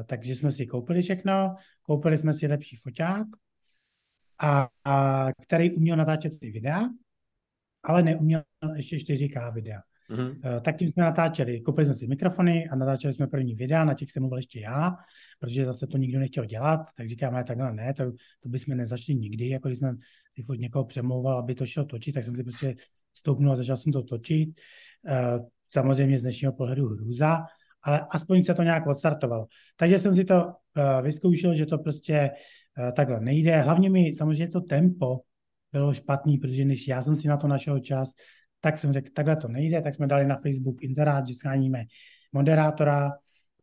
[0.06, 3.26] Takže jsme si koupili všechno, koupili jsme si lepší foťák,
[4.40, 6.80] a, a který uměl natáčet ty videa,
[7.82, 8.42] ale neuměl
[8.76, 9.80] ještě 4K videa.
[10.10, 10.60] Mm-hmm.
[10.60, 14.12] Tak tím jsme natáčeli, koupili jsme si mikrofony a natáčeli jsme první videa, na těch
[14.12, 14.96] jsem mluvil ještě já,
[15.38, 19.48] protože zase to nikdo nechtěl dělat, tak říkáme, takhle ne, to, to bychom nezačali nikdy,
[19.48, 19.80] jako když
[20.46, 22.74] furt někoho přemlouval, aby to šlo točit, tak jsem si prostě
[23.14, 24.60] stoupnul a začal jsem to točit.
[25.06, 25.38] Eh,
[25.70, 27.46] samozřejmě z dnešního pohledu hrůza,
[27.82, 29.46] ale aspoň se to nějak odstartovalo.
[29.76, 32.30] Takže jsem si to eh, vyzkoušel, že to prostě
[32.96, 33.60] takhle nejde.
[33.60, 35.20] Hlavně mi samozřejmě to tempo
[35.72, 38.10] bylo špatný, protože než já jsem si na to našel čas,
[38.60, 41.84] tak jsem řekl, takhle to nejde, tak jsme dali na Facebook inzerát, že scháníme
[42.32, 43.10] moderátora,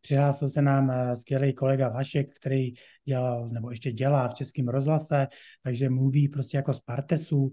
[0.00, 2.72] přihlásil se nám eh, skvělý kolega Vašek, který
[3.04, 5.26] dělal, nebo ještě dělá v Českém rozhlase,
[5.62, 7.52] takže mluví prostě jako z Partesu,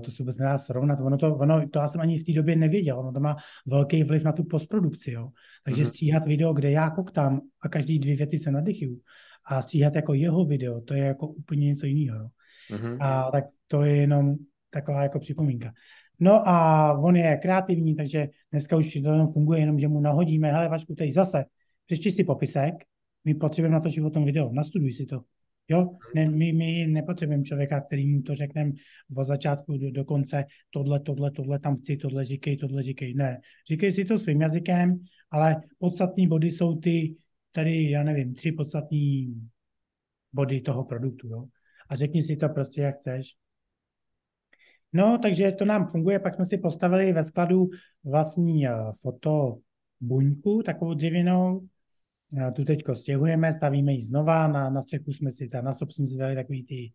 [0.00, 1.00] to se vůbec nedá srovnat.
[1.00, 3.36] Ono to, ono, to já jsem ani v té době nevěděl, ono to má
[3.66, 5.28] velký vliv na tu postprodukci, jo.
[5.64, 5.88] Takže mm-hmm.
[5.88, 9.00] stříhat video, kde já koktám a každý dvě věty se nadechyju
[9.44, 12.18] a stříhat jako jeho video, to je jako úplně něco jiného.
[12.18, 12.28] Jo.
[12.70, 12.96] Mm-hmm.
[13.00, 14.34] A tak to je jenom
[14.70, 15.72] taková jako připomínka.
[16.20, 20.52] No a on je kreativní, takže dneska už to jenom funguje, jenom že mu nahodíme,
[20.52, 21.44] hele Vašku, tady zase,
[21.86, 22.74] přečti si popisek,
[23.24, 25.20] my potřebujeme natočit o tom video, nastuduj si to.
[25.68, 28.72] Jo, ne, my, my nepotřebujeme člověka, který mu to řekneme
[29.16, 33.14] od začátku do, do konce, tohle, tohle, tohle, tam chci, tohle říkej, tohle říkej.
[33.14, 37.16] Ne, říkej si to svým jazykem, ale podstatní body jsou ty,
[37.52, 39.34] tady, já nevím, tři podstatní
[40.32, 41.28] body toho produktu.
[41.28, 41.46] Jo
[41.88, 43.36] a řekni si to prostě, jak chceš.
[44.92, 47.68] No, takže to nám funguje, pak jsme si postavili ve skladu
[48.04, 49.58] vlastní eh, foto
[50.00, 51.66] buňku, takovou dřevěnou,
[52.54, 56.06] tu teďko stěhujeme, stavíme ji znova, na, na střechu jsme si, ta, na stop jsme
[56.06, 56.92] si dali takový ty,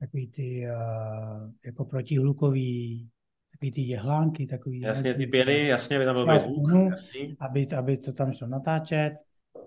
[0.00, 3.08] takový ty uh, jako protihlukový,
[3.52, 4.80] takový ty jehlánky, takový...
[4.80, 6.70] Jasně, ty pěny, jasně, aby tam byl zvuk,
[7.40, 9.12] aby, aby to tam šlo natáčet.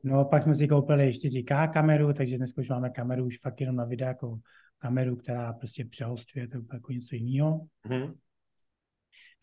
[0.03, 3.75] No, pak jsme si koupili 4K kameru, takže dnes už máme kameru už fakt jenom
[3.75, 4.39] na videa, jako
[4.77, 7.67] kameru, která prostě přehostřuje, to je jako něco jiného.
[7.89, 8.13] Mm-hmm.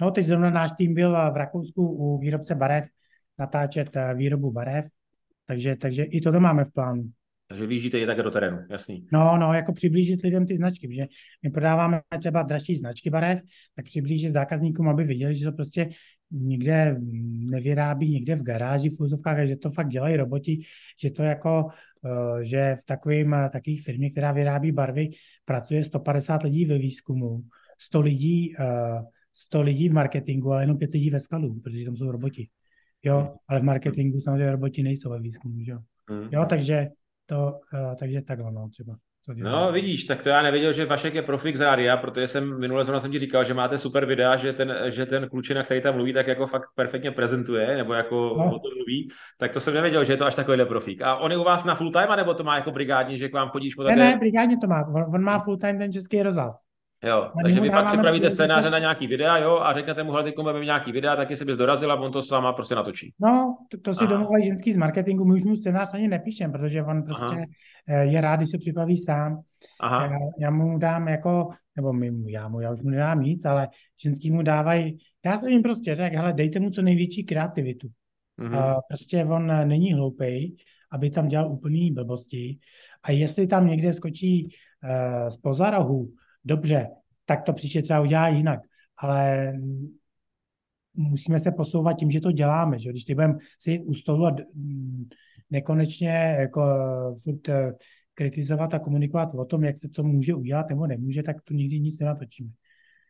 [0.01, 2.85] No, teď zrovna náš tým byl v Rakousku u výrobce barev
[3.39, 4.87] natáčet eh, výrobu barev,
[5.47, 7.11] takže, takže i to máme v plánu.
[7.49, 9.07] Takže vyjíždíte i také do terénu, jasný.
[9.13, 11.07] No, no, jako přiblížit lidem ty značky, protože
[11.43, 13.41] my prodáváme třeba dražší značky barev,
[13.77, 15.89] tak přiblížit zákazníkům, aby viděli, že to prostě
[16.31, 16.97] někde
[17.51, 20.61] nevyrábí, někde v garáži v úzovkách, že to fakt dělají roboti,
[21.03, 21.69] že to jako,
[22.05, 25.11] eh, že v takovým, eh, takových firmě, která vyrábí barvy,
[25.45, 27.43] pracuje 150 lidí ve výzkumu,
[27.79, 28.55] 100 lidí,
[29.35, 32.49] 100 eh, lidí v marketingu, ale jenom 5 lidí ve skladu, protože tam jsou roboti.
[33.07, 35.79] Jo, ale v marketingu samozřejmě roboti nejsou ve výzkumu, jo.
[36.11, 36.29] Hmm.
[36.33, 36.89] Jo, takže
[37.27, 37.61] to,
[37.99, 38.97] takže takhle, no, třeba.
[39.35, 42.85] No, vidíš, tak to já nevěděl, že Vašek je profik z rádia, protože jsem minule
[42.85, 45.95] zrovna jsem ti říkal, že máte super videa, že ten, že ten klučina, který tam
[45.95, 48.47] mluví, tak jako fakt perfektně prezentuje, nebo jako no.
[48.47, 51.03] o tom mluví, tak to jsem nevěděl, že je to až takovýhle profík.
[51.03, 53.35] A on je u vás na full time, nebo to má jako brigádně, že k
[53.35, 53.97] vám chodíš po také...
[53.97, 56.66] Ne, ne, brigádně to má, on, on má full time ten český rozhlas.
[57.07, 60.25] Jo, a takže vy pak připravíte scénáře na nějaký videa, jo, a řeknete mu, hele,
[60.25, 63.15] teď budeme nějaký videa, taky si bys dorazil a on to s váma prostě natočí.
[63.21, 66.83] No, to, to si domluvají ženský z marketingu, my už mu scénář ani nepíšem, protože
[66.83, 67.45] on prostě Aha.
[67.89, 69.41] Eh, je rád, když se připraví sám.
[69.81, 70.05] Aha.
[70.05, 73.69] Já, já mu dám jako, nebo my, já mu, já už mu nedám nic, ale
[74.03, 77.89] ženský mu dávají, já jsem jim prostě řekl, hele, dejte mu co největší kreativitu.
[78.41, 78.59] Mm-hmm.
[78.59, 80.57] A prostě on není hloupej,
[80.93, 82.59] aby tam dělal úplný blbosti.
[83.03, 86.09] A jestli tam někde skočí uh, z pozarohu,
[86.47, 86.89] dobře,
[87.25, 88.61] tak to příště třeba udělá jinak.
[88.99, 89.53] Ale
[90.95, 92.79] musíme se posouvat tím, že to děláme.
[92.79, 92.91] Že?
[92.91, 94.37] Když ty budeme si u stolu a
[95.51, 96.63] nekonečně jako
[97.23, 97.73] furt eh,
[98.15, 101.81] kritizovat a komunikovat o tom, jak se co může udělat nebo nemůže, tak tu nikdy
[101.81, 102.51] nic nenatočíme.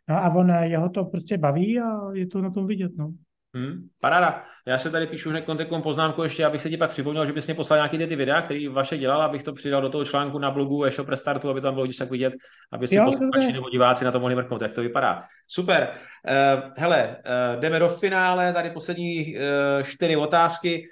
[0.09, 3.15] No a on, eh, jeho to prostě baví a je to na tom vidět, no.
[3.57, 4.45] Hmm, paráda.
[4.67, 7.47] Já se tady píšu hned kontekom poznámku ještě, abych se ti pak připomněl, že bys
[7.47, 10.39] mě poslal nějaký ty, ty videa, který vaše dělal, abych to přidal do toho článku
[10.39, 12.35] na blogu e-shop Restartu, aby tam bylo když tak vidět,
[12.73, 15.23] aby si posluchači nebo diváci na to mohli mrknout, jak to vypadá.
[15.47, 15.89] Super.
[15.89, 19.43] Uh, hele, uh, jdeme do finále, tady poslední uh,
[19.83, 20.89] čtyři otázky.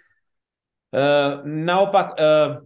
[0.92, 2.56] Uh, naopak, uh,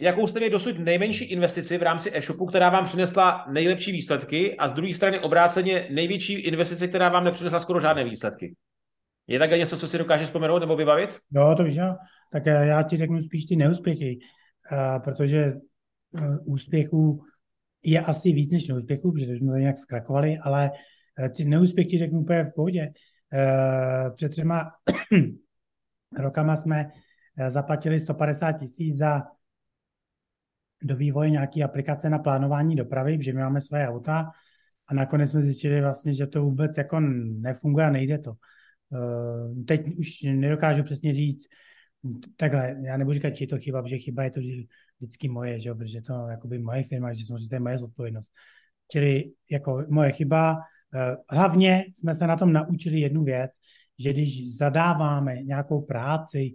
[0.00, 4.68] jakou jste měli dosud nejmenší investici v rámci e-shopu, která vám přinesla nejlepší výsledky a
[4.68, 8.54] z druhé strany obráceně největší investici, která vám nepřinesla skoro žádné výsledky?
[9.28, 11.20] Je takhle něco, co si dokážeš vzpomenout nebo vybavit?
[11.30, 11.96] Jo, to víš, jo.
[12.32, 14.18] Tak já ti řeknu spíš ty neúspěchy,
[14.72, 15.52] uh, protože
[16.10, 17.20] uh, úspěchů
[17.82, 20.70] je asi víc než neúspěchů, protože jsme to nějak zkrakovali, ale
[21.36, 22.92] ty neúspěchy řeknu úplně v pohodě.
[24.14, 24.70] Před třema
[26.18, 26.90] rokama jsme
[27.48, 29.22] zaplatili 150 tisíc za
[30.82, 34.30] do vývoje nějaké aplikace na plánování dopravy, že my máme své auta
[34.86, 37.00] a nakonec jsme zjistili vlastně, že to vůbec jako
[37.40, 38.32] nefunguje a nejde to.
[38.92, 41.46] Eh, teď už nedokážu přesně říct,
[42.36, 44.40] takhle, já nebudu říkat, či je to chyba, protože chyba je to
[44.98, 48.30] vždycky moje, že protože to jakoby moje firma, že samozřejmě to je moje zodpovědnost.
[48.92, 50.56] Čili jako moje chyba,
[50.94, 53.50] eh, hlavně jsme se na tom naučili jednu věc,
[53.98, 56.54] že když zadáváme nějakou práci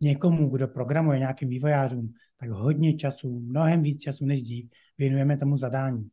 [0.00, 5.56] někomu, kdo programuje nějakým vývojářům, tak hodně času, mnohem víc času než dřív, věnujeme tomu
[5.56, 6.08] zadání.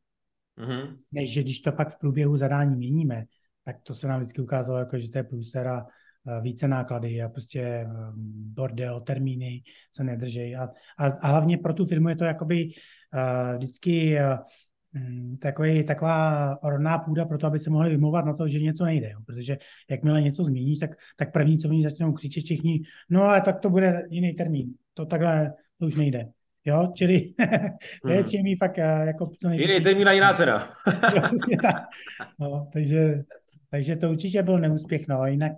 [0.58, 0.98] Mm-hmm.
[1.12, 3.26] Než že když to pak v průběhu zadání měníme,
[3.64, 5.86] tak to se nám vždycky ukázalo, jako, že to je průsera
[6.42, 7.88] více náklady a prostě eh,
[8.54, 10.56] bordel, termíny se nedrží.
[10.56, 16.58] A, a, a hlavně pro tu firmu je to jakoby uh, vždycky uh, takový, taková
[16.64, 19.10] rodná půda pro to, aby se mohli vymlouvat na to, že něco nejde.
[19.10, 19.20] Jo.
[19.26, 19.58] Protože
[19.90, 23.70] jakmile něco změníš, tak, tak první, co oni začnou křičet všichni, no ale tak to
[23.70, 24.74] bude jiný termín.
[24.94, 26.30] To takhle to už nejde.
[26.66, 27.22] Jo, čili
[28.02, 28.24] to je hmm.
[28.24, 29.64] příjemný fakt jako to nejde.
[29.64, 30.74] Jiný termín a jiná cena.
[31.16, 31.76] jo, přesně tak.
[32.40, 33.24] No, takže
[33.72, 35.08] takže to určitě byl neúspěch.
[35.08, 35.26] No.
[35.26, 35.54] Jinak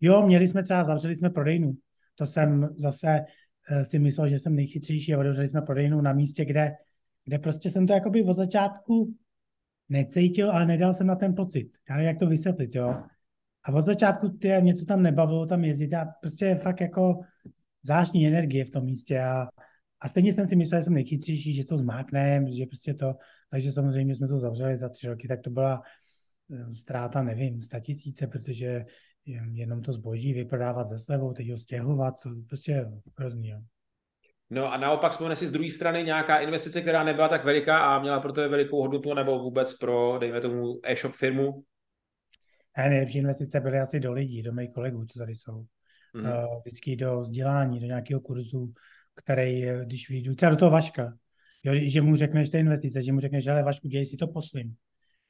[0.00, 1.72] jo, měli jsme třeba, zavřeli jsme prodejnu.
[2.14, 3.24] To jsem zase
[3.70, 6.72] eh, si myslel, že jsem nejchytřejší a otevřeli jsme prodejnu na místě, kde,
[7.24, 9.14] kde prostě jsem to jakoby od začátku
[9.88, 11.70] necítil, ale nedal jsem na ten pocit.
[11.90, 13.02] Já nevím, jak to vysvětlit, jo.
[13.64, 17.20] A od začátku tě, mě to tam nebavilo tam jezdit a prostě fakt jako
[17.82, 19.48] zvláštní energie v tom místě a,
[20.00, 23.14] a stejně jsem si myslel, že jsem nejchytřejší, že to zmákne, že prostě to,
[23.50, 25.84] takže samozřejmě jsme to zavřeli za tři roky, tak to byla Eh,
[26.72, 28.84] ztráta, nevím, tisíce, protože
[29.52, 32.86] jenom to zboží vyprodávat ze slevou, teď ho stěhovat, to prostě
[33.18, 33.48] hrozný.
[33.48, 33.60] Jo.
[34.50, 38.00] No a naopak jsme si z druhé strany nějaká investice, která nebyla tak veliká a
[38.00, 41.64] měla pro to velikou hodnotu, nebo vůbec pro, dejme tomu, e-shop firmu?
[42.78, 45.64] Ne, nejlepší investice byly asi do lidí, do mých kolegů, co tady jsou.
[46.14, 46.60] Mm-hmm.
[46.66, 48.72] Vždycky do vzdělání, do nějakého kurzu,
[49.14, 51.16] který, když vyjdu, třeba do toho Vaška,
[51.64, 54.42] jo, že mu řekneš té investice, že mu řekneš, ale Vašku, děj si to po
[54.42, 54.74] svým.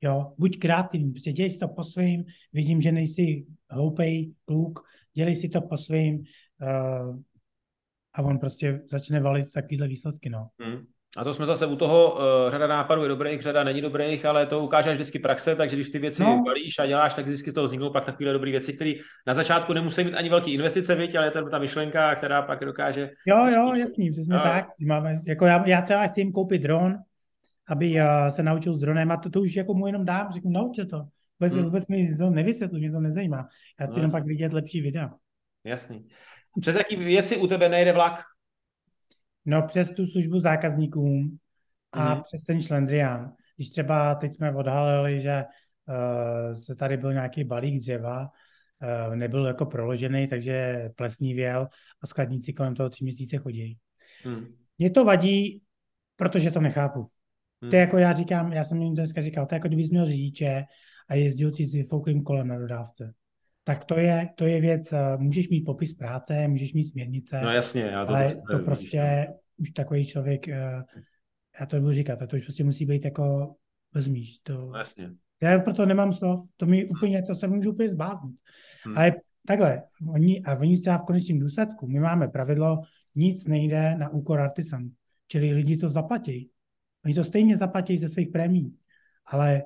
[0.03, 4.81] Jo, buď kreativní, prostě dělej si to po svým, vidím, že nejsi hloupej kluk,
[5.15, 7.17] dělej si to po svým uh,
[8.15, 10.49] a on prostě začne valit takovýhle výsledky, no.
[10.61, 10.85] Hmm.
[11.17, 12.21] A to jsme zase u toho, uh,
[12.51, 15.99] řada nápadů je dobrých, řada není dobrých, ale to ukáže vždycky praxe, takže když ty
[15.99, 16.43] věci no.
[16.47, 18.93] valíš a děláš, tak vždycky z toho vzniknou pak takovéhle dobré věci, které
[19.27, 22.65] na začátku nemusí mít ani velké investice, viď, ale je to ta myšlenka, která pak
[22.65, 23.11] dokáže...
[23.27, 24.43] Jo, jo, jasný, přesně no.
[24.43, 24.67] tak.
[24.81, 26.97] Máme, jako já, já třeba chci jim koupit dron,
[27.71, 27.97] aby
[28.29, 31.07] se naučil s dronem a to, to už jako mu jenom dám, řeknu, naučte to.
[31.41, 31.65] Vůbec, hmm.
[31.65, 33.49] vůbec mi to nevysvětlu, mě to nezajímá.
[33.81, 35.11] Já chci no, jenom pak vidět lepší videa.
[35.65, 36.09] Jasný.
[36.61, 38.21] Přes jaký věci u tebe nejde vlak?
[39.45, 41.39] No přes tu službu zákazníkům
[41.93, 42.23] a hmm.
[42.23, 43.33] přes ten šlendrián.
[43.57, 45.45] Když třeba teď jsme odhalili, že
[45.89, 51.69] uh, se tady byl nějaký balík dřeva, uh, nebyl jako proložený, takže plesní věl
[52.03, 53.79] a skladníci kolem toho tři měsíce chodí.
[54.25, 54.47] Hmm.
[54.79, 55.63] Mě to vadí,
[56.17, 57.11] protože to nechápu.
[57.63, 57.71] Hmm.
[57.71, 60.07] To je jako já říkám, já jsem jim dneska říkal, to je jako kdybys měl
[60.07, 60.65] řidiče
[61.09, 63.15] a jezdil si s vyfouklým kolem na dodávce.
[63.65, 67.51] Tak to je, to je věc, eh, můžeš mít popis práce, můžeš mít směrnice, no
[67.51, 69.35] jasně, já to ale to, to prostě no.
[69.57, 70.83] už takový člověk, eh,
[71.61, 73.55] já to budu říkat, a to už prostě musí být jako
[73.95, 74.39] vezmíš.
[74.39, 75.11] To, no jasně.
[75.43, 78.37] Já proto nemám slov, to mi úplně, to se můžu úplně zbáznit.
[78.85, 78.99] Hmm.
[78.99, 79.13] Ale
[79.47, 82.83] takhle, oni, a oni třeba v konečném důsledku, my máme pravidlo,
[83.15, 84.89] nic nejde na úkor artisan,
[85.29, 86.51] čili lidi to zaplatí.
[87.05, 88.77] Oni to stejně zaplatí ze svých prémí,
[89.27, 89.63] ale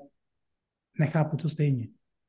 [0.99, 1.89] nechápu to stejně.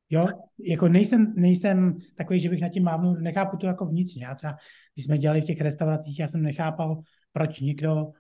[0.09, 0.27] Jo,
[0.59, 4.25] jako nejsem, nejsem takový, že bych na tím mávnul, nechápu to jako vnitřně.
[4.25, 4.57] Já třeba,
[4.93, 7.01] když jsme dělali v těch restauracích, já jsem nechápal,
[7.31, 8.11] proč někdo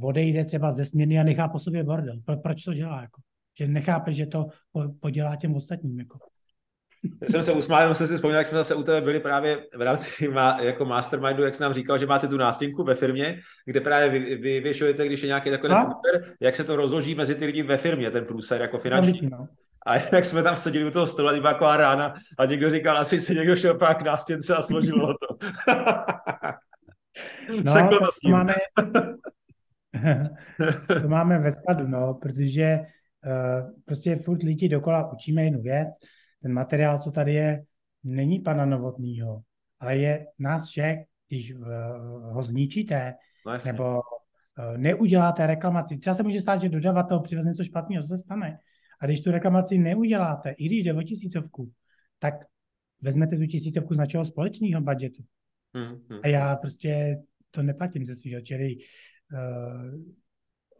[0.00, 2.20] odejde třeba ze směny a nechá po sobě bordel.
[2.24, 3.02] Pro, proč to dělá?
[3.02, 3.22] Jako?
[3.58, 4.46] Že nechápe, že to
[5.00, 5.98] podělá těm ostatním.
[5.98, 6.18] Jako.
[7.22, 9.58] Já jsem se usmál, jenom jsem si vzpomněl, jak jsme zase u tebe byli právě
[9.76, 13.40] v rámci má, jako mastermindu, jak jsi nám říkal, že máte tu nástěnku ve firmě,
[13.64, 17.34] kde právě vy, vy vyvěšujete, když je nějaký takový průser, jak se to rozloží mezi
[17.34, 19.28] ty lidi ve firmě, ten průser jako finanční.
[19.30, 19.46] No.
[19.86, 23.20] A jak jsme tam seděli u toho stolu, byla jako rána a někdo říkal, asi
[23.20, 25.36] se někdo šel pak na stěnce a složilo to.
[27.64, 28.54] no, to, to, máme,
[31.02, 32.78] to máme ve skladu, no, protože
[33.26, 35.88] uh, prostě furt lidi dokola učíme jednu věc.
[36.42, 37.64] Ten materiál, co tady je,
[38.04, 39.42] není pana Novotnýho,
[39.80, 40.98] ale je nás všech,
[41.28, 41.66] když uh,
[42.32, 43.14] ho zničíte,
[43.46, 45.98] no, nebo uh, neuděláte reklamaci.
[45.98, 48.58] Třeba se může stát, že dodavatel přiveze něco špatného, co se stane.
[49.00, 51.72] A když tu reklamaci neuděláte, i když jde o tisícovku,
[52.18, 52.34] tak
[53.00, 55.22] vezmete tu tisícovku z našeho společného budžetu.
[55.74, 56.20] Hmm, hmm.
[56.22, 58.76] A já prostě to neplatím ze svého, čili
[59.32, 60.00] uh,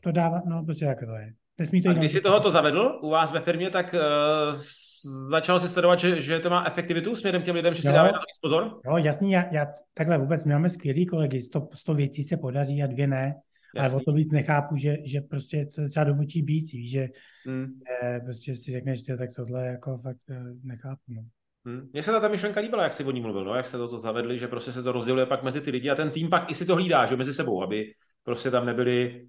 [0.00, 1.34] to dává, no prostě jak to je.
[1.58, 4.54] Nesmí to a když jsi tohoto zavedl u vás ve firmě, tak uh,
[5.30, 8.18] začal si sledovat, že, že to má efektivitu směrem těm lidem, že si dávají na
[8.18, 8.80] to pozor?
[8.86, 12.82] Jo, jasný, já, já takhle vůbec, my máme skvělý kolegy, 100, 100 věcí se podaří
[12.82, 13.34] a dvě ne.
[13.74, 13.90] Jasný.
[13.90, 17.08] Ale o to víc nechápu, že, že prostě to třeba do očí být, že
[17.46, 17.66] hmm.
[18.02, 21.02] eh, prostě si řekneš, že tak tohle jako fakt eh, nechápu.
[21.08, 21.22] No.
[21.64, 21.88] Hmm.
[21.92, 23.98] Mně se ta, ta myšlenka líbila, jak jsi o ní mluvil, no, jak jste to
[23.98, 26.54] zavedli, že prostě se to rozděluje pak mezi ty lidi a ten tým pak i
[26.54, 27.92] si to hlídá, že mezi sebou, aby
[28.22, 29.28] prostě tam nebyly uh,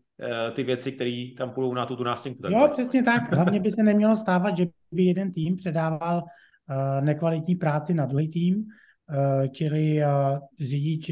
[0.54, 2.48] ty věci, které tam půjdou na tu, nástěnku.
[2.48, 3.34] Jo, přesně tak.
[3.34, 8.30] Hlavně by se nemělo stávat, že by jeden tým předával uh, nekvalitní práci na druhý
[8.30, 10.02] tým, uh, čili
[10.60, 11.12] řidič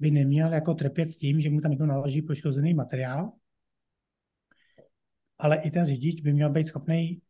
[0.00, 3.32] by neměl jako trpět tím, že mu tam někdo naloží poškozený materiál,
[5.38, 7.20] ale i ten řidič by měl být schopný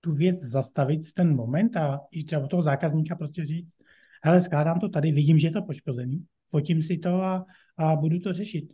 [0.00, 3.76] tu věc zastavit v ten moment a i třeba toho zákazníka prostě říct,
[4.22, 7.46] hele, skládám to tady, vidím, že je to poškozený, fotím si to a,
[7.76, 8.72] a budu to řešit.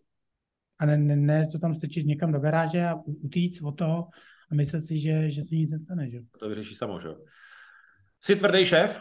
[0.81, 4.09] A ne, ne, ne to tam strčit někam do garáže a utíct od toho
[4.51, 6.11] a myslet si, že, že se nic nestane.
[6.11, 6.19] Že?
[6.39, 7.09] To vyřeší samo, že
[8.21, 9.01] Jsi tvrdý šéf?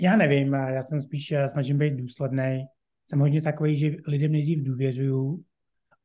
[0.00, 2.64] Já nevím, já jsem spíš eh, snažím být důsledný.
[3.06, 5.44] Jsem hodně takový, že lidem nejdřív důvěřuju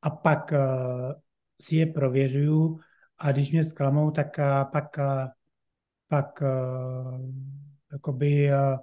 [0.01, 1.13] a pak uh,
[1.61, 2.79] si je prověřuju
[3.17, 5.27] a když mě zklamou, tak uh, pak, uh,
[6.07, 7.19] pak uh,
[7.91, 8.79] jakoby uh,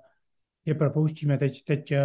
[0.64, 1.38] je propouštíme.
[1.38, 1.98] Teď, teď uh,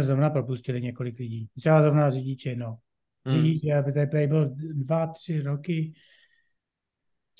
[0.00, 1.48] zrovna propustili několik lidí.
[1.58, 2.78] Třeba zrovna řidiče, no.
[3.26, 3.36] Hmm.
[3.36, 4.08] Řidič, hmm.
[4.10, 5.92] tady byl dva, tři roky,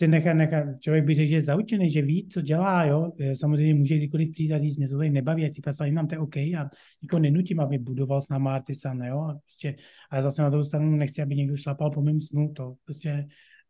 [0.00, 3.12] že nechá, nechá, člověk by řekl, že je zaučený, že ví, co dělá, jo.
[3.34, 6.18] Samozřejmě může kdykoliv přijít a říct, mě to nebaví, ať si pracovat nám to je
[6.18, 6.70] OK a
[7.02, 9.18] nikoho nenutím, aby budoval s náma Artisan, jo.
[9.18, 9.76] A prostě,
[10.10, 13.10] ale zase na druhou stranu nechci, aby někdo šlapal po mém snu, to prostě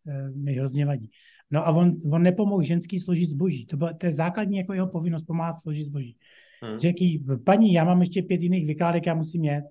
[0.06, 1.10] e, mi hrozně vadí.
[1.50, 3.66] No a on, on nepomohl ženský složit zboží.
[3.66, 6.16] To, bylo, to je základní jako jeho povinnost pomáhat složit zboží.
[6.62, 6.78] Hmm.
[6.78, 7.04] Řekl
[7.44, 9.64] paní, já mám ještě pět jiných vykládek, já musím jet.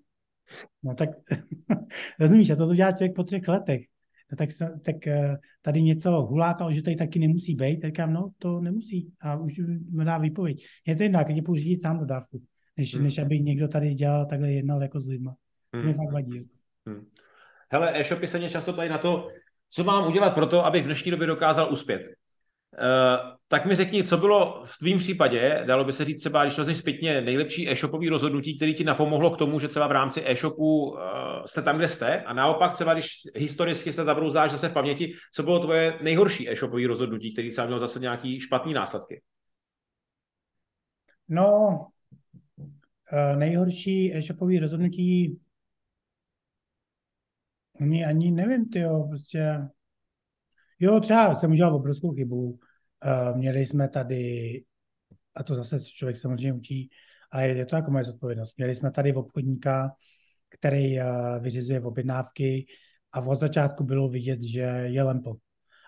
[0.83, 1.09] No tak,
[2.19, 3.81] rozumíš, a to, to dělá člověk po třech letech
[4.31, 4.49] no tak,
[4.85, 9.13] tak eh, tady něco hulákal, že tady taky nemusí být, tak říkám, no to nemusí
[9.21, 9.53] a už
[9.91, 10.65] mi dá výpověď.
[10.87, 12.41] Je to jedno, když půjdu řídit sám dodávku,
[12.77, 13.03] než, hmm.
[13.03, 15.35] než aby někdo tady dělal takhle jednal jako s lidma.
[15.73, 15.85] Hmm.
[15.85, 16.49] Mě fakt vadí.
[16.87, 17.05] Hmm.
[17.71, 19.27] Hele, e-shopy se mě často ptají na to,
[19.69, 22.01] co mám udělat pro to, abych v dnešní době dokázal uspět.
[22.81, 26.57] Uh, tak mi řekni, co bylo v tvém případě, dalo by se říct třeba, když
[26.57, 30.91] vezmeš zpětně nejlepší e-shopový rozhodnutí, který ti napomohlo k tomu, že třeba v rámci e-shopu
[30.91, 30.99] uh,
[31.45, 35.43] jste tam, kde jste, a naopak třeba, když historicky se zabrouzdáš zase v paměti, co
[35.43, 39.21] bylo tvoje nejhorší e-shopový rozhodnutí, který třeba měl zase nějaký špatný následky?
[41.29, 41.79] No,
[42.57, 45.39] uh, nejhorší e-shopový rozhodnutí
[47.81, 49.57] ani, ani nevím, ty jo, prostě
[50.79, 52.59] Jo, třeba jsem udělal obrovskou chybu.
[53.05, 54.63] Uh, měli jsme tady,
[55.35, 56.89] a to zase člověk samozřejmě učí,
[57.31, 58.57] ale je to jako moje zodpovědnost.
[58.57, 59.91] Měli jsme tady obchodníka,
[60.49, 61.05] který uh,
[61.39, 62.65] vyřizuje objednávky
[63.11, 65.35] a od začátku bylo vidět, že je lempo.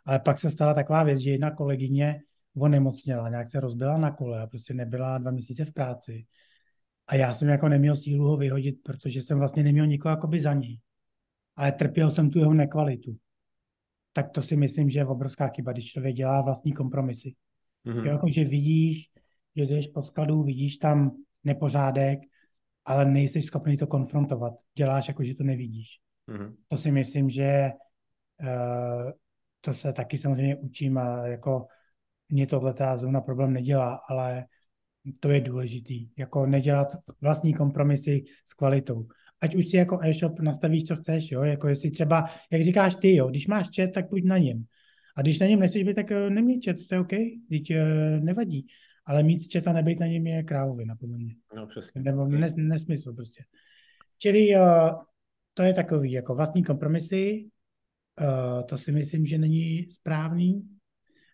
[0.06, 2.22] Ale pak se stala taková věc, že jedna kolegyně
[2.58, 6.26] onemocněla, nějak se rozbila na kole a prostě nebyla dva měsíce v práci.
[7.08, 10.54] A já jsem jako neměl sílu ho vyhodit, protože jsem vlastně neměl nikoho jakoby za
[10.54, 10.80] něj.
[11.56, 13.18] Ale trpěl jsem tu jeho nekvalitu
[14.18, 17.34] tak to si myslím, že je obrovská chyba, když člověk dělá vlastní kompromisy.
[17.86, 18.06] Mm-hmm.
[18.06, 19.10] Jo, jako, že vidíš,
[19.56, 21.12] že jdeš po skladu, vidíš tam
[21.44, 22.20] nepořádek,
[22.86, 24.54] ale nejsi schopný to konfrontovat.
[24.78, 25.88] Děláš jako, že to nevidíš.
[26.28, 26.56] Mm-hmm.
[26.68, 27.72] To si myslím, že
[28.42, 29.12] uh,
[29.62, 31.68] to se taky samozřejmě učím a jako
[32.30, 34.46] mě tohle ta zóna problém nedělá, ale
[35.20, 36.10] to je důležitý.
[36.18, 36.88] Jako nedělat
[37.22, 39.08] vlastní kompromisy s kvalitou
[39.42, 43.16] ať už si jako e-shop nastavíš, co chceš, jo, jako jestli třeba, jak říkáš ty,
[43.16, 44.66] jo, když máš chat, tak buď na něm.
[45.18, 47.14] A když na něm nechceš být, tak eh, neměj chat, to je OK,
[47.50, 48.68] teď uh, nevadí.
[49.06, 51.36] Ale mít chat a nebejt na něm je krávovina, podle mě.
[51.56, 52.02] No, přesně.
[52.02, 53.44] Nebo nes, nesmysl prostě.
[54.18, 55.02] Čili uh,
[55.54, 57.50] to je takový, jako vlastní kompromisy,
[58.22, 60.70] uh, to si myslím, že není správný.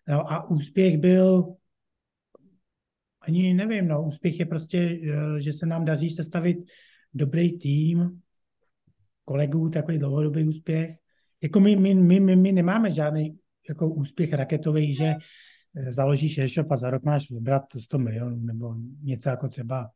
[0.08, 1.54] No a úspěch byl,
[3.20, 6.58] ani nevím, no, úspěch je prostě, uh, že se nám daří sestavit
[7.14, 8.20] dobrý tým,
[9.24, 10.96] kolegů, takový dlouhodobý úspěch.
[11.42, 13.38] Jako my, my, my, my, my nemáme žádný
[13.68, 15.14] jako úspěch raketový, že
[15.76, 19.90] eh, založíš e-shop a za rok máš vybrat 100 milionů nebo něco jako třeba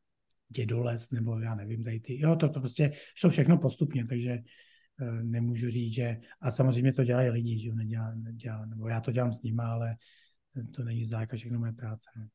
[0.48, 2.20] dědoles, nebo já nevím, tady ty.
[2.20, 4.38] Jo, to, to prostě šlo všechno postupně, takže
[5.00, 9.12] uh, nemůžu říct, že a samozřejmě to dělají lidi, že nedělá, nedělá, nebo já to
[9.12, 9.96] dělám s nimi, ale
[10.74, 12.10] to není zdáleka všechno moje práce.
[12.16, 12.26] No.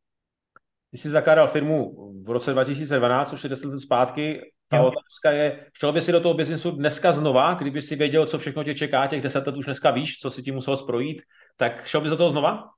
[0.89, 4.41] Když jsi zakládal firmu v roce 2012, už je 10 let zpátky,
[4.73, 4.87] ta jo.
[4.87, 8.63] otázka je, šel by si do toho biznisu dneska znova, kdyby si věděl, co všechno
[8.63, 11.21] tě čeká, těch 10 let už dneska víš, co si ti musel sprojít,
[11.57, 12.69] tak šel bys do toho znova?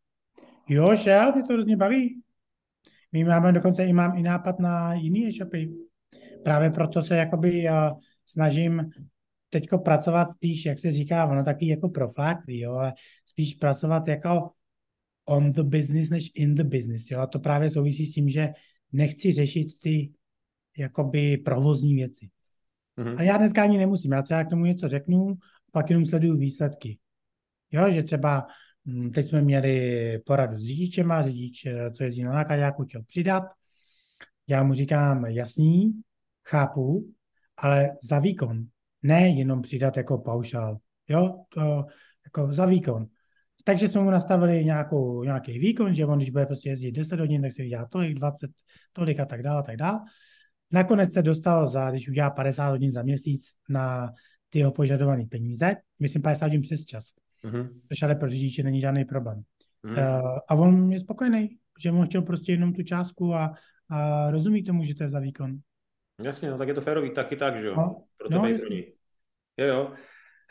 [0.70, 2.22] Jo, šel, mě to hrozně baví.
[3.12, 5.70] My máme dokonce i mám i nápad na jiný e-shopy.
[6.44, 8.90] Právě proto se jakoby uh, snažím
[9.50, 12.94] teďko pracovat spíš, jak se říká, ono taky jako profláklý, jo, ale
[13.26, 14.50] spíš pracovat jako
[15.26, 17.12] on the business než in the business.
[17.12, 17.20] Jo?
[17.20, 18.50] A to právě souvisí s tím, že
[18.92, 20.12] nechci řešit ty
[20.78, 22.30] jakoby provozní věci.
[22.98, 23.16] Mm-hmm.
[23.18, 24.12] A já dneska ani nemusím.
[24.12, 25.34] Já třeba k tomu něco řeknu,
[25.72, 26.98] pak jenom sleduju výsledky.
[27.72, 28.48] Jo, že třeba
[28.86, 33.04] hm, teď jsme měli poradu s řidičem a řidič, eh, co jezdí na nákladňáku, chtěl
[33.04, 33.44] přidat.
[34.48, 36.02] Já mu říkám, jasný,
[36.48, 37.14] chápu,
[37.58, 38.66] ale za výkon.
[39.04, 40.78] Ne jenom přidat jako paušál.
[41.10, 41.86] Jo, to
[42.26, 43.06] jako za výkon.
[43.64, 47.42] Takže jsme mu nastavili nějakou, nějaký výkon, že on, když bude prostě jezdit 10 hodin,
[47.42, 48.52] tak se vydělá tolik, 20,
[48.94, 50.00] tolik a tak dále, a tak dále.
[50.72, 54.10] Nakonec se dostal za, když udělá 50 hodin za měsíc na
[54.50, 57.06] ty jeho požadované peníze, myslím 50 hodin přes čas.
[57.44, 57.70] Mm-hmm.
[57.88, 59.42] Což ale pro řidiče není žádný problém.
[59.86, 60.24] Mm-hmm.
[60.24, 63.54] Uh, a on je spokojený, že on chtěl prostě jenom tu částku a,
[63.90, 65.58] a rozumí tomu, že to je za výkon.
[66.24, 67.76] Jasně, no tak je to férový, taky tak, že jo?
[67.76, 68.84] No, pro tebe no, pro ní.
[69.58, 69.94] Jo, jo.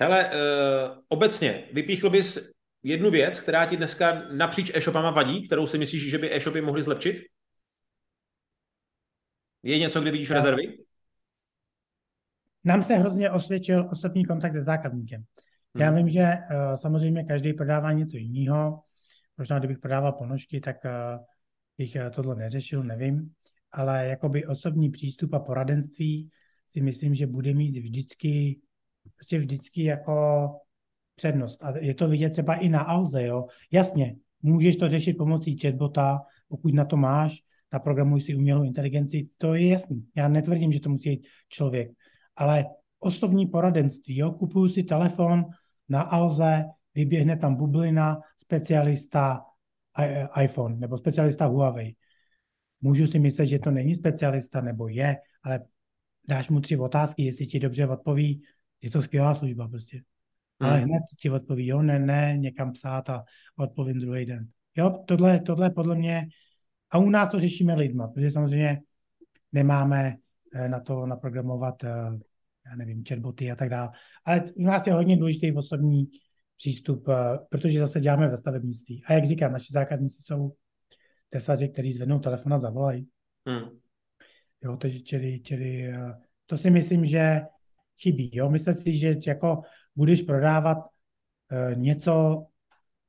[0.01, 5.78] Hele, uh, obecně, vypíchl bys jednu věc, která ti dneska napříč e-shopama vadí, kterou si
[5.78, 7.24] myslíš, že by e-shopy mohly zlepšit?
[9.65, 10.62] Je něco, kde vidíš rezervy?
[12.65, 15.24] Nám se hrozně osvědčil osobní kontakt se zákazníkem.
[15.78, 15.97] Já hmm.
[15.97, 18.81] vím, že uh, samozřejmě každý prodává něco jiného.
[19.39, 21.24] Možná, kdybych prodával ponožky, tak uh,
[21.78, 23.32] bych uh, tohle neřešil, nevím.
[23.73, 26.31] Ale jakoby osobní přístup a poradenství
[26.69, 28.61] si myslím, že bude mít vždycky,
[29.15, 30.49] prostě vždycky jako
[31.15, 31.65] přednost.
[31.65, 33.47] A je to vidět třeba i na Alze, jo.
[33.73, 37.43] Jasně, můžeš to řešit pomocí chatbota, pokud na to máš,
[37.74, 40.06] naprogramuj si umělou inteligenci, to je jasný.
[40.16, 41.90] Já netvrdím, že to musí být člověk,
[42.36, 42.64] ale
[42.98, 45.44] osobní poradenství, jo, kupuju si telefon
[45.88, 46.64] na Alze,
[46.94, 49.42] vyběhne tam bublina, specialista
[50.42, 51.94] iPhone nebo specialista Huawei.
[52.80, 55.60] Můžu si myslet, že to není specialista, nebo je, ale
[56.28, 58.42] dáš mu tři otázky, jestli ti dobře odpoví,
[58.82, 60.02] je to skvělá služba prostě.
[60.60, 60.70] Hmm.
[60.70, 63.24] Ale hned ti odpoví, jo, ne, ne, někam psát a
[63.56, 64.48] odpovím druhý den.
[64.76, 66.28] Jo, tohle, tohle podle mě,
[66.94, 68.80] a u nás to řešíme lidma, protože samozřejmě
[69.52, 70.16] nemáme
[70.54, 71.88] eh, na to naprogramovat, eh,
[72.66, 73.90] já nevím, chatboty a tak dále.
[74.24, 76.06] Ale u nás je hodně důležitý osobní
[76.56, 79.02] přístup, eh, protože zase děláme ve stavebnictví.
[79.06, 80.54] A jak říkám, naši zákazníci jsou
[81.30, 83.08] tesaři, kteří zvednou telefon a zavolají.
[83.48, 83.78] Hmm.
[84.62, 85.92] Jo, takže čili, čili,
[86.46, 87.40] to si myslím, že
[88.02, 88.30] chybí.
[88.32, 88.50] Jo?
[88.50, 89.62] Myslím si, že jako
[89.96, 90.78] budeš prodávat
[91.74, 92.46] něco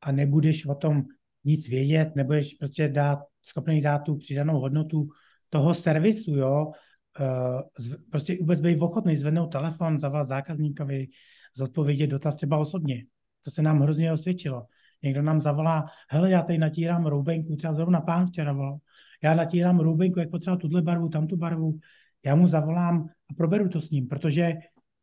[0.02, 1.04] a nebudeš o tom
[1.46, 5.08] nic vědět, nebudeš prostě dát, schopný dát tu přidanou hodnotu
[5.50, 6.72] toho servisu, jo,
[7.20, 11.08] uh, prostě vůbec být ochotný zvednout telefon, zavolat zákazníkovi,
[11.56, 13.04] zodpovědět dotaz třeba osobně.
[13.44, 14.66] To se nám hrozně osvědčilo.
[15.04, 18.78] Někdo nám zavolá, hele, já tady natírám roubenku, třeba zrovna pán včera volal,
[19.24, 21.80] já natírám roubenku, jak potřeba tuhle barvu, tamtu barvu,
[22.26, 24.54] já mu zavolám a proberu to s ním, protože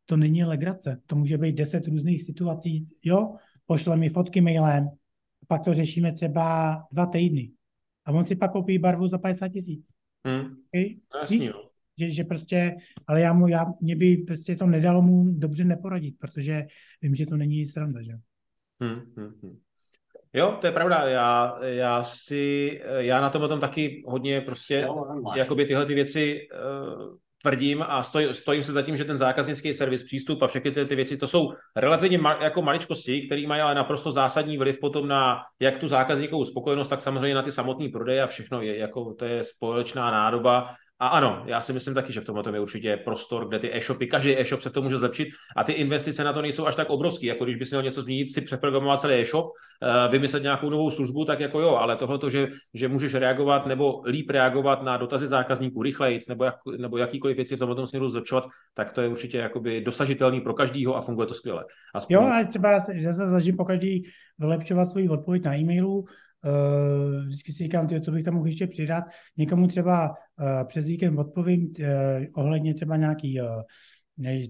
[0.05, 1.01] to není legrace.
[1.05, 2.87] To může být deset různých situací.
[3.03, 4.89] Jo, pošle mi fotky mailem,
[5.47, 7.51] pak to řešíme třeba dva týdny.
[8.05, 9.87] A on si pak koupí barvu za 50 tisíc.
[10.27, 10.55] Hmm.
[10.67, 10.95] Okay?
[11.21, 11.49] Jasný,
[11.99, 12.75] že, že prostě,
[13.07, 16.67] ale já mu, já, mě by prostě to nedalo mu dobře neporadit, protože
[17.01, 18.11] vím, že to není sranda, že?
[18.81, 19.59] Hmm, hmm, hmm.
[20.33, 21.07] Jo, to je pravda.
[21.07, 24.87] Já, já si, já na tom tom taky hodně prostě,
[25.35, 29.73] jakoby tyhle ty věci uh, tvrdím a stoj, stojím se za tím, že ten zákaznický
[29.73, 33.61] servis, přístup a všechny ty, ty věci, to jsou relativně ma, jako maličkosti, které mají
[33.61, 37.89] ale naprosto zásadní vliv potom na jak tu zákazníkovou spokojenost, tak samozřejmě na ty samotné
[37.89, 42.13] prodeje a všechno je, jako to je společná nádoba a ano, já si myslím taky,
[42.13, 44.97] že v tomhle je určitě prostor, kde ty e-shopy, každý e-shop se v tom může
[44.97, 45.27] zlepšit
[45.57, 48.33] a ty investice na to nejsou až tak obrovské, jako když bys měl něco změnit,
[48.33, 49.45] si přeprogramovat celý e-shop,
[49.83, 53.65] eh, vymyslet nějakou novou službu, tak jako jo, ale tohle to, že, že můžeš reagovat
[53.65, 58.09] nebo líp reagovat na dotazy zákazníků rychleji, nebo, jak, nebo jakýkoliv věci v tomhle směru
[58.09, 61.65] zlepšovat, tak to je určitě jakoby dosažitelný pro každýho a funguje to skvěle.
[61.93, 62.13] Aspoň...
[62.13, 64.03] Jo, a třeba já se snažím po každý
[64.39, 66.05] vylepšovat svoji odpověď na e-mailu,
[67.25, 69.03] vždycky si říkám, tyjo, co bych tam mohl ještě přidat.
[69.37, 71.85] Někomu třeba uh, přes víkend odpovím uh,
[72.33, 73.39] ohledně třeba nějaký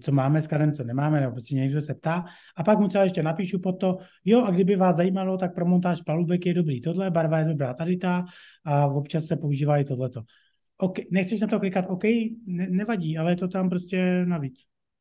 [0.03, 2.25] co máme s kadem, co nemáme, nebo prostě někdo se ptá.
[2.57, 5.65] A pak mu třeba ještě napíšu po to, jo, a kdyby vás zajímalo, tak pro
[5.65, 8.25] montáž palubek je dobrý tohle, barva je dobrá tady ta
[8.65, 10.21] a občas se používá i tohleto.
[10.77, 14.59] OK, nechceš na to klikat, OK, ne, nevadí, ale je to tam prostě navíc.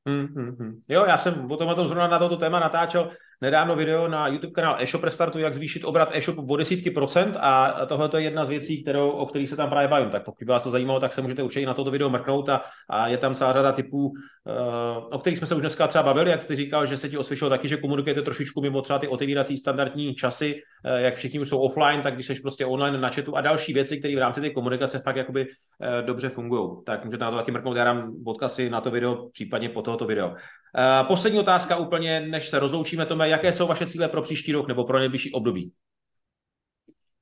[0.08, 0.80] Hmm, hmm, hmm.
[0.88, 3.10] Jo, já jsem potom o tom zrovna na toto téma natáčel
[3.42, 7.86] nedávno video na YouTube kanál eShop Restartu, jak zvýšit obrat e-shopu o desítky procent a
[7.86, 10.10] tohle je jedna z věcí, kterou, o kterých se tam právě bavím.
[10.10, 12.62] Tak pokud by vás to zajímalo, tak se můžete určitě na toto video mrknout a,
[12.90, 14.12] a je tam celá řada typů, uh,
[15.10, 17.50] o kterých jsme se už dneska třeba bavili, jak jste říkal, že se ti osvědčilo
[17.50, 21.60] taky, že komunikujete trošičku mimo třeba ty otevírací standardní časy, uh, jak všichni už jsou
[21.60, 24.50] offline, tak když jsi prostě online na chatu a další věci, které v rámci té
[24.50, 26.70] komunikace fakt jakoby uh, dobře fungují.
[26.86, 30.04] Tak můžete na to taky mrknout, já dám odkazy na to video, případně po tohoto
[30.04, 30.34] video.
[31.08, 34.84] Poslední otázka úplně, než se rozloučíme, Tome, jaké jsou vaše cíle pro příští rok nebo
[34.84, 35.72] pro nejbližší období?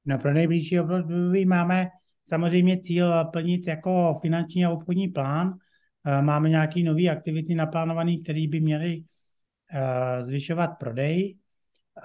[0.05, 1.89] No pro nejbližší období máme
[2.25, 5.49] samozřejmě cíl plnit jako finanční a obchodní plán.
[5.49, 11.39] Uh, máme nějaké nové aktivity naplánované, které by měly uh, zvyšovat prodej.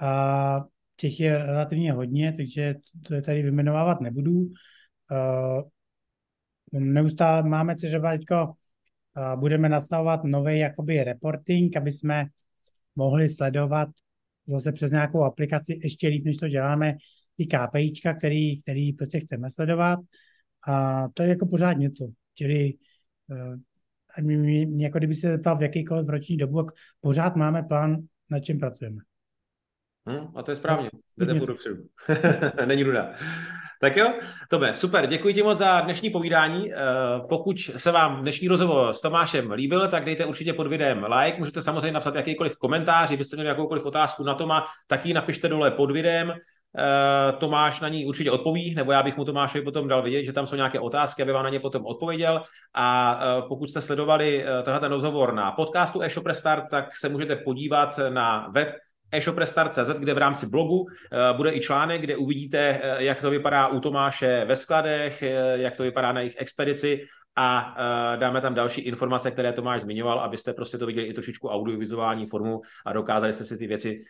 [0.02, 0.64] Uh,
[0.96, 4.48] těch je relativně hodně, takže to tady vymenovávat nebudu.
[6.72, 8.52] Neustále máme třeba teďko
[9.36, 12.26] budeme nastavovat nový jakoby reporting, aby jsme
[12.96, 13.88] mohli sledovat
[14.46, 16.96] zase přes nějakou aplikaci ještě líp, než to děláme,
[17.36, 19.98] ty KPIčka, který, který prostě chceme sledovat.
[20.68, 22.08] A to je jako pořád něco.
[22.34, 22.74] Čili
[23.28, 23.56] uh,
[24.24, 26.66] mě, mě, jako kdyby se zeptal v jakýkoliv roční dobu,
[27.00, 27.96] pořád máme plán,
[28.30, 29.02] na čem pracujeme.
[30.06, 30.90] Hmm, a to je správně.
[31.18, 31.76] Jdete dopředu.
[32.66, 33.14] Není nuda.
[33.80, 34.12] Tak jo,
[34.50, 36.72] Tome, super, děkuji ti moc za dnešní povídání.
[36.72, 36.76] Eh,
[37.28, 41.62] pokud se vám dnešní rozhovor s Tomášem líbil, tak dejte určitě pod videem like, můžete
[41.62, 45.90] samozřejmě napsat jakýkoliv komentář, kdybyste měli jakoukoliv otázku na Toma, tak ji napište dole pod
[45.90, 46.30] videem.
[46.78, 50.32] Eh, Tomáš na ní určitě odpoví, nebo já bych mu Tomášovi potom dal vědět, že
[50.32, 52.42] tam jsou nějaké otázky, aby vám na ně potom odpověděl.
[52.74, 57.36] A eh, pokud jste sledovali tenhle ten rozhovor na podcastu eShop Restart, tak se můžete
[57.36, 58.68] podívat na web
[59.12, 63.68] e-shoprestart.cz, kde v rámci blogu eh, bude i článek, kde uvidíte, eh, jak to vypadá
[63.68, 67.06] u Tomáše ve skladech, eh, jak to vypadá na jejich expedici
[67.38, 67.76] a
[68.16, 72.60] dáme tam další informace, které Tomáš zmiňoval, abyste prostě to viděli i trošičku audiovizuální formu
[72.86, 74.00] a dokázali jste si ty věci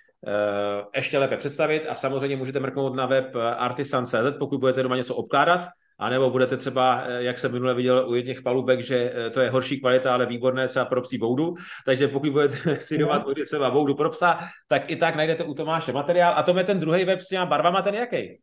[0.97, 1.87] ještě lépe představit.
[1.89, 5.69] A samozřejmě můžete mrknout na web artisan.cz, pokud budete doma něco obkládat,
[5.99, 9.41] a nebo budete třeba, eh, jak jsem minule viděl u jedných palubek, že eh, to
[9.41, 11.55] je horší kvalita, ale výborné třeba pro psí boudu.
[11.87, 13.35] Takže pokud budete si doma no.
[13.45, 16.35] třeba boudu pro psa, tak i tak najdete u Tomáše materiál.
[16.37, 18.41] A to je ten druhý web s těma barvama, ten jaký?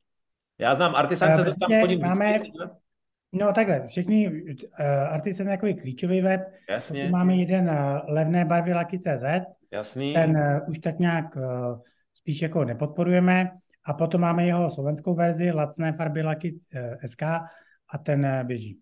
[0.59, 2.35] Já znám Artisan, se to tam chodím máme,
[3.35, 6.41] No takhle, všechny uh, Artisan je jako klíčový web.
[6.69, 7.09] Jasně.
[7.09, 7.75] Máme jeden uh,
[8.07, 9.45] levné barvy laky.cz.
[9.71, 10.13] Jasný.
[10.13, 11.79] Ten uh, už tak nějak uh,
[12.13, 13.51] spíš jako nepodporujeme.
[13.85, 17.21] A potom máme jeho slovenskou verzi, lacné farby laky eh, SK
[17.89, 18.79] a ten eh, běží.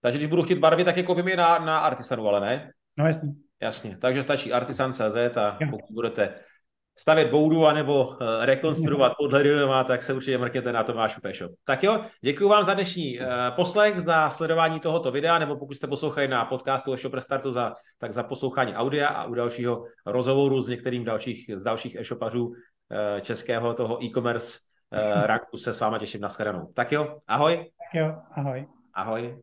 [0.00, 2.70] Takže když budu chtít barvy, tak je koupím je na, na Artisanu, ale ne?
[2.98, 3.32] No jasně.
[3.62, 5.68] Jasně, takže stačí Artisan.cz a jo.
[5.70, 6.34] pokud budete
[6.98, 11.52] stavět boudu anebo uh, rekonstruovat podle Rinova, tak se určitě mrkněte na Tomášu Shop.
[11.64, 13.18] Tak jo, děkuji vám za dnešní
[13.56, 18.12] poslech, za sledování tohoto videa, nebo pokud jste poslouchali na podcastu e-shop Restartu, za, tak
[18.12, 22.77] za poslouchání audia a u dalšího rozhovoru s některým dalších, z dalších e-shopařů Eh,
[23.20, 24.58] českého toho e-commerce
[24.92, 26.72] eh, ranku se s váma těším na shledanou.
[26.74, 27.56] Tak jo, ahoj.
[27.56, 28.66] Tak jo, ahoj.
[28.94, 29.42] Ahoj.